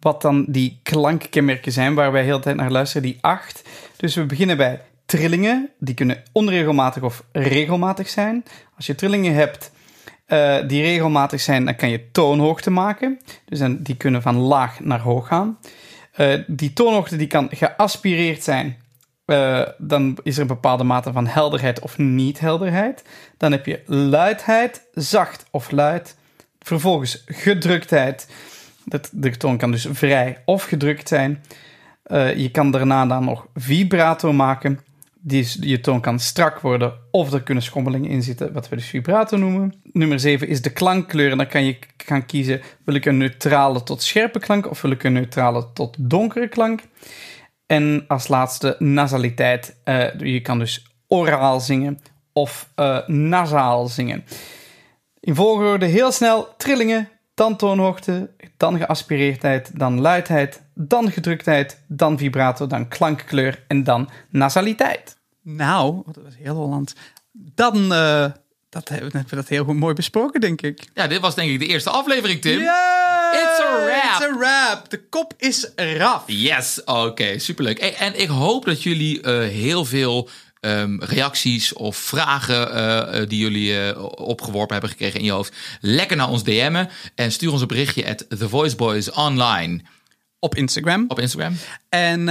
wat 0.00 0.22
dan 0.22 0.44
die 0.48 0.80
klankkenmerken 0.82 1.72
zijn 1.72 1.94
waar 1.94 2.12
wij 2.12 2.24
heel 2.24 2.36
de 2.36 2.42
tijd 2.42 2.56
naar 2.56 2.70
luisteren, 2.70 3.02
die 3.02 3.18
acht. 3.20 3.62
Dus 3.96 4.14
we 4.14 4.24
beginnen 4.26 4.56
bij 4.56 4.80
trillingen. 5.06 5.68
Die 5.78 5.94
kunnen 5.94 6.22
onregelmatig 6.32 7.02
of 7.02 7.22
regelmatig 7.32 8.08
zijn. 8.08 8.44
Als 8.76 8.86
je 8.86 8.94
trillingen 8.94 9.34
hebt 9.34 9.70
eh, 10.26 10.56
die 10.66 10.82
regelmatig 10.82 11.40
zijn, 11.40 11.64
dan 11.64 11.76
kan 11.76 11.88
je 11.90 12.10
toonhoogte 12.12 12.70
maken. 12.70 13.18
Dus 13.44 13.58
dan, 13.58 13.76
die 13.82 13.96
kunnen 13.96 14.22
van 14.22 14.36
laag 14.36 14.80
naar 14.80 15.00
hoog 15.00 15.26
gaan. 15.26 15.58
Eh, 16.12 16.34
die 16.46 16.72
toonhoogte 16.72 17.16
die 17.16 17.26
kan 17.26 17.48
geaspireerd 17.52 18.42
zijn. 18.42 18.76
Eh, 19.26 19.62
dan 19.78 20.18
is 20.22 20.34
er 20.34 20.40
een 20.40 20.46
bepaalde 20.46 20.84
mate 20.84 21.12
van 21.12 21.26
helderheid 21.26 21.80
of 21.80 21.98
niet-helderheid. 21.98 23.04
Dan 23.36 23.52
heb 23.52 23.66
je 23.66 23.82
luidheid, 23.86 24.86
zacht 24.94 25.46
of 25.50 25.70
luid. 25.70 26.16
Vervolgens 26.60 27.22
gedruktheid. 27.26 28.28
Dat, 28.84 29.10
de 29.12 29.36
toon 29.36 29.56
kan 29.56 29.70
dus 29.70 29.86
vrij 29.90 30.42
of 30.44 30.64
gedrukt 30.64 31.08
zijn. 31.08 31.42
Eh, 32.02 32.36
je 32.36 32.50
kan 32.50 32.70
daarna 32.70 33.06
dan 33.06 33.24
nog 33.24 33.46
vibrato 33.54 34.32
maken. 34.32 34.80
Die 35.20 35.48
je 35.60 35.80
toon 35.80 36.00
kan 36.00 36.18
strak 36.18 36.60
worden 36.60 36.92
of 37.10 37.32
er 37.32 37.42
kunnen 37.42 37.62
schommelingen 37.62 38.10
in 38.10 38.22
zitten, 38.22 38.52
wat 38.52 38.68
we 38.68 38.76
dus 38.76 38.86
vibrato 38.86 39.36
noemen. 39.36 39.74
Nummer 39.92 40.20
7 40.20 40.48
is 40.48 40.62
de 40.62 40.72
klankkleur. 40.72 41.30
En 41.30 41.36
dan 41.36 41.46
kan 41.46 41.64
je 41.64 41.78
gaan 41.96 42.26
kiezen, 42.26 42.60
wil 42.84 42.94
ik 42.94 43.04
een 43.04 43.16
neutrale 43.16 43.82
tot 43.82 44.02
scherpe 44.02 44.38
klank 44.38 44.70
of 44.70 44.82
wil 44.82 44.90
ik 44.90 45.04
een 45.04 45.12
neutrale 45.12 45.72
tot 45.72 45.96
donkere 45.98 46.48
klank. 46.48 46.80
En 47.66 48.04
als 48.08 48.28
laatste 48.28 48.76
nasaliteit. 48.78 49.76
Eh, 49.84 50.18
je 50.18 50.40
kan 50.40 50.58
dus 50.58 50.86
oraal 51.06 51.60
zingen 51.60 52.00
of 52.32 52.70
eh, 52.74 53.06
nasaal 53.06 53.86
zingen. 53.86 54.24
In 55.20 55.34
volgorde 55.34 55.86
heel 55.86 56.12
snel 56.12 56.54
trillingen, 56.56 57.08
dan 57.34 57.56
toonhoogte, 57.56 58.30
dan 58.56 58.78
geaspireerdheid, 58.78 59.78
dan 59.78 60.00
luidheid, 60.00 60.62
dan 60.74 61.10
gedruktheid, 61.10 61.82
dan 61.88 62.18
vibrato, 62.18 62.66
dan 62.66 62.88
klankkleur 62.88 63.64
en 63.68 63.84
dan 63.84 64.08
nasaliteit. 64.30 65.16
Nou, 65.42 66.02
dat 66.06 66.24
was 66.24 66.36
heel 66.36 66.54
Holland. 66.54 66.94
Dan 67.32 67.92
eh, 67.92 68.30
dat 68.68 68.88
hebben, 68.88 69.24
we 69.28 69.36
dat 69.36 69.48
heel 69.48 69.64
mooi 69.64 69.94
besproken, 69.94 70.40
denk 70.40 70.62
ik. 70.62 70.88
Ja, 70.94 71.06
dit 71.06 71.20
was 71.20 71.34
denk 71.34 71.50
ik 71.50 71.58
de 71.58 71.66
eerste 71.66 71.90
aflevering, 71.90 72.40
Tim. 72.40 72.58
Yeah! 72.60 73.16
It's 73.32 73.60
a 73.60 73.84
wrap. 73.84 74.20
It's 74.20 74.24
a 74.24 74.38
wrap. 74.38 74.90
De 74.90 75.08
kop 75.08 75.34
is 75.38 75.70
eraf. 75.76 76.22
Yes, 76.26 76.84
oké, 76.84 77.38
superleuk. 77.38 77.78
En, 77.78 77.94
en 77.94 78.20
ik 78.20 78.28
hoop 78.28 78.64
dat 78.64 78.82
jullie 78.82 79.20
eh, 79.20 79.38
heel 79.38 79.84
veel 79.84 80.28
ehm, 80.60 80.98
reacties 81.00 81.72
of 81.72 81.96
vragen 81.96 82.72
eh, 82.72 83.20
eh, 83.20 83.28
die 83.28 83.38
jullie 83.38 84.00
opgeworpen 84.18 84.72
hebben 84.72 84.90
gekregen 84.90 85.18
in 85.20 85.26
je 85.26 85.32
hoofd, 85.32 85.54
lekker 85.80 86.16
naar 86.16 86.28
ons 86.28 86.44
DM'en 86.44 86.88
en 87.14 87.32
stuur 87.32 87.52
ons 87.52 87.60
een 87.60 87.66
berichtje 87.66 88.06
at 88.08 88.24
The 88.28 88.48
Voice 88.48 88.76
Boys 88.76 89.10
online 89.10 89.80
Op 90.38 90.54
Instagram. 90.54 91.04
op 91.08 91.20
Instagram. 91.20 91.56
En 91.88 92.28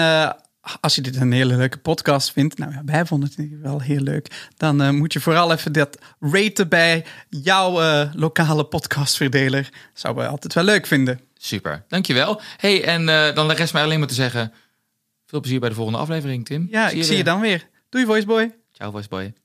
als 0.82 0.96
je 0.96 1.02
dit 1.02 1.16
een 1.16 1.32
hele 1.32 1.56
leuke 1.56 1.78
podcast 1.78 2.32
vindt, 2.32 2.58
nou 2.58 2.72
ja, 2.72 2.82
wij 2.86 3.06
vonden 3.06 3.30
het 3.36 3.48
geval 3.50 3.82
heel 3.82 4.00
leuk, 4.00 4.50
dan 4.58 4.82
eh, 4.82 4.90
moet 4.90 5.14
je 5.14 5.20
vooral 5.20 5.52
even 5.52 5.74
dat 5.74 5.98
raten 6.20 6.70
bij 6.70 7.06
jouw 7.30 7.82
eh, 7.82 8.14
lokale 8.14 8.66
podcastverdeler. 8.66 9.70
Zouden 9.94 10.24
we 10.24 10.30
altijd 10.30 10.54
wel 10.54 10.64
leuk 10.64 10.86
vinden. 10.86 11.20
Super, 11.38 11.84
dankjewel. 11.88 12.42
hey, 12.58 12.84
en 12.84 13.10
eh, 13.10 13.36
dan 13.36 13.52
rest 13.52 13.74
mij 13.74 13.84
alleen 13.84 14.00
maar 14.00 14.08
te 14.08 14.14
zeggen... 14.14 14.54
veel 15.26 15.40
plezier 15.40 15.60
bij 15.60 15.70
de 15.70 15.76
volgende 15.76 16.00
aflevering, 16.00 16.46
Tim. 16.46 16.68
Ja, 16.72 16.90
ik 16.90 17.04
zie 17.04 17.18
je 17.18 17.24
dan 17.24 17.40
weer. 17.40 17.68
Doei, 17.90 18.06
Voiceboy. 18.06 18.56
Ciao, 18.72 18.92
voiceboy. 18.92 19.45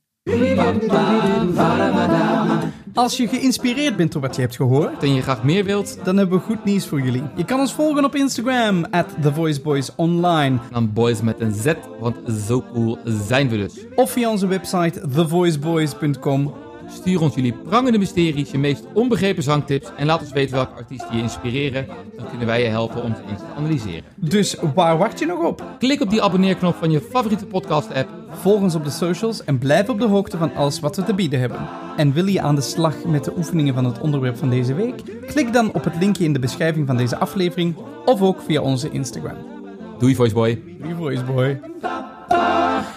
Als 2.95 3.17
je 3.17 3.29
geïnspireerd 3.29 3.97
bent 3.97 4.13
door 4.13 4.23
wat 4.23 4.35
je 4.35 4.41
hebt 4.41 4.57
gehoord, 4.57 5.03
En 5.03 5.15
je 5.15 5.23
graag 5.23 5.43
meer 5.43 5.65
wilt, 5.65 5.99
dan 6.05 6.17
hebben 6.17 6.39
we 6.39 6.45
goed 6.45 6.65
nieuws 6.65 6.87
voor 6.87 7.01
jullie. 7.01 7.23
Je 7.37 7.45
kan 7.45 7.61
ons 7.61 7.73
volgen 7.73 8.05
op 8.05 8.15
Instagram, 8.15 8.85
at 8.91 9.07
TheVoiceBoysOnline. 9.23 10.59
dan 10.71 10.93
boys 10.93 11.21
met 11.23 11.41
een 11.41 11.53
Z, 11.53 11.73
want 12.01 12.17
zo 12.47 12.65
cool 12.73 12.99
zijn 13.05 13.49
we 13.49 13.57
dus. 13.57 13.75
Of 13.95 14.11
via 14.11 14.31
onze 14.31 14.47
website 14.47 15.01
thevoiceboys.com. 15.15 16.55
Stuur 16.93 17.21
ons 17.21 17.35
jullie 17.35 17.53
prangende 17.53 17.99
mysteries, 17.99 18.51
je 18.51 18.59
meest 18.59 18.85
onbegrepen 18.93 19.43
zangtips 19.43 19.89
en 19.97 20.07
laat 20.07 20.21
ons 20.21 20.33
weten 20.33 20.55
welke 20.55 20.75
artiesten 20.75 21.17
je 21.17 21.23
inspireren. 21.23 21.87
Dan 22.17 22.29
kunnen 22.29 22.47
wij 22.47 22.63
je 22.63 22.69
helpen 22.69 23.03
om 23.03 23.15
ze 23.15 23.21
eens 23.31 23.39
te 23.39 23.47
analyseren. 23.57 24.05
Dus 24.15 24.57
waar 24.75 24.99
wacht 24.99 25.19
je 25.19 25.27
nog 25.27 25.45
op? 25.45 25.65
Klik 25.79 26.01
op 26.01 26.11
die 26.11 26.23
abonneerknop 26.23 26.75
van 26.75 26.91
je 26.91 27.01
favoriete 27.01 27.47
podcast-app. 27.47 28.09
Volg 28.31 28.61
ons 28.61 28.75
op 28.75 28.85
de 28.85 28.91
socials 28.91 29.45
en 29.45 29.59
blijf 29.59 29.89
op 29.89 29.99
de 30.01 30.07
hoogte 30.07 30.37
van 30.37 30.55
alles 30.55 30.81
wat 30.81 30.97
we 30.97 31.03
te 31.03 31.15
bieden 31.15 31.41
hebben. 31.41 31.69
En 31.97 32.13
wil 32.13 32.27
je 32.27 32.41
aan 32.41 32.55
de 32.55 32.61
slag 32.61 33.05
met 33.05 33.25
de 33.25 33.33
oefeningen 33.37 33.75
van 33.75 33.85
het 33.85 34.01
onderwerp 34.01 34.37
van 34.37 34.51
deze 34.51 34.75
week? 34.75 35.03
Klik 35.27 35.53
dan 35.53 35.73
op 35.73 35.85
het 35.85 35.97
linkje 35.99 36.25
in 36.25 36.33
de 36.33 36.39
beschrijving 36.39 36.87
van 36.87 36.97
deze 36.97 37.17
aflevering 37.17 37.77
of 38.05 38.23
ook 38.23 38.41
via 38.41 38.61
onze 38.61 38.91
Instagram. 38.91 39.37
Doei, 39.99 40.15
voiceboy. 40.15 40.63
Doei, 40.81 40.95
Voiceboy. 40.95 41.61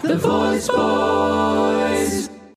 The 0.02 0.20
Voice 0.20 0.72
Boys. 0.72 2.30